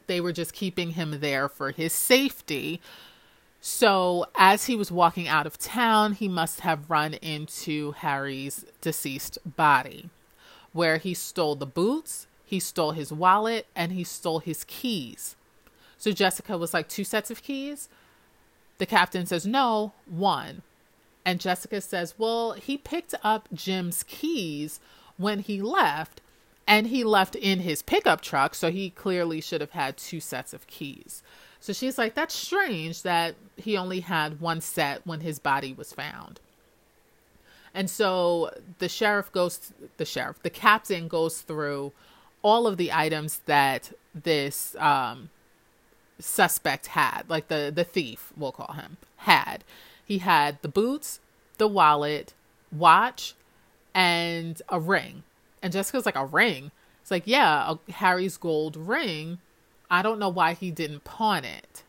They 0.07 0.21
were 0.21 0.32
just 0.32 0.53
keeping 0.53 0.91
him 0.91 1.19
there 1.19 1.49
for 1.49 1.71
his 1.71 1.91
safety. 1.91 2.80
So, 3.59 4.28
as 4.38 4.67
he 4.67 4.78
was 4.78 4.91
walking 4.91 5.28
out 5.28 5.45
of 5.45 5.57
town, 5.57 6.13
he 6.13 6.30
must 6.30 6.61
have 6.61 6.89
run 6.89 7.15
into 7.15 7.91
Harry's 7.93 8.63
deceased 8.80 9.39
body, 9.57 10.09
where 10.71 10.97
he 10.97 11.13
stole 11.13 11.55
the 11.55 11.65
boots, 11.65 12.28
he 12.45 12.59
stole 12.59 12.91
his 12.91 13.11
wallet, 13.11 13.65
and 13.76 13.91
he 13.91 14.03
stole 14.03 14.39
his 14.39 14.63
keys. 14.65 15.36
So 15.97 16.11
Jessica 16.11 16.57
was 16.57 16.73
like, 16.73 16.87
two 16.87 17.03
sets 17.03 17.31
of 17.31 17.41
keys? 17.41 17.89
The 18.77 18.85
captain 18.85 19.25
says, 19.25 19.45
no, 19.45 19.93
one. 20.05 20.61
And 21.25 21.39
Jessica 21.39 21.81
says, 21.81 22.13
well, 22.17 22.53
he 22.53 22.77
picked 22.77 23.15
up 23.23 23.47
Jim's 23.53 24.03
keys 24.03 24.79
when 25.17 25.39
he 25.39 25.61
left, 25.61 26.21
and 26.67 26.87
he 26.87 27.03
left 27.03 27.35
in 27.35 27.61
his 27.61 27.81
pickup 27.81 28.21
truck, 28.21 28.53
so 28.53 28.69
he 28.69 28.89
clearly 28.89 29.41
should 29.41 29.61
have 29.61 29.71
had 29.71 29.97
two 29.97 30.19
sets 30.19 30.53
of 30.53 30.67
keys. 30.67 31.23
So 31.59 31.73
she's 31.73 31.97
like, 31.97 32.13
that's 32.13 32.35
strange 32.35 33.01
that 33.03 33.35
he 33.55 33.75
only 33.77 34.01
had 34.01 34.39
one 34.41 34.61
set 34.61 35.05
when 35.07 35.21
his 35.21 35.39
body 35.39 35.73
was 35.73 35.93
found. 35.93 36.39
And 37.73 37.89
so 37.89 38.51
the 38.79 38.87
sheriff 38.87 39.31
goes, 39.31 39.73
the 39.97 40.05
sheriff, 40.05 40.41
the 40.43 40.49
captain 40.49 41.07
goes 41.07 41.41
through 41.41 41.91
all 42.41 42.67
of 42.67 42.77
the 42.77 42.93
items 42.93 43.39
that 43.47 43.91
this 44.13 44.75
um, 44.79 45.29
suspect 46.20 46.88
had, 46.88 47.24
like 47.28 47.47
the 47.47 47.72
the 47.74 47.84
thief, 47.84 48.32
we'll 48.38 48.51
call 48.51 48.74
him, 48.74 48.97
had. 49.18 49.63
He 50.03 50.20
had 50.20 50.61
the 50.61 50.68
boots, 50.68 51.20
the 51.57 51.68
wallet, 51.68 52.34
watch, 52.72 53.34
and 53.93 54.61
a 54.70 54.80
ring. 54.80 55.24
And 55.61 55.74
Jessica's 55.74 56.05
like, 56.05 56.16
a 56.16 56.26
ring? 56.26 56.72
It's 57.01 57.11
like, 57.11 57.24
yeah, 57.26 57.72
a, 57.72 57.91
Harry's 57.91 58.38
gold 58.38 58.78
ring. 58.78 59.39
I 59.89 60.01
don't 60.01 60.20
know 60.20 60.30
why 60.30 60.53
he 60.53 60.72
didn't 60.72 61.03
pawn 61.03 61.43
it. 61.43 61.84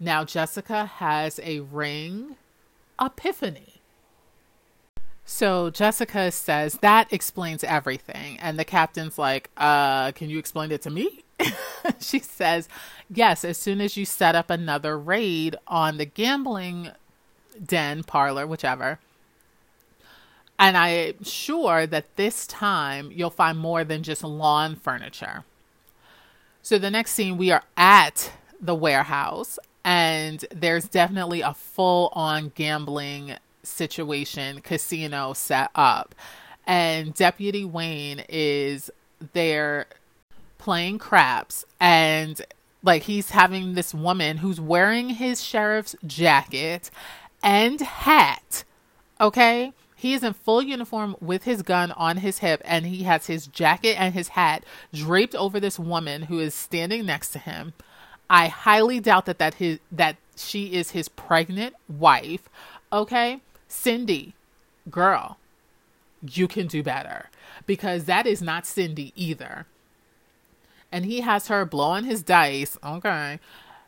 Now 0.00 0.24
Jessica 0.24 0.86
has 0.86 1.38
a 1.42 1.60
ring 1.60 2.36
epiphany. 3.00 3.80
So 5.24 5.70
Jessica 5.70 6.30
says 6.30 6.74
that 6.82 7.12
explains 7.12 7.64
everything. 7.64 8.38
And 8.38 8.58
the 8.58 8.64
captain's 8.64 9.18
like, 9.18 9.50
uh, 9.56 10.12
can 10.12 10.28
you 10.30 10.38
explain 10.38 10.72
it 10.72 10.82
to 10.82 10.90
me? 10.90 11.24
she 12.00 12.18
says, 12.18 12.68
yes, 13.08 13.44
as 13.44 13.58
soon 13.58 13.80
as 13.80 13.96
you 13.96 14.04
set 14.04 14.34
up 14.34 14.50
another 14.50 14.98
raid 14.98 15.56
on 15.66 15.96
the 15.96 16.04
gambling 16.04 16.90
den, 17.64 18.02
parlor, 18.02 18.46
whichever. 18.46 18.98
And 20.58 20.76
I'm 20.76 21.22
sure 21.24 21.86
that 21.86 22.16
this 22.16 22.46
time 22.46 23.10
you'll 23.12 23.30
find 23.30 23.58
more 23.58 23.84
than 23.84 24.02
just 24.02 24.22
lawn 24.22 24.76
furniture. 24.76 25.44
So 26.62 26.78
the 26.78 26.90
next 26.90 27.12
scene, 27.12 27.36
we 27.36 27.50
are 27.50 27.64
at 27.76 28.32
the 28.60 28.74
warehouse, 28.74 29.58
and 29.84 30.44
there's 30.54 30.86
definitely 30.88 31.40
a 31.40 31.54
full 31.54 32.10
on 32.12 32.52
gambling 32.54 33.34
situation 33.64 34.60
casino 34.60 35.32
set 35.32 35.70
up. 35.74 36.14
And 36.64 37.12
Deputy 37.12 37.64
Wayne 37.64 38.24
is 38.28 38.90
there 39.32 39.86
playing 40.62 40.96
craps 40.96 41.64
and 41.80 42.40
like 42.84 43.02
he's 43.02 43.30
having 43.30 43.74
this 43.74 43.92
woman 43.92 44.36
who's 44.36 44.60
wearing 44.60 45.10
his 45.10 45.42
sheriff's 45.42 45.96
jacket 46.06 46.88
and 47.42 47.80
hat. 47.80 48.62
Okay? 49.20 49.72
He 49.96 50.14
is 50.14 50.22
in 50.22 50.34
full 50.34 50.62
uniform 50.62 51.16
with 51.20 51.42
his 51.42 51.62
gun 51.62 51.90
on 51.92 52.18
his 52.18 52.38
hip 52.38 52.62
and 52.64 52.86
he 52.86 53.02
has 53.02 53.26
his 53.26 53.48
jacket 53.48 54.00
and 54.00 54.14
his 54.14 54.28
hat 54.28 54.64
draped 54.94 55.34
over 55.34 55.58
this 55.58 55.80
woman 55.80 56.22
who 56.22 56.38
is 56.38 56.54
standing 56.54 57.06
next 57.06 57.30
to 57.30 57.40
him. 57.40 57.72
I 58.30 58.46
highly 58.46 59.00
doubt 59.00 59.26
that 59.26 59.38
that 59.38 59.54
his 59.54 59.80
that 59.90 60.16
she 60.36 60.74
is 60.74 60.92
his 60.92 61.08
pregnant 61.08 61.74
wife. 61.88 62.48
Okay? 62.92 63.40
Cindy, 63.66 64.34
girl, 64.88 65.38
you 66.22 66.46
can 66.46 66.68
do 66.68 66.84
better 66.84 67.30
because 67.66 68.04
that 68.04 68.28
is 68.28 68.40
not 68.40 68.64
Cindy 68.64 69.12
either. 69.16 69.66
And 70.92 71.04
he 71.04 71.22
has 71.22 71.48
her 71.48 71.64
blowing 71.64 72.04
his 72.04 72.22
dice. 72.22 72.76
Okay. 72.84 73.40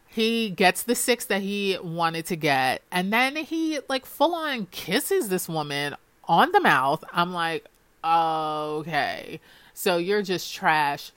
He 0.09 0.51
gets 0.51 0.83
the 0.83 0.95
six 0.95 1.25
that 1.27 1.43
he 1.43 1.79
wanted 1.83 2.27
to 2.27 2.37
get. 2.37 2.83
And 2.91 3.13
then 3.13 3.37
he 3.37 3.79
like 3.89 4.07
full 4.07 4.35
on 4.35 4.67
kisses 4.67 5.29
this 5.29 5.49
woman 5.49 5.95
on 6.27 6.53
the 6.53 6.61
mouth. 6.61 7.05
I'm 7.13 7.33
like, 7.33 7.67
okay. 8.05 9.41
So 9.75 9.99
you're 9.99 10.23
just 10.23 10.55
trash 10.55 11.13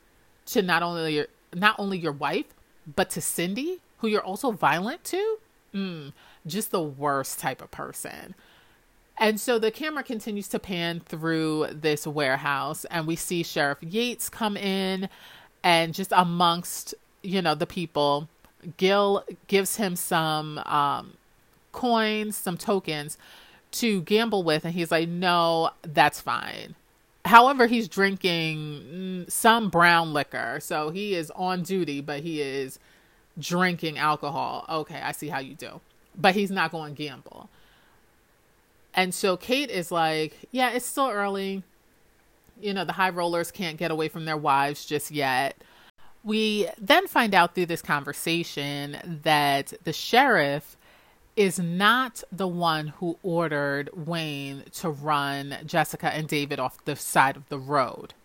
to 0.48 0.62
not 0.62 0.84
only 0.84 1.16
your 1.16 1.28
not 1.54 1.76
only 1.80 1.98
your 1.98 2.12
wife, 2.12 2.48
but 2.96 3.10
to 3.12 3.22
Cindy, 3.22 3.80
who 4.00 4.08
you're 4.08 4.22
also 4.22 4.52
violent 4.52 5.04
to. 5.06 5.38
Mm, 5.74 6.14
just 6.46 6.72
the 6.72 6.82
worst 6.82 7.40
type 7.40 7.62
of 7.62 7.72
person. 7.72 8.36
And 9.20 9.40
so 9.40 9.58
the 9.58 9.72
camera 9.72 10.04
continues 10.04 10.48
to 10.50 10.60
pan 10.60 11.00
through 11.00 11.68
this 11.72 12.06
warehouse, 12.06 12.86
and 12.86 13.08
we 13.08 13.16
see 13.16 13.44
Sheriff 13.44 13.80
Yates 13.82 14.30
come 14.30 14.56
in, 14.56 15.10
and 15.64 15.94
just 15.94 16.12
amongst 16.16 16.94
you 17.22 17.42
know 17.42 17.56
the 17.56 17.68
people, 17.68 18.30
Gil 18.78 19.24
gives 19.48 19.78
him 19.78 19.96
some 19.96 20.60
um, 20.60 21.14
coins, 21.72 22.38
some 22.38 22.58
tokens 22.58 23.18
to 23.72 24.02
gamble 24.02 24.44
with, 24.44 24.66
and 24.66 24.74
he's 24.74 24.92
like, 24.92 25.10
"No, 25.10 25.72
that's 25.82 26.22
fine." 26.22 26.76
However, 27.26 27.68
he's 27.68 27.88
drinking 27.88 28.58
mm, 29.28 29.32
some 29.32 29.70
brown 29.70 30.14
liquor, 30.14 30.60
so 30.62 30.90
he 30.90 31.14
is 31.14 31.30
on 31.32 31.64
duty, 31.64 32.00
but 32.02 32.22
he 32.22 32.42
is 32.42 32.80
drinking 33.38 33.98
alcohol. 33.98 34.66
Okay, 34.70 35.02
I 35.02 35.12
see 35.12 35.28
how 35.28 35.40
you 35.40 35.56
do, 35.56 35.82
but 36.18 36.36
he's 36.36 36.52
not 36.52 36.72
going 36.72 36.96
to 36.96 37.04
gamble. 37.04 37.50
And 38.94 39.14
so 39.14 39.38
Kate 39.38 39.70
is 39.70 39.92
like, 39.92 40.48
yeah, 40.52 40.72
it's 40.72 40.86
still 40.86 41.10
early. 41.10 41.64
You 42.60 42.74
know, 42.74 42.86
the 42.86 42.94
high 42.94 43.10
rollers 43.10 43.52
can't 43.52 43.78
get 43.78 43.92
away 43.92 44.10
from 44.10 44.26
their 44.26 44.38
wives 44.38 44.86
just 44.86 45.12
yet. 45.12 45.56
We 46.24 46.68
then 46.80 47.08
find 47.08 47.34
out 47.34 47.56
through 47.56 47.68
this 47.68 47.82
conversation 47.82 49.20
that 49.24 49.74
the 49.84 49.94
sheriff 49.94 50.76
is 51.36 51.60
not 51.60 52.24
the 52.32 52.48
one 52.48 52.88
who 52.88 53.18
ordered 53.22 53.90
Wayne 53.94 54.64
to 54.74 54.90
run 54.90 55.56
Jessica 55.66 56.12
and 56.14 56.28
David 56.28 56.60
off 56.60 56.84
the 56.86 56.96
side 56.96 57.38
of 57.38 57.48
the 57.50 57.60
road. 57.60 58.16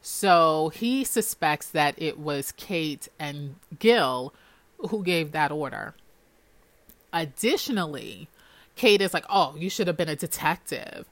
So 0.00 0.70
he 0.70 1.04
suspects 1.04 1.68
that 1.68 1.94
it 1.98 2.18
was 2.18 2.52
Kate 2.52 3.08
and 3.18 3.56
Gil 3.78 4.32
who 4.78 5.02
gave 5.02 5.32
that 5.32 5.52
order. 5.52 5.94
Additionally, 7.12 8.28
Kate 8.76 9.00
is 9.00 9.12
like, 9.12 9.26
"Oh, 9.28 9.54
you 9.56 9.68
should 9.68 9.86
have 9.86 9.96
been 9.96 10.08
a 10.08 10.16
detective." 10.16 11.06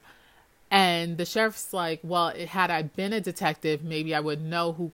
And 0.75 1.17
the 1.17 1.25
sheriff's 1.25 1.71
like, 1.71 2.01
"Well, 2.03 2.31
had 2.31 2.69
I 2.69 2.81
been 2.81 3.13
a 3.13 3.21
detective, 3.21 3.81
maybe 3.81 4.13
I 4.13 4.19
would 4.19 4.41
know 4.41 4.73
who 4.73 4.91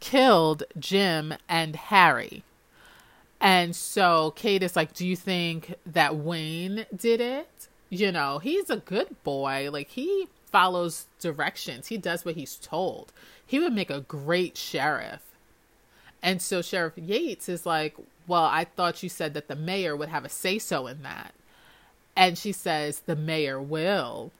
killed 0.00 0.64
Jim 0.76 1.34
and 1.48 1.76
Harry." 1.76 2.42
And 3.40 3.76
so 3.76 4.32
Kate 4.32 4.64
is 4.64 4.74
like, 4.74 4.92
"Do 4.92 5.06
you 5.06 5.14
think 5.14 5.76
that 5.86 6.16
Wayne 6.16 6.86
did 6.92 7.20
it?" 7.20 7.68
You 7.90 8.10
know, 8.10 8.40
he's 8.40 8.68
a 8.70 8.78
good 8.78 9.22
boy. 9.22 9.70
Like 9.70 9.90
he 9.90 10.26
follows 10.50 11.06
directions. 11.20 11.86
He 11.86 11.96
does 11.96 12.24
what 12.24 12.34
he's 12.34 12.56
told. 12.56 13.12
He 13.46 13.60
would 13.60 13.72
make 13.72 13.90
a 13.90 14.00
great 14.00 14.58
sheriff. 14.58 15.22
And 16.24 16.42
so 16.42 16.60
Sheriff 16.60 16.98
Yates 16.98 17.48
is 17.48 17.64
like, 17.64 17.94
"Well, 18.26 18.46
I 18.46 18.64
thought 18.64 19.04
you 19.04 19.08
said 19.08 19.32
that 19.34 19.46
the 19.46 19.54
mayor 19.54 19.94
would 19.94 20.08
have 20.08 20.24
a 20.24 20.28
say 20.28 20.58
so 20.58 20.88
in 20.88 21.04
that." 21.04 21.34
And 22.16 22.36
she 22.36 22.50
says, 22.50 23.00
the 23.00 23.16
mayor 23.16 23.60
will. 23.60 24.32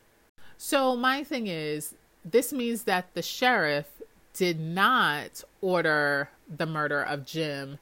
So 0.56 0.96
my 0.96 1.24
thing 1.24 1.46
is, 1.46 1.94
this 2.24 2.52
means 2.52 2.84
that 2.84 3.12
the 3.14 3.22
sheriff 3.22 3.86
did 4.32 4.58
not 4.58 5.44
order 5.60 6.30
the 6.48 6.66
murder 6.66 7.02
of 7.02 7.26
Jim 7.26 7.78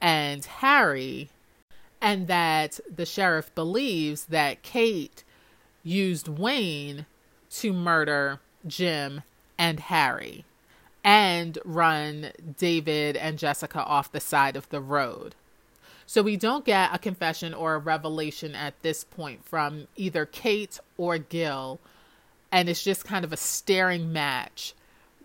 and 0.00 0.44
Harry, 0.44 1.28
and 2.00 2.26
that 2.28 2.80
the 2.94 3.06
sheriff 3.06 3.54
believes 3.54 4.26
that 4.26 4.62
Kate 4.62 5.24
used 5.82 6.28
Wayne 6.28 7.06
to 7.50 7.72
murder 7.72 8.40
Jim 8.66 9.22
and 9.58 9.80
Harry 9.80 10.44
and 11.04 11.58
run 11.64 12.32
David 12.58 13.16
and 13.16 13.38
Jessica 13.38 13.82
off 13.84 14.10
the 14.10 14.20
side 14.20 14.56
of 14.56 14.68
the 14.70 14.80
road. 14.80 15.34
So 16.04 16.22
we 16.22 16.36
don't 16.36 16.64
get 16.64 16.94
a 16.94 16.98
confession 16.98 17.54
or 17.54 17.74
a 17.74 17.78
revelation 17.78 18.54
at 18.54 18.80
this 18.82 19.04
point 19.04 19.44
from 19.44 19.86
either 19.96 20.26
Kate 20.26 20.78
or 20.96 21.18
Gil. 21.18 21.78
And 22.52 22.68
it's 22.68 22.82
just 22.82 23.04
kind 23.04 23.24
of 23.24 23.32
a 23.32 23.36
staring 23.36 24.12
match 24.12 24.74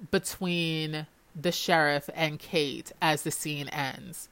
between 0.09 1.07
the 1.39 1.51
sheriff 1.51 2.09
and 2.13 2.39
Kate 2.39 2.91
as 3.01 3.23
the 3.23 3.31
scene 3.31 3.67
ends. 3.69 4.29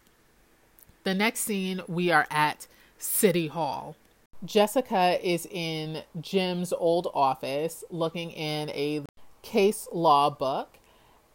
The 1.04 1.14
next 1.14 1.42
scene, 1.42 1.82
we 1.88 2.12
are 2.12 2.28
at 2.30 2.68
City 2.98 3.48
Hall. 3.48 3.96
Jessica 4.44 5.20
is 5.22 5.48
in 5.52 6.04
Jim's 6.20 6.74
old 6.74 7.08
office 7.14 7.84
looking 7.90 8.32
in 8.32 8.70
a 8.70 9.04
case 9.42 9.88
law 9.92 10.30
book, 10.30 10.78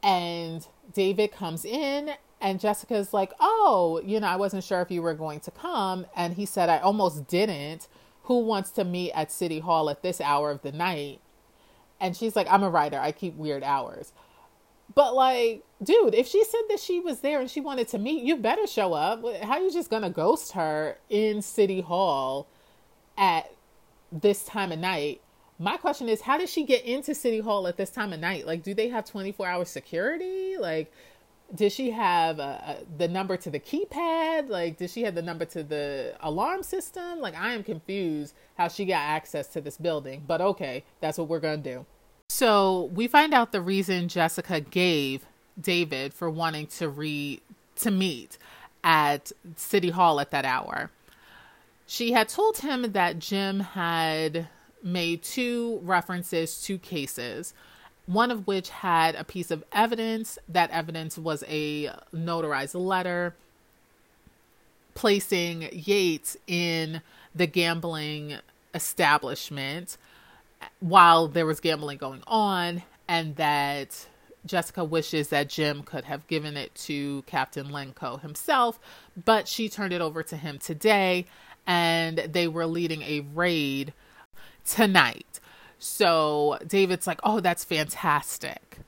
and 0.02 0.66
David 0.92 1.32
comes 1.32 1.64
in 1.64 2.11
and 2.40 2.61
Jessica's 2.61 3.14
like, 3.14 3.32
Oh, 3.40 4.02
you 4.05 4.20
know, 4.20 4.26
I 4.26 4.36
wasn't 4.36 4.64
sure 4.64 4.82
if 4.82 4.90
you 4.90 5.00
were 5.00 5.14
going 5.14 5.40
to 5.40 5.50
come. 5.50 6.07
And 6.14 6.34
he 6.34 6.44
said, 6.44 6.68
I 6.68 6.78
almost 6.78 7.26
didn't. 7.26 7.88
Who 8.24 8.40
wants 8.40 8.70
to 8.72 8.84
meet 8.84 9.12
at 9.12 9.32
City 9.32 9.61
Hall 9.61 9.88
at 9.88 10.02
this 10.02 10.20
hour 10.20 10.50
of 10.50 10.62
the 10.62 10.72
night? 10.72 11.20
And 12.01 12.16
she's 12.16 12.36
like, 12.36 12.47
I'm 12.51 12.62
a 12.62 12.70
writer. 12.70 12.99
I 12.99 13.12
keep 13.12 13.36
weird 13.36 13.62
hours. 13.62 14.12
But 14.95 15.14
like, 15.14 15.64
dude, 15.82 16.14
if 16.14 16.26
she 16.26 16.45
said 16.45 16.62
that 16.68 16.80
she 16.80 17.01
was 17.01 17.20
there 17.20 17.40
and 17.40 17.51
she 17.51 17.61
wanted 17.61 17.88
to 17.88 17.99
meet, 17.99 18.22
you 18.22 18.36
better 18.36 18.66
show 18.66 18.92
up. 18.92 19.24
How 19.42 19.59
you 19.59 19.72
just 19.72 19.90
gonna 19.90 20.11
ghost 20.11 20.53
her 20.53 20.99
in 21.09 21.42
City 21.42 21.80
Hall 21.80 22.47
at 23.16 23.51
this 24.12 24.45
time 24.45 24.72
of 24.72 24.78
night? 24.78 25.20
My 25.59 25.76
question 25.76 26.09
is, 26.09 26.22
how 26.22 26.36
did 26.36 26.49
she 26.49 26.64
get 26.64 26.84
into 26.84 27.14
City 27.14 27.40
Hall 27.40 27.66
at 27.66 27.76
this 27.76 27.90
time 27.90 28.12
of 28.12 28.20
night? 28.20 28.47
Like, 28.47 28.62
do 28.62 28.74
they 28.74 28.88
have 28.88 29.05
24 29.05 29.47
hour 29.47 29.64
security? 29.64 30.57
Like, 30.59 30.92
did 31.53 31.72
she 31.72 31.90
have 31.90 32.40
uh, 32.40 32.76
the 32.97 33.09
number 33.09 33.36
to 33.36 33.51
the 33.51 33.61
keypad? 33.61 34.49
Like, 34.49 34.76
did 34.76 34.90
she 34.90 35.03
have 35.03 35.14
the 35.14 35.22
number 35.22 35.45
to 35.47 35.62
the 35.62 36.14
alarm 36.20 36.62
system? 36.62 37.20
Like, 37.20 37.34
I 37.36 37.53
am 37.53 37.62
confused 37.62 38.34
how 38.57 38.68
she 38.68 38.84
got 38.84 39.01
access 39.01 39.49
to 39.49 39.61
this 39.61 39.76
building, 39.76 40.22
but 40.26 40.40
okay, 40.40 40.84
that's 41.01 41.18
what 41.18 41.28
we're 41.28 41.40
going 41.40 41.62
to 41.62 41.74
do. 41.74 41.86
So 42.28 42.90
we 42.95 43.07
find 43.07 43.34
out 43.34 43.53
the 43.53 43.61
reason 43.61 44.09
Jessica 44.09 44.61
gave 44.61 45.26
David 45.61 46.14
for 46.14 46.30
wanting 46.30 46.66
to 46.68 46.88
re 46.88 47.40
to 47.76 47.90
meet 47.90 48.38
at 48.82 49.32
City 49.57 49.90
Hall 49.90 50.20
at 50.20 50.30
that 50.30 50.45
hour. 50.45 50.90
She 51.86 52.12
had 52.12 52.28
told 52.28 52.59
him 52.59 52.92
that 52.92 53.18
Jim 53.18 53.61
had 53.61 54.49
made 54.82 55.22
two 55.22 55.80
references 55.82 56.62
to 56.62 56.78
cases 56.78 57.55
one 58.07 58.30
of 58.30 58.46
which 58.46 58.68
had 58.68 59.14
a 59.14 59.24
piece 59.24 59.50
of 59.50 59.64
evidence. 59.72 60.38
That 60.48 60.70
evidence 60.70 61.16
was 61.18 61.42
a 61.48 61.90
notarized 62.14 62.74
letter 62.74 63.34
placing 64.94 65.68
Yates 65.72 66.36
in 66.46 67.00
the 67.34 67.46
gambling 67.46 68.38
establishment. 68.74 69.96
while 70.80 71.28
there 71.28 71.46
was 71.46 71.61
gambling 71.61 71.98
going 71.98 72.22
on, 72.26 72.82
and 73.09 73.36
that 73.36 74.07
Jessica 74.46 74.84
wishes 74.84 75.28
that 75.28 75.48
Jim 75.48 75.82
could 75.82 76.05
have 76.05 76.26
given 76.26 76.57
it 76.57 76.74
to 76.74 77.22
Captain 77.22 77.68
Lenko 77.68 78.20
himself, 78.20 78.78
but 79.24 79.48
she 79.48 79.68
turned 79.68 79.92
it 79.92 80.00
over 80.00 80.22
to 80.22 80.36
him 80.36 80.59
today, 80.59 81.26
and 81.66 82.18
they 82.18 82.48
were 82.48 82.66
leading 82.66 83.02
a 83.02 83.20
raid 83.34 83.92
tonight. 84.66 85.40
So 85.85 86.59
David's 86.66 87.07
like, 87.07 87.20
Oh, 87.22 87.41
that's 87.41 87.62
fantastic. 87.62 88.78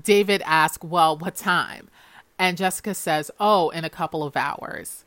David 0.00 0.42
asks, 0.44 0.84
Well, 0.84 1.16
what 1.16 1.34
time? 1.34 1.88
And 2.38 2.58
Jessica 2.58 2.92
says, 2.94 3.30
Oh, 3.40 3.70
in 3.70 3.86
a 3.86 3.90
couple 3.90 4.22
of 4.22 4.36
hours. 4.36 5.04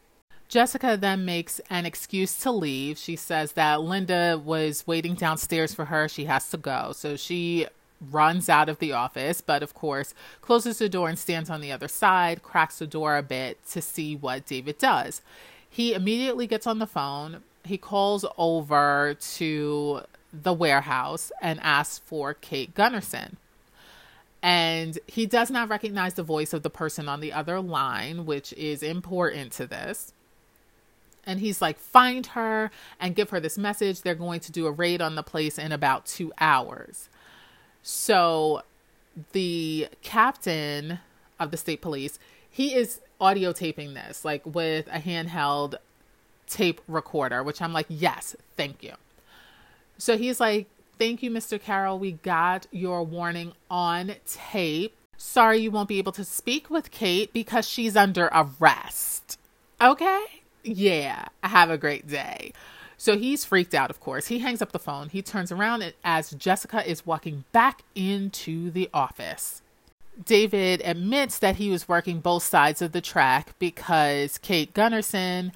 Jessica 0.48 0.98
then 1.00 1.26
makes 1.26 1.62
an 1.70 1.86
excuse 1.86 2.36
to 2.40 2.52
leave. 2.52 2.98
She 2.98 3.16
says 3.16 3.52
that 3.52 3.82
Linda 3.82 4.42
was 4.44 4.88
waiting 4.88 5.14
downstairs 5.14 5.76
for 5.76 5.86
her. 5.86 6.10
She 6.10 6.26
has 6.26 6.50
to 6.50 6.58
go. 6.58 6.94
So 6.94 7.16
she 7.16 7.68
runs 8.10 8.50
out 8.50 8.68
of 8.68 8.80
the 8.80 8.92
office, 8.92 9.40
but 9.40 9.62
of 9.62 9.76
course, 9.76 10.16
closes 10.42 10.80
the 10.80 10.90
door 10.90 11.10
and 11.10 11.20
stands 11.20 11.52
on 11.52 11.62
the 11.62 11.72
other 11.72 11.88
side, 11.88 12.42
cracks 12.42 12.80
the 12.80 12.88
door 12.88 13.18
a 13.18 13.22
bit 13.22 13.64
to 13.68 13.84
see 13.84 14.16
what 14.16 14.48
David 14.48 14.80
does. 14.80 15.22
He 15.70 15.94
immediately 15.94 16.48
gets 16.48 16.66
on 16.66 16.80
the 16.80 16.88
phone. 16.88 17.44
He 17.64 17.78
calls 17.78 18.26
over 18.36 19.16
to 19.36 20.02
the 20.32 20.54
warehouse 20.54 21.32
and 21.42 21.60
asks 21.62 22.00
for 22.00 22.34
Kate 22.34 22.74
Gunnarsson. 22.74 23.34
And 24.42 24.98
he 25.08 25.26
does 25.26 25.52
not 25.52 25.70
recognize 25.70 26.14
the 26.14 26.24
voice 26.24 26.54
of 26.54 26.64
the 26.64 26.70
person 26.70 27.10
on 27.10 27.20
the 27.20 27.34
other 27.34 27.60
line, 27.60 28.26
which 28.26 28.54
is 28.54 28.82
important 28.82 29.52
to 29.54 29.68
this 29.68 30.14
and 31.30 31.40
he's 31.40 31.62
like, 31.62 31.78
find 31.78 32.26
her 32.28 32.72
and 33.00 33.16
give 33.16 33.30
her 33.30 33.40
this 33.40 33.56
message. 33.56 34.02
They're 34.02 34.16
going 34.16 34.40
to 34.42 34.52
do 34.52 34.66
a 34.66 34.72
raid 34.72 35.00
on 35.00 35.14
the 35.14 35.22
place 35.22 35.60
in 35.60 35.72
about 35.72 36.08
two 36.08 36.34
hours. 36.40 37.08
So 37.84 38.64
the 39.32 39.90
captain 40.02 41.00
of 41.40 41.52
the 41.52 41.58
state 41.58 41.82
police, 41.82 42.18
he 42.50 42.74
is 42.74 43.00
audio 43.22 43.52
taping 43.52 43.94
this, 43.94 44.26
like 44.26 44.42
with 44.44 44.88
a 44.88 45.00
handheld 45.00 45.76
tape 46.48 46.82
recorder, 46.88 47.44
which 47.44 47.62
I'm 47.62 47.74
like, 47.74 47.86
yes, 47.90 48.36
thank 48.58 48.82
you. 48.82 48.94
So 50.00 50.18
he's 50.18 50.40
like, 50.40 50.68
thank 50.98 51.22
you, 51.22 51.30
Mr. 51.30 51.62
Carroll. 51.62 52.00
We 52.00 52.14
got 52.14 52.66
your 52.72 53.04
warning 53.04 53.54
on 53.70 54.16
tape. 54.26 54.96
Sorry 55.18 55.60
you 55.60 55.70
won't 55.70 55.90
be 55.90 56.00
able 56.00 56.14
to 56.14 56.24
speak 56.24 56.70
with 56.70 56.90
Kate 56.90 57.32
because 57.34 57.70
she's 57.70 57.96
under 57.96 58.30
arrest. 58.34 59.38
Okay? 59.80 60.26
yeah, 60.64 61.26
have 61.44 61.70
a 61.70 61.78
great 61.78 62.08
day. 62.08 62.54
So 62.98 63.18
he's 63.18 63.46
freaked 63.46 63.74
out, 63.74 63.90
of 63.90 64.00
course. 64.00 64.28
He 64.28 64.40
hangs 64.40 64.62
up 64.62 64.72
the 64.72 64.80
phone. 64.80 65.10
He 65.10 65.22
turns 65.22 65.52
around 65.52 65.94
as 66.04 66.32
Jessica 66.32 66.88
is 66.90 67.06
walking 67.06 67.46
back 67.52 67.84
into 67.96 68.72
the 68.72 68.90
office. 68.94 69.62
David 70.26 70.82
admits 70.84 71.40
that 71.40 71.56
he 71.56 71.70
was 71.70 71.88
working 71.88 72.20
both 72.20 72.44
sides 72.44 72.82
of 72.82 72.92
the 72.92 73.00
track 73.00 73.54
because 73.58 74.38
Kate 74.38 74.74
Gunnarsson 74.74 75.54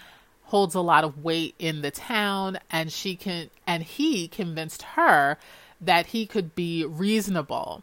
holds 0.53 0.75
a 0.75 0.81
lot 0.81 1.03
of 1.03 1.23
weight 1.23 1.55
in 1.57 1.81
the 1.81 1.89
town 1.89 2.59
and 2.69 2.91
she 2.91 3.15
can 3.15 3.49
and 3.65 3.81
he 3.81 4.27
convinced 4.27 4.83
her 4.83 5.35
that 5.81 6.05
he 6.05 6.27
could 6.27 6.53
be 6.53 6.85
reasonable 6.85 7.81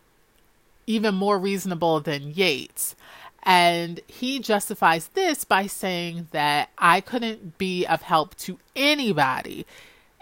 even 0.87 1.13
more 1.13 1.37
reasonable 1.37 1.99
than 1.99 2.31
Yates 2.31 2.95
and 3.43 3.99
he 4.07 4.39
justifies 4.39 5.09
this 5.09 5.45
by 5.45 5.67
saying 5.67 6.29
that 6.31 6.71
I 6.79 7.01
couldn't 7.01 7.59
be 7.59 7.85
of 7.87 8.03
help 8.03 8.37
to 8.37 8.61
anybody 8.77 9.67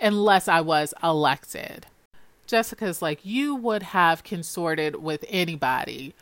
unless 0.01 0.49
I 0.49 0.63
was 0.63 0.95
elected. 1.05 1.85
Jessica's 2.47 3.03
like, 3.03 3.21
You 3.25 3.57
would 3.57 3.83
have 3.83 4.25
consorted 4.25 4.97
with 4.97 5.23
anybody 5.29 6.15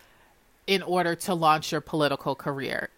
in 0.66 0.82
order 0.82 1.14
to 1.14 1.34
launch 1.34 1.70
your 1.70 1.80
political 1.80 2.34
career. 2.34 2.88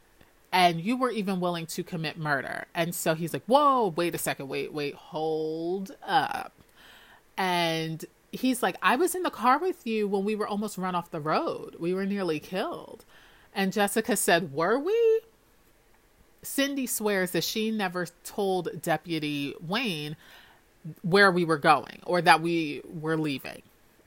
And 0.53 0.81
you 0.81 0.97
were 0.97 1.11
even 1.11 1.41
willing 1.41 1.67
to 1.67 1.83
commit 1.83 2.19
murder. 2.19 2.67
And 2.75 2.95
so 2.95 3.15
he's 3.15 3.33
like, 3.33 3.45
Whoa, 3.47 3.89
wait 3.97 4.15
a 4.15 4.19
second, 4.19 4.49
wait, 4.49 4.73
wait, 4.73 4.95
hold 4.95 5.93
up. 6.07 6.53
And 7.37 8.05
he's 8.33 8.63
like, 8.63 8.77
I 8.83 8.97
was 8.97 9.15
in 9.15 9.23
the 9.23 9.31
car 9.31 9.59
with 9.59 9.87
you 9.87 10.09
when 10.09 10.25
we 10.25 10.35
were 10.35 10.47
almost 10.49 10.79
run 10.79 10.95
off 10.95 11.11
the 11.11 11.21
road. 11.21 11.77
We 11.79 11.95
were 11.95 12.07
nearly 12.07 12.41
killed. 12.41 13.05
And 13.55 13.73
Jessica 13.73 14.17
said, 14.17 14.53
Were 14.53 14.79
we? 14.79 15.21
Cindy 16.43 16.87
swears 16.87 17.33
that 17.33 17.45
she 17.45 17.71
never 17.71 18.07
told 18.25 18.81
Deputy 18.81 19.55
Wayne 19.61 20.17
where 21.03 21.31
we 21.31 21.45
were 21.45 21.59
going 21.59 22.01
or 22.07 22.23
that 22.23 22.41
we 22.41 22.81
were 22.89 23.17
leaving, 23.17 23.63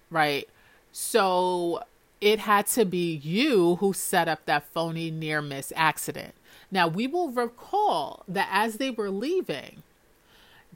right? 0.09 0.47
So 0.91 1.83
it 2.21 2.39
had 2.39 2.67
to 2.67 2.85
be 2.85 3.15
you 3.15 3.77
who 3.77 3.91
set 3.93 4.27
up 4.27 4.45
that 4.45 4.71
phony 4.71 5.09
near 5.09 5.41
miss 5.41 5.73
accident. 5.75 6.35
Now, 6.71 6.87
we 6.87 7.07
will 7.07 7.31
recall 7.31 8.23
that 8.27 8.47
as 8.51 8.75
they 8.75 8.91
were 8.91 9.09
leaving, 9.09 9.83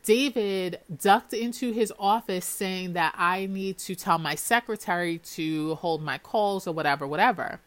David 0.03 0.81
ducked 1.01 1.33
into 1.33 1.71
his 1.71 1.93
office 1.97 2.45
saying 2.45 2.93
that 2.93 3.15
I 3.17 3.45
need 3.45 3.77
to 3.79 3.95
tell 3.95 4.17
my 4.17 4.35
secretary 4.35 5.19
to 5.19 5.75
hold 5.75 6.03
my 6.03 6.17
calls 6.17 6.67
or 6.67 6.73
whatever, 6.73 7.07
whatever. 7.07 7.59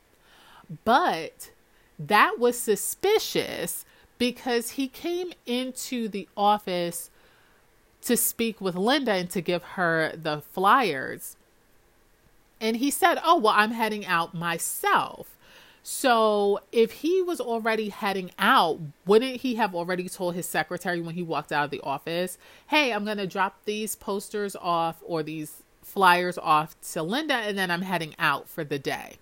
But 0.85 1.51
that 1.99 2.39
was 2.39 2.59
suspicious 2.59 3.85
because 4.19 4.71
he 4.73 4.89
came 4.89 5.33
into 5.47 6.09
the 6.09 6.29
office 6.37 7.11
to 8.03 8.17
speak 8.17 8.61
with 8.61 8.77
Linda 8.77 9.13
and 9.13 9.31
to 9.31 9.41
give 9.41 9.63
her 9.63 10.13
the 10.15 10.41
flyers. 10.41 11.37
And 12.61 12.77
he 12.77 12.91
said, 12.91 13.21
Oh, 13.25 13.39
well, 13.39 13.55
I'm 13.57 13.73
heading 13.73 14.07
out 14.07 14.35
myself. 14.35 15.37
So 15.83 16.61
if 16.71 16.93
he 16.93 17.23
was 17.23 17.41
already 17.41 17.89
heading 17.89 18.31
out, 18.39 18.79
wouldn't 19.07 19.41
he 19.41 19.55
have 19.55 19.75
already 19.75 20.09
told 20.09 20.35
his 20.35 20.47
secretary 20.47 21.01
when 21.01 21.15
he 21.15 21.23
walked 21.23 21.53
out 21.53 21.65
of 21.65 21.71
the 21.71 21.81
office, 21.81 22.37
Hey, 22.67 22.93
I'm 22.93 23.05
going 23.05 23.19
to 23.19 23.27
drop 23.27 23.65
these 23.65 23.97
posters 23.97 24.57
off 24.57 24.97
or 25.03 25.23
these 25.23 25.63
flyers 25.83 26.37
off 26.37 26.77
to 26.93 27.03
Linda, 27.03 27.35
and 27.35 27.57
then 27.57 27.71
I'm 27.71 27.83
heading 27.83 28.15
out 28.19 28.49
for 28.49 28.65
the 28.65 28.79
day? 28.79 29.19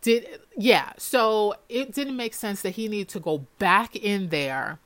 did 0.00 0.40
yeah 0.56 0.92
so 0.96 1.54
it 1.68 1.92
didn't 1.92 2.16
make 2.16 2.34
sense 2.34 2.62
that 2.62 2.70
he 2.70 2.88
needed 2.88 3.08
to 3.08 3.20
go 3.20 3.44
back 3.58 3.96
in 3.96 4.28
there 4.28 4.78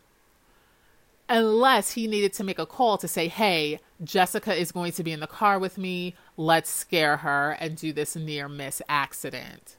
unless 1.28 1.92
he 1.92 2.07
needed 2.07 2.32
to 2.32 2.44
make 2.44 2.59
a 2.59 2.66
call 2.66 2.96
to 2.96 3.07
say 3.07 3.28
hey 3.28 3.78
jessica 4.03 4.55
is 4.55 4.72
going 4.72 4.92
to 4.92 5.03
be 5.03 5.12
in 5.12 5.20
the 5.20 5.26
car 5.26 5.59
with 5.59 5.76
me 5.76 6.14
let's 6.36 6.70
scare 6.70 7.18
her 7.18 7.52
and 7.60 7.76
do 7.76 7.92
this 7.92 8.16
near 8.16 8.48
miss 8.48 8.82
accident. 8.88 9.76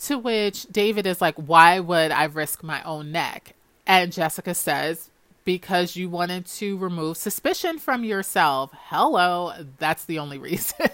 To 0.00 0.18
which 0.18 0.64
david 0.64 1.06
is 1.06 1.20
like 1.20 1.34
why 1.36 1.80
would 1.80 2.10
i 2.10 2.24
risk 2.24 2.62
my 2.62 2.82
own 2.84 3.12
neck? 3.12 3.54
And 3.86 4.12
jessica 4.12 4.54
says 4.54 5.10
because 5.44 5.96
you 5.96 6.08
wanted 6.08 6.46
to 6.46 6.76
remove 6.78 7.16
suspicion 7.16 7.78
from 7.78 8.04
yourself. 8.04 8.70
Hello 8.74 9.52
that's 9.78 10.04
the 10.04 10.18
only 10.18 10.38
reason. 10.50 10.86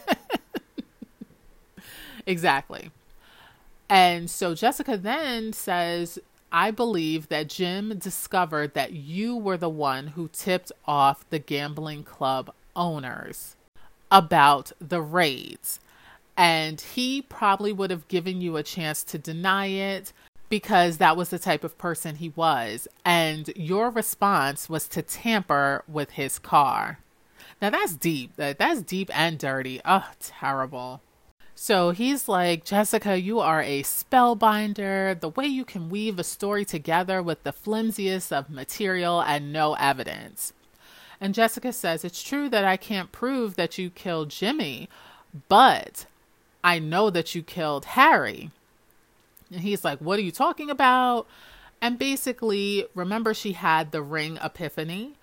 Exactly. 2.26 2.90
And 3.88 4.28
so 4.28 4.54
Jessica 4.54 4.96
then 4.96 5.52
says, 5.52 6.18
I 6.50 6.70
believe 6.70 7.28
that 7.28 7.48
Jim 7.48 7.98
discovered 7.98 8.74
that 8.74 8.92
you 8.92 9.36
were 9.36 9.56
the 9.56 9.68
one 9.68 10.08
who 10.08 10.28
tipped 10.28 10.72
off 10.86 11.28
the 11.30 11.38
gambling 11.38 12.02
club 12.02 12.52
owners 12.74 13.55
about 14.10 14.72
the 14.80 15.00
raids. 15.00 15.80
And 16.36 16.80
he 16.80 17.22
probably 17.22 17.72
would 17.72 17.90
have 17.90 18.08
given 18.08 18.40
you 18.40 18.56
a 18.56 18.62
chance 18.62 19.02
to 19.04 19.18
deny 19.18 19.66
it 19.66 20.12
because 20.48 20.98
that 20.98 21.16
was 21.16 21.30
the 21.30 21.38
type 21.38 21.64
of 21.64 21.78
person 21.78 22.16
he 22.16 22.28
was. 22.36 22.86
And 23.04 23.50
your 23.56 23.90
response 23.90 24.68
was 24.68 24.86
to 24.88 25.02
tamper 25.02 25.82
with 25.88 26.10
his 26.10 26.38
car. 26.38 26.98
Now 27.60 27.70
that's 27.70 27.94
deep. 27.94 28.32
That's 28.36 28.82
deep 28.82 29.10
and 29.16 29.38
dirty. 29.38 29.80
Oh, 29.84 30.08
terrible. 30.20 31.00
So 31.54 31.90
he's 31.90 32.28
like, 32.28 32.66
Jessica, 32.66 33.18
you 33.18 33.40
are 33.40 33.62
a 33.62 33.82
spellbinder. 33.82 35.18
The 35.18 35.30
way 35.30 35.46
you 35.46 35.64
can 35.64 35.88
weave 35.88 36.18
a 36.18 36.24
story 36.24 36.66
together 36.66 37.22
with 37.22 37.44
the 37.44 37.52
flimsiest 37.52 38.30
of 38.30 38.50
material 38.50 39.22
and 39.22 39.54
no 39.54 39.72
evidence. 39.72 40.52
And 41.20 41.34
Jessica 41.34 41.72
says, 41.72 42.04
It's 42.04 42.22
true 42.22 42.48
that 42.48 42.64
I 42.64 42.76
can't 42.76 43.12
prove 43.12 43.56
that 43.56 43.78
you 43.78 43.90
killed 43.90 44.30
Jimmy, 44.30 44.88
but 45.48 46.06
I 46.62 46.78
know 46.78 47.10
that 47.10 47.34
you 47.34 47.42
killed 47.42 47.84
Harry. 47.86 48.50
And 49.50 49.60
he's 49.60 49.84
like, 49.84 49.98
What 50.00 50.18
are 50.18 50.22
you 50.22 50.32
talking 50.32 50.70
about? 50.70 51.26
And 51.80 51.98
basically, 51.98 52.86
remember, 52.94 53.34
she 53.34 53.52
had 53.52 53.92
the 53.92 54.02
ring 54.02 54.38
epiphany. 54.42 55.14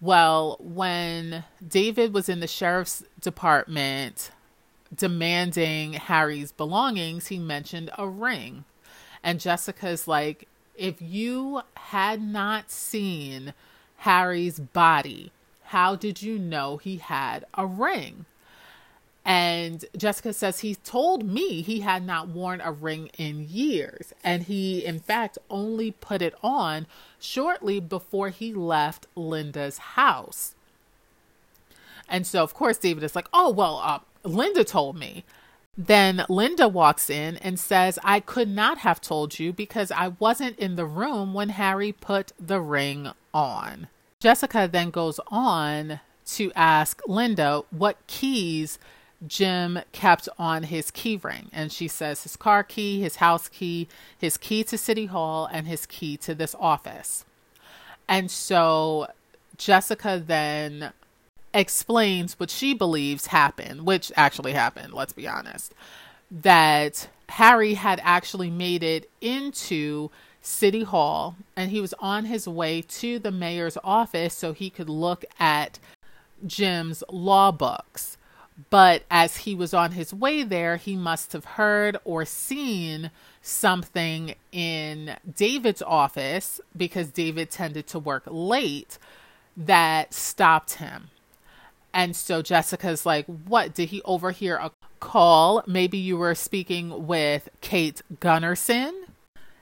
Well, 0.00 0.58
when 0.60 1.44
David 1.66 2.12
was 2.12 2.28
in 2.28 2.40
the 2.40 2.46
sheriff's 2.46 3.04
department 3.20 4.30
demanding 4.94 5.94
Harry's 5.94 6.52
belongings, 6.52 7.28
he 7.28 7.38
mentioned 7.38 7.90
a 7.96 8.06
ring. 8.06 8.64
And 9.22 9.40
Jessica's 9.40 10.06
like, 10.06 10.46
if 10.76 11.00
you 11.00 11.62
had 11.74 12.20
not 12.20 12.70
seen 12.70 13.54
Harry's 13.98 14.58
body, 14.60 15.32
How 15.74 15.96
did 15.96 16.22
you 16.22 16.38
know 16.38 16.76
he 16.76 16.98
had 16.98 17.46
a 17.54 17.66
ring? 17.66 18.26
And 19.24 19.84
Jessica 19.96 20.32
says 20.32 20.60
he 20.60 20.76
told 20.76 21.24
me 21.24 21.62
he 21.62 21.80
had 21.80 22.06
not 22.06 22.28
worn 22.28 22.60
a 22.60 22.70
ring 22.70 23.10
in 23.18 23.48
years. 23.48 24.12
And 24.22 24.44
he, 24.44 24.84
in 24.84 25.00
fact, 25.00 25.36
only 25.50 25.90
put 25.90 26.22
it 26.22 26.36
on 26.44 26.86
shortly 27.18 27.80
before 27.80 28.28
he 28.28 28.54
left 28.54 29.08
Linda's 29.16 29.78
house. 29.78 30.54
And 32.08 32.24
so, 32.24 32.44
of 32.44 32.54
course, 32.54 32.78
David 32.78 33.02
is 33.02 33.16
like, 33.16 33.26
oh, 33.32 33.50
well, 33.50 33.80
uh, 33.82 33.98
Linda 34.22 34.62
told 34.62 34.96
me. 34.96 35.24
Then 35.76 36.24
Linda 36.28 36.68
walks 36.68 37.10
in 37.10 37.36
and 37.38 37.58
says, 37.58 37.98
I 38.04 38.20
could 38.20 38.48
not 38.48 38.78
have 38.78 39.00
told 39.00 39.40
you 39.40 39.52
because 39.52 39.90
I 39.90 40.12
wasn't 40.20 40.56
in 40.56 40.76
the 40.76 40.86
room 40.86 41.34
when 41.34 41.48
Harry 41.48 41.90
put 41.90 42.30
the 42.38 42.60
ring 42.60 43.10
on. 43.32 43.88
Jessica 44.24 44.66
then 44.72 44.88
goes 44.88 45.20
on 45.28 46.00
to 46.24 46.50
ask 46.56 47.02
Linda 47.06 47.62
what 47.68 47.98
keys 48.06 48.78
Jim 49.26 49.80
kept 49.92 50.30
on 50.38 50.62
his 50.62 50.90
key 50.90 51.20
ring. 51.22 51.50
And 51.52 51.70
she 51.70 51.88
says 51.88 52.22
his 52.22 52.34
car 52.34 52.64
key, 52.64 53.02
his 53.02 53.16
house 53.16 53.50
key, 53.50 53.86
his 54.18 54.38
key 54.38 54.64
to 54.64 54.78
City 54.78 55.04
Hall, 55.04 55.46
and 55.52 55.66
his 55.66 55.84
key 55.84 56.16
to 56.16 56.34
this 56.34 56.56
office. 56.58 57.26
And 58.08 58.30
so 58.30 59.08
Jessica 59.58 60.22
then 60.26 60.94
explains 61.52 62.40
what 62.40 62.48
she 62.48 62.72
believes 62.72 63.26
happened, 63.26 63.84
which 63.84 64.10
actually 64.16 64.54
happened, 64.54 64.94
let's 64.94 65.12
be 65.12 65.28
honest, 65.28 65.74
that 66.30 67.10
Harry 67.28 67.74
had 67.74 68.00
actually 68.02 68.48
made 68.48 68.82
it 68.82 69.10
into 69.20 70.10
City 70.44 70.82
Hall 70.82 71.36
and 71.56 71.70
he 71.70 71.80
was 71.80 71.94
on 71.98 72.26
his 72.26 72.46
way 72.46 72.82
to 72.82 73.18
the 73.18 73.32
mayor's 73.32 73.78
office 73.82 74.34
so 74.34 74.52
he 74.52 74.68
could 74.68 74.90
look 74.90 75.24
at 75.40 75.78
Jim's 76.46 77.02
law 77.10 77.50
books. 77.50 78.18
But 78.70 79.02
as 79.10 79.38
he 79.38 79.54
was 79.54 79.74
on 79.74 79.92
his 79.92 80.14
way 80.14 80.44
there, 80.44 80.76
he 80.76 80.96
must 80.96 81.32
have 81.32 81.44
heard 81.44 81.96
or 82.04 82.24
seen 82.24 83.10
something 83.42 84.34
in 84.52 85.16
David's 85.34 85.82
office 85.82 86.60
because 86.76 87.08
David 87.08 87.50
tended 87.50 87.86
to 87.88 87.98
work 87.98 88.22
late 88.26 88.98
that 89.56 90.14
stopped 90.14 90.74
him. 90.74 91.08
And 91.92 92.14
so 92.14 92.42
Jessica's 92.42 93.06
like, 93.06 93.26
What? 93.26 93.74
Did 93.74 93.88
he 93.88 94.02
overhear 94.02 94.56
a 94.56 94.70
call? 95.00 95.64
Maybe 95.66 95.98
you 95.98 96.16
were 96.16 96.34
speaking 96.34 97.06
with 97.06 97.48
Kate 97.60 98.02
Gunnarsson. 98.20 99.03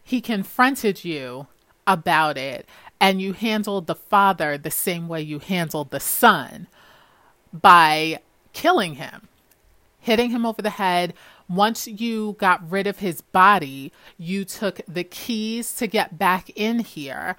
He 0.02 0.20
confronted 0.20 1.04
you 1.04 1.46
about 1.86 2.36
it, 2.36 2.68
and 3.00 3.20
you 3.20 3.32
handled 3.32 3.86
the 3.86 3.94
father 3.94 4.56
the 4.56 4.70
same 4.70 5.08
way 5.08 5.22
you 5.22 5.38
handled 5.38 5.90
the 5.90 6.00
son 6.00 6.68
by 7.52 8.20
killing 8.52 8.94
him, 8.94 9.28
hitting 9.98 10.30
him 10.30 10.46
over 10.46 10.62
the 10.62 10.70
head. 10.70 11.14
Once 11.48 11.86
you 11.86 12.36
got 12.38 12.70
rid 12.70 12.86
of 12.86 13.00
his 13.00 13.20
body, 13.20 13.92
you 14.16 14.44
took 14.44 14.80
the 14.86 15.04
keys 15.04 15.74
to 15.76 15.86
get 15.86 16.18
back 16.18 16.50
in 16.50 16.78
here 16.78 17.36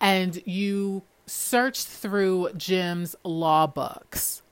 and 0.00 0.42
you 0.46 1.02
searched 1.26 1.86
through 1.86 2.50
Jim's 2.56 3.16
law 3.24 3.66
books. 3.66 4.42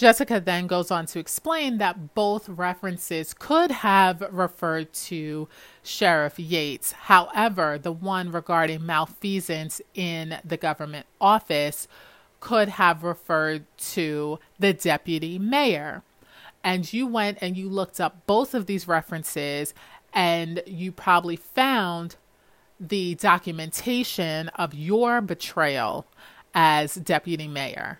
Jessica 0.00 0.40
then 0.40 0.66
goes 0.66 0.90
on 0.90 1.04
to 1.04 1.18
explain 1.18 1.76
that 1.76 2.14
both 2.14 2.48
references 2.48 3.34
could 3.34 3.70
have 3.70 4.26
referred 4.30 4.94
to 4.94 5.46
Sheriff 5.82 6.38
Yates. 6.38 6.92
However, 6.92 7.76
the 7.76 7.92
one 7.92 8.32
regarding 8.32 8.86
malfeasance 8.86 9.82
in 9.94 10.38
the 10.42 10.56
government 10.56 11.04
office 11.20 11.86
could 12.40 12.70
have 12.70 13.04
referred 13.04 13.66
to 13.76 14.38
the 14.58 14.72
deputy 14.72 15.38
mayor. 15.38 16.02
And 16.64 16.90
you 16.90 17.06
went 17.06 17.36
and 17.42 17.54
you 17.54 17.68
looked 17.68 18.00
up 18.00 18.26
both 18.26 18.54
of 18.54 18.64
these 18.64 18.88
references, 18.88 19.74
and 20.14 20.62
you 20.64 20.92
probably 20.92 21.36
found 21.36 22.16
the 22.80 23.16
documentation 23.16 24.48
of 24.54 24.72
your 24.72 25.20
betrayal 25.20 26.06
as 26.54 26.94
deputy 26.94 27.46
mayor 27.46 27.98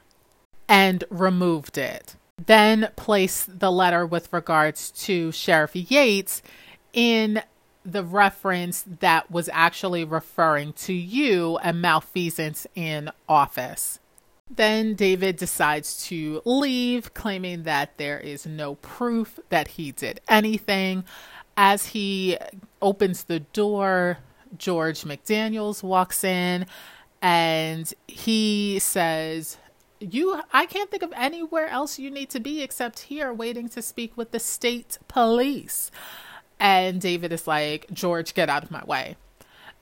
and 0.70 1.02
removed 1.10 1.76
it. 1.76 2.14
Then 2.46 2.90
placed 2.96 3.58
the 3.58 3.72
letter 3.72 4.06
with 4.06 4.32
regards 4.32 4.90
to 4.92 5.32
Sheriff 5.32 5.74
Yates 5.74 6.40
in 6.92 7.42
the 7.84 8.04
reference 8.04 8.84
that 9.00 9.30
was 9.30 9.50
actually 9.52 10.04
referring 10.04 10.72
to 10.74 10.92
you 10.92 11.58
and 11.58 11.82
malfeasance 11.82 12.66
in 12.74 13.10
office. 13.28 13.98
Then 14.48 14.94
David 14.94 15.36
decides 15.36 16.06
to 16.06 16.40
leave, 16.44 17.14
claiming 17.14 17.64
that 17.64 17.98
there 17.98 18.18
is 18.18 18.46
no 18.46 18.76
proof 18.76 19.40
that 19.48 19.68
he 19.68 19.90
did 19.92 20.20
anything. 20.28 21.04
As 21.56 21.86
he 21.86 22.38
opens 22.80 23.24
the 23.24 23.40
door, 23.40 24.18
George 24.56 25.02
McDaniels 25.02 25.82
walks 25.82 26.22
in 26.22 26.66
and 27.22 27.92
he 28.06 28.78
says, 28.78 29.58
you 30.00 30.40
I 30.52 30.66
can't 30.66 30.90
think 30.90 31.02
of 31.02 31.12
anywhere 31.14 31.68
else 31.68 31.98
you 31.98 32.10
need 32.10 32.30
to 32.30 32.40
be 32.40 32.62
except 32.62 33.00
here 33.00 33.32
waiting 33.32 33.68
to 33.70 33.82
speak 33.82 34.16
with 34.16 34.32
the 34.32 34.40
state 34.40 34.98
police. 35.08 35.90
And 36.58 37.00
David 37.00 37.32
is 37.32 37.46
like, 37.46 37.86
George, 37.92 38.34
get 38.34 38.50
out 38.50 38.64
of 38.64 38.70
my 38.70 38.84
way. 38.84 39.16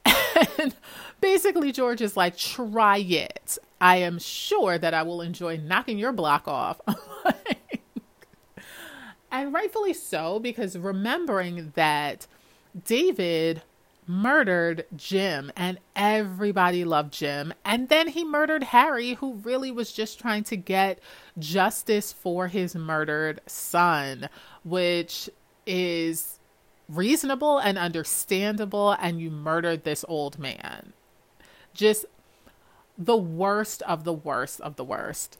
And 0.60 0.74
basically, 1.20 1.72
George 1.72 2.00
is 2.00 2.16
like, 2.16 2.36
try 2.36 2.98
it. 2.98 3.58
I 3.80 3.96
am 3.96 4.18
sure 4.18 4.78
that 4.78 4.94
I 4.94 5.02
will 5.02 5.20
enjoy 5.20 5.56
knocking 5.56 5.98
your 5.98 6.12
block 6.12 6.46
off. 6.46 6.80
and 9.32 9.52
rightfully 9.52 9.94
so, 9.94 10.38
because 10.38 10.78
remembering 10.78 11.72
that 11.74 12.28
David 12.84 13.62
murdered 14.08 14.86
Jim 14.96 15.52
and 15.54 15.78
everybody 15.94 16.82
loved 16.82 17.12
Jim. 17.12 17.52
And 17.64 17.88
then 17.88 18.08
he 18.08 18.24
murdered 18.24 18.64
Harry, 18.64 19.14
who 19.14 19.34
really 19.34 19.70
was 19.70 19.92
just 19.92 20.18
trying 20.18 20.44
to 20.44 20.56
get 20.56 20.98
justice 21.38 22.12
for 22.12 22.48
his 22.48 22.74
murdered 22.74 23.40
son, 23.46 24.28
which 24.64 25.28
is 25.66 26.38
reasonable 26.88 27.58
and 27.58 27.76
understandable. 27.76 28.92
And 28.92 29.20
you 29.20 29.30
murdered 29.30 29.84
this 29.84 30.04
old 30.08 30.38
man. 30.38 30.94
Just 31.74 32.06
the 32.96 33.16
worst 33.16 33.82
of 33.82 34.04
the 34.04 34.12
worst 34.12 34.60
of 34.62 34.76
the 34.76 34.84
worst. 34.84 35.38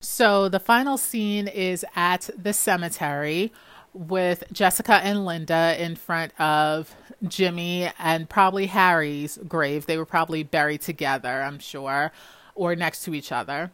So 0.00 0.48
the 0.48 0.60
final 0.60 0.96
scene 0.96 1.48
is 1.48 1.84
at 1.96 2.30
the 2.36 2.52
cemetery 2.52 3.52
with 3.98 4.44
Jessica 4.52 4.94
and 5.02 5.26
Linda 5.26 5.74
in 5.82 5.96
front 5.96 6.32
of 6.40 6.94
Jimmy 7.26 7.90
and 7.98 8.28
probably 8.28 8.66
Harry's 8.66 9.38
grave. 9.48 9.86
They 9.86 9.98
were 9.98 10.06
probably 10.06 10.44
buried 10.44 10.82
together, 10.82 11.42
I'm 11.42 11.58
sure, 11.58 12.12
or 12.54 12.76
next 12.76 13.02
to 13.04 13.14
each 13.14 13.32
other. 13.32 13.72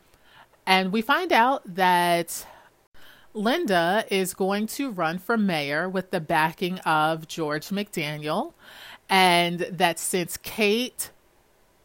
And 0.66 0.92
we 0.92 1.02
find 1.02 1.30
out 1.30 1.62
that 1.74 2.46
Linda 3.34 4.06
is 4.10 4.32
going 4.32 4.66
to 4.68 4.90
run 4.90 5.18
for 5.18 5.36
mayor 5.36 5.88
with 5.90 6.10
the 6.10 6.20
backing 6.20 6.78
of 6.80 7.28
George 7.28 7.68
McDaniel. 7.68 8.54
And 9.10 9.60
that 9.60 9.98
since 9.98 10.38
Kate 10.38 11.10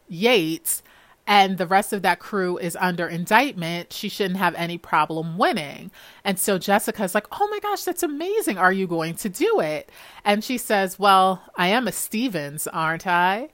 Yates 0.08 0.82
and 1.30 1.60
the 1.60 1.68
rest 1.68 1.94
of 1.94 2.02
that 2.02 2.18
crew 2.18 2.58
is 2.58 2.76
under 2.82 3.08
indictment, 3.08 3.94
she 3.94 4.10
shouldn't 4.10 4.40
have 4.40 4.56
any 4.56 4.80
problem 4.80 5.38
winning. 5.38 5.92
And 6.24 6.40
so 6.40 6.58
Jessica's 6.58 7.14
like, 7.14 7.28
Oh 7.32 7.48
my 7.52 7.60
gosh, 7.60 7.84
that's 7.84 8.02
amazing. 8.02 8.58
Are 8.58 8.74
you 8.74 8.88
going 8.88 9.14
to 9.18 9.30
do 9.30 9.60
it? 9.60 9.92
And 10.26 10.44
she 10.44 10.58
says, 10.58 10.98
Well, 10.98 11.44
I 11.56 11.68
am 11.68 11.88
a 11.88 11.92
Stevens, 11.92 12.66
aren't 12.66 13.06
I? 13.06 13.50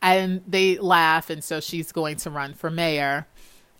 And 0.00 0.42
they 0.46 0.78
laugh. 0.78 1.28
And 1.28 1.42
so 1.42 1.58
she's 1.58 1.90
going 1.90 2.18
to 2.18 2.30
run 2.30 2.54
for 2.54 2.70
mayor. 2.70 3.26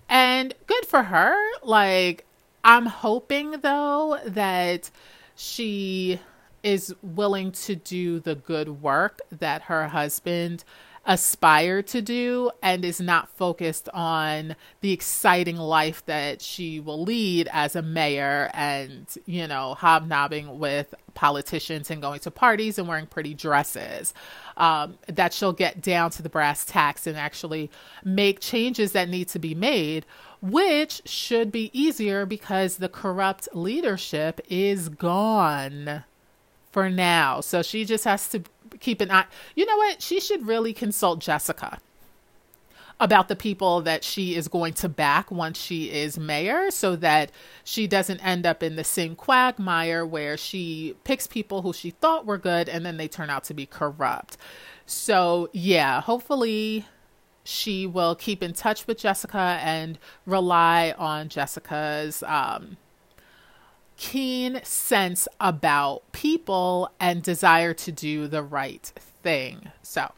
And 0.08 0.52
good 0.66 0.84
for 0.84 1.04
her. 1.04 1.36
Like, 1.62 2.26
I'm 2.64 2.86
hoping 2.86 3.52
though 3.60 4.18
that 4.26 4.90
she 5.36 6.18
is 6.64 6.92
willing 7.02 7.52
to 7.52 7.76
do 7.76 8.18
the 8.18 8.34
good 8.34 8.82
work 8.82 9.20
that 9.30 9.62
her 9.62 9.86
husband 9.86 10.64
aspire 11.08 11.80
to 11.80 12.02
do 12.02 12.50
and 12.62 12.84
is 12.84 13.00
not 13.00 13.30
focused 13.30 13.88
on 13.94 14.54
the 14.82 14.92
exciting 14.92 15.56
life 15.56 16.04
that 16.04 16.42
she 16.42 16.78
will 16.78 17.02
lead 17.02 17.48
as 17.50 17.74
a 17.74 17.80
mayor 17.80 18.50
and, 18.52 19.06
you 19.24 19.46
know, 19.48 19.72
hobnobbing 19.72 20.58
with 20.58 20.94
politicians 21.14 21.90
and 21.90 22.02
going 22.02 22.20
to 22.20 22.30
parties 22.30 22.78
and 22.78 22.86
wearing 22.86 23.06
pretty 23.06 23.32
dresses. 23.32 24.12
Um, 24.58 24.98
that 25.06 25.32
she'll 25.32 25.54
get 25.54 25.80
down 25.80 26.10
to 26.10 26.22
the 26.22 26.28
brass 26.28 26.66
tacks 26.66 27.06
and 27.06 27.16
actually 27.16 27.70
make 28.04 28.40
changes 28.40 28.92
that 28.92 29.08
need 29.08 29.28
to 29.28 29.38
be 29.38 29.54
made, 29.54 30.04
which 30.42 31.00
should 31.06 31.50
be 31.50 31.70
easier 31.72 32.26
because 32.26 32.76
the 32.76 32.88
corrupt 32.88 33.48
leadership 33.54 34.42
is 34.50 34.90
gone 34.90 36.04
for 36.70 36.90
now. 36.90 37.40
So 37.40 37.62
she 37.62 37.84
just 37.84 38.04
has 38.04 38.28
to 38.28 38.42
keep 38.80 39.00
an 39.00 39.10
eye. 39.10 39.26
You 39.54 39.66
know 39.66 39.76
what? 39.76 40.02
She 40.02 40.20
should 40.20 40.46
really 40.46 40.72
consult 40.72 41.20
Jessica 41.20 41.78
about 43.00 43.28
the 43.28 43.36
people 43.36 43.80
that 43.82 44.02
she 44.02 44.34
is 44.34 44.48
going 44.48 44.72
to 44.72 44.88
back 44.88 45.30
once 45.30 45.58
she 45.58 45.90
is 45.90 46.18
mayor 46.18 46.70
so 46.70 46.96
that 46.96 47.30
she 47.62 47.86
doesn't 47.86 48.18
end 48.24 48.44
up 48.44 48.62
in 48.62 48.74
the 48.76 48.82
same 48.82 49.14
quagmire 49.14 50.04
where 50.04 50.36
she 50.36 50.96
picks 51.04 51.26
people 51.26 51.62
who 51.62 51.72
she 51.72 51.90
thought 51.90 52.26
were 52.26 52.38
good 52.38 52.68
and 52.68 52.84
then 52.84 52.96
they 52.96 53.06
turn 53.06 53.30
out 53.30 53.44
to 53.44 53.54
be 53.54 53.66
corrupt. 53.66 54.36
So, 54.84 55.48
yeah, 55.52 56.00
hopefully 56.00 56.86
she 57.44 57.86
will 57.86 58.14
keep 58.14 58.42
in 58.42 58.52
touch 58.52 58.86
with 58.86 58.98
Jessica 58.98 59.58
and 59.62 59.98
rely 60.26 60.94
on 60.98 61.28
Jessica's 61.28 62.22
um, 62.24 62.76
keen 63.98 64.60
sense 64.64 65.28
about 65.40 66.10
people 66.12 66.90
and 66.98 67.22
desire 67.22 67.74
to 67.74 67.92
do 67.92 68.26
the 68.26 68.42
right 68.42 68.92
thing. 69.22 69.70
So, 69.82 70.12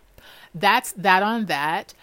that's 0.55 0.93
that 0.93 1.22
on 1.22 1.47
that. 1.47 1.95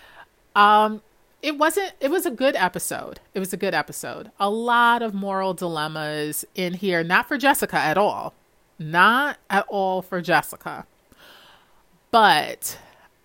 Um, 0.55 1.01
it 1.41 1.57
wasn't 1.57 1.93
it 1.99 2.09
was 2.09 2.25
a 2.25 2.31
good 2.31 2.55
episode 2.55 3.19
it 3.33 3.39
was 3.39 3.53
a 3.53 3.57
good 3.57 3.73
episode 3.73 4.31
a 4.39 4.49
lot 4.49 5.01
of 5.01 5.13
moral 5.13 5.53
dilemmas 5.53 6.43
in 6.55 6.73
here 6.73 7.03
not 7.03 7.27
for 7.27 7.37
jessica 7.37 7.77
at 7.77 7.97
all 7.97 8.33
not 8.79 9.37
at 9.49 9.65
all 9.67 10.01
for 10.01 10.19
jessica 10.19 10.85
but 12.11 12.77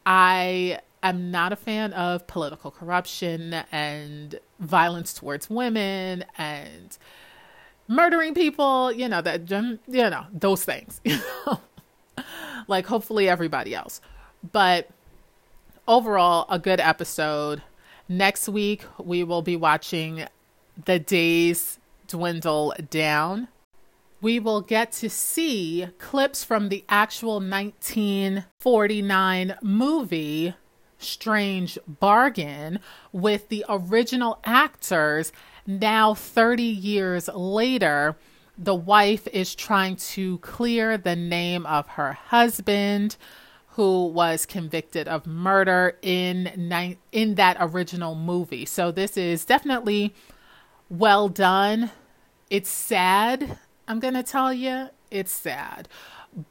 i 0.04 0.78
am 1.02 1.30
not 1.30 1.52
a 1.52 1.56
fan 1.56 1.92
of 1.94 2.26
political 2.26 2.70
corruption 2.70 3.54
and 3.72 4.38
violence 4.60 5.14
towards 5.14 5.48
women 5.48 6.24
and 6.36 6.98
murdering 7.88 8.34
people 8.34 8.92
you 8.92 9.08
know 9.08 9.20
that 9.20 9.50
you 9.50 9.78
know 9.86 10.24
those 10.32 10.64
things 10.64 11.00
like 12.68 12.86
hopefully 12.86 13.28
everybody 13.28 13.74
else 13.74 14.00
but 14.52 14.88
overall, 15.86 16.46
a 16.48 16.58
good 16.58 16.80
episode. 16.80 17.62
Next 18.08 18.48
week, 18.48 18.84
we 18.98 19.22
will 19.24 19.42
be 19.42 19.56
watching 19.56 20.24
The 20.84 20.98
Days 20.98 21.78
Dwindle 22.08 22.74
Down. 22.90 23.46
We 24.20 24.40
will 24.40 24.60
get 24.60 24.92
to 24.92 25.10
see 25.10 25.88
clips 25.98 26.44
from 26.44 26.68
the 26.68 26.84
actual 26.88 27.40
1949 27.40 29.56
movie 29.62 30.54
Strange 30.98 31.78
Bargain 31.88 32.78
with 33.10 33.48
the 33.48 33.64
original 33.68 34.38
actors. 34.44 35.32
Now, 35.66 36.14
30 36.14 36.62
years 36.62 37.28
later, 37.34 38.16
the 38.58 38.74
wife 38.74 39.26
is 39.28 39.54
trying 39.54 39.96
to 39.96 40.38
clear 40.38 40.98
the 40.98 41.16
name 41.16 41.66
of 41.66 41.86
her 41.88 42.12
husband 42.12 43.16
who 43.68 44.06
was 44.06 44.44
convicted 44.44 45.08
of 45.08 45.26
murder 45.26 45.96
in 46.02 46.94
in 47.10 47.34
that 47.36 47.56
original 47.58 48.14
movie. 48.14 48.66
So 48.66 48.92
this 48.92 49.16
is 49.16 49.44
definitely 49.46 50.14
well 50.90 51.28
done. 51.28 51.90
It's 52.50 52.68
sad, 52.68 53.58
I'm 53.88 53.98
going 53.98 54.14
to 54.14 54.22
tell 54.22 54.52
you. 54.52 54.88
It's 55.10 55.32
sad. 55.32 55.88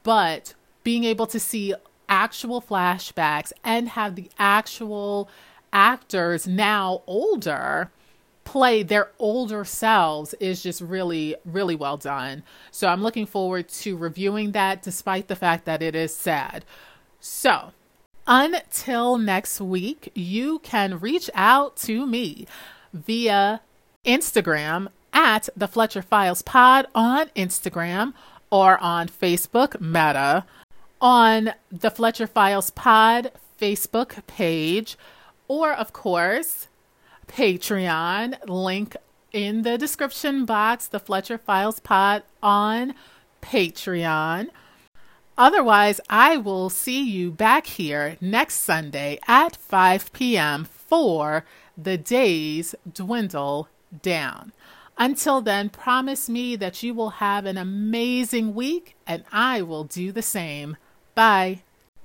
But 0.03 0.55
being 0.83 1.03
able 1.03 1.27
to 1.27 1.39
see 1.39 1.75
actual 2.09 2.61
flashbacks 2.61 3.51
and 3.63 3.89
have 3.89 4.15
the 4.15 4.29
actual 4.39 5.29
actors 5.71 6.47
now 6.47 7.03
older 7.05 7.91
play 8.43 8.83
their 8.83 9.11
older 9.19 9.63
selves 9.63 10.33
is 10.39 10.63
just 10.63 10.81
really 10.81 11.35
really 11.45 11.75
well 11.75 11.97
done. 11.97 12.43
So 12.71 12.87
I'm 12.87 13.03
looking 13.03 13.25
forward 13.25 13.69
to 13.69 13.97
reviewing 13.97 14.51
that 14.51 14.81
despite 14.81 15.27
the 15.27 15.35
fact 15.35 15.65
that 15.65 15.81
it 15.81 15.95
is 15.95 16.15
sad. 16.15 16.65
So, 17.19 17.71
until 18.27 19.17
next 19.17 19.61
week, 19.61 20.11
you 20.15 20.59
can 20.59 20.99
reach 20.99 21.29
out 21.35 21.75
to 21.77 22.05
me 22.07 22.47
via 22.93 23.61
Instagram 24.05 24.87
at 25.13 25.49
the 25.55 25.67
Fletcher 25.67 26.01
Files 26.01 26.41
Pod 26.41 26.87
on 26.95 27.27
Instagram 27.35 28.13
or 28.49 28.77
on 28.79 29.07
Facebook 29.07 29.79
Meta 29.79 30.45
on 30.99 31.53
the 31.71 31.91
Fletcher 31.91 32.27
Files 32.27 32.69
Pod 32.71 33.31
Facebook 33.59 34.25
page 34.27 34.97
or 35.47 35.73
of 35.73 35.93
course 35.93 36.67
Patreon 37.33 38.37
link 38.47 38.95
in 39.31 39.61
the 39.61 39.77
description 39.77 40.45
box 40.45 40.87
the 40.87 40.99
Fletcher 40.99 41.37
Files 41.37 41.79
Pod 41.79 42.23
on 42.43 42.93
Patreon 43.41 44.49
Otherwise, 45.37 45.99
I 46.09 46.37
will 46.37 46.69
see 46.69 47.01
you 47.01 47.31
back 47.31 47.65
here 47.65 48.17
next 48.21 48.55
Sunday 48.55 49.17
at 49.27 49.55
5 49.55 50.13
p.m. 50.13 50.65
for 50.65 51.45
The 51.75 51.97
Days 51.97 52.75
Dwindle 52.91 53.67
Down. 54.03 54.51
Until 54.97 55.41
then, 55.41 55.69
promise 55.69 56.29
me 56.29 56.55
that 56.57 56.83
you 56.83 56.93
will 56.93 57.11
have 57.11 57.45
an 57.45 57.57
amazing 57.57 58.53
week 58.53 58.95
and 59.07 59.23
I 59.31 59.63
will 59.63 59.85
do 59.85 60.11
the 60.11 60.21
same. 60.21 60.77
Bye. 61.15 61.63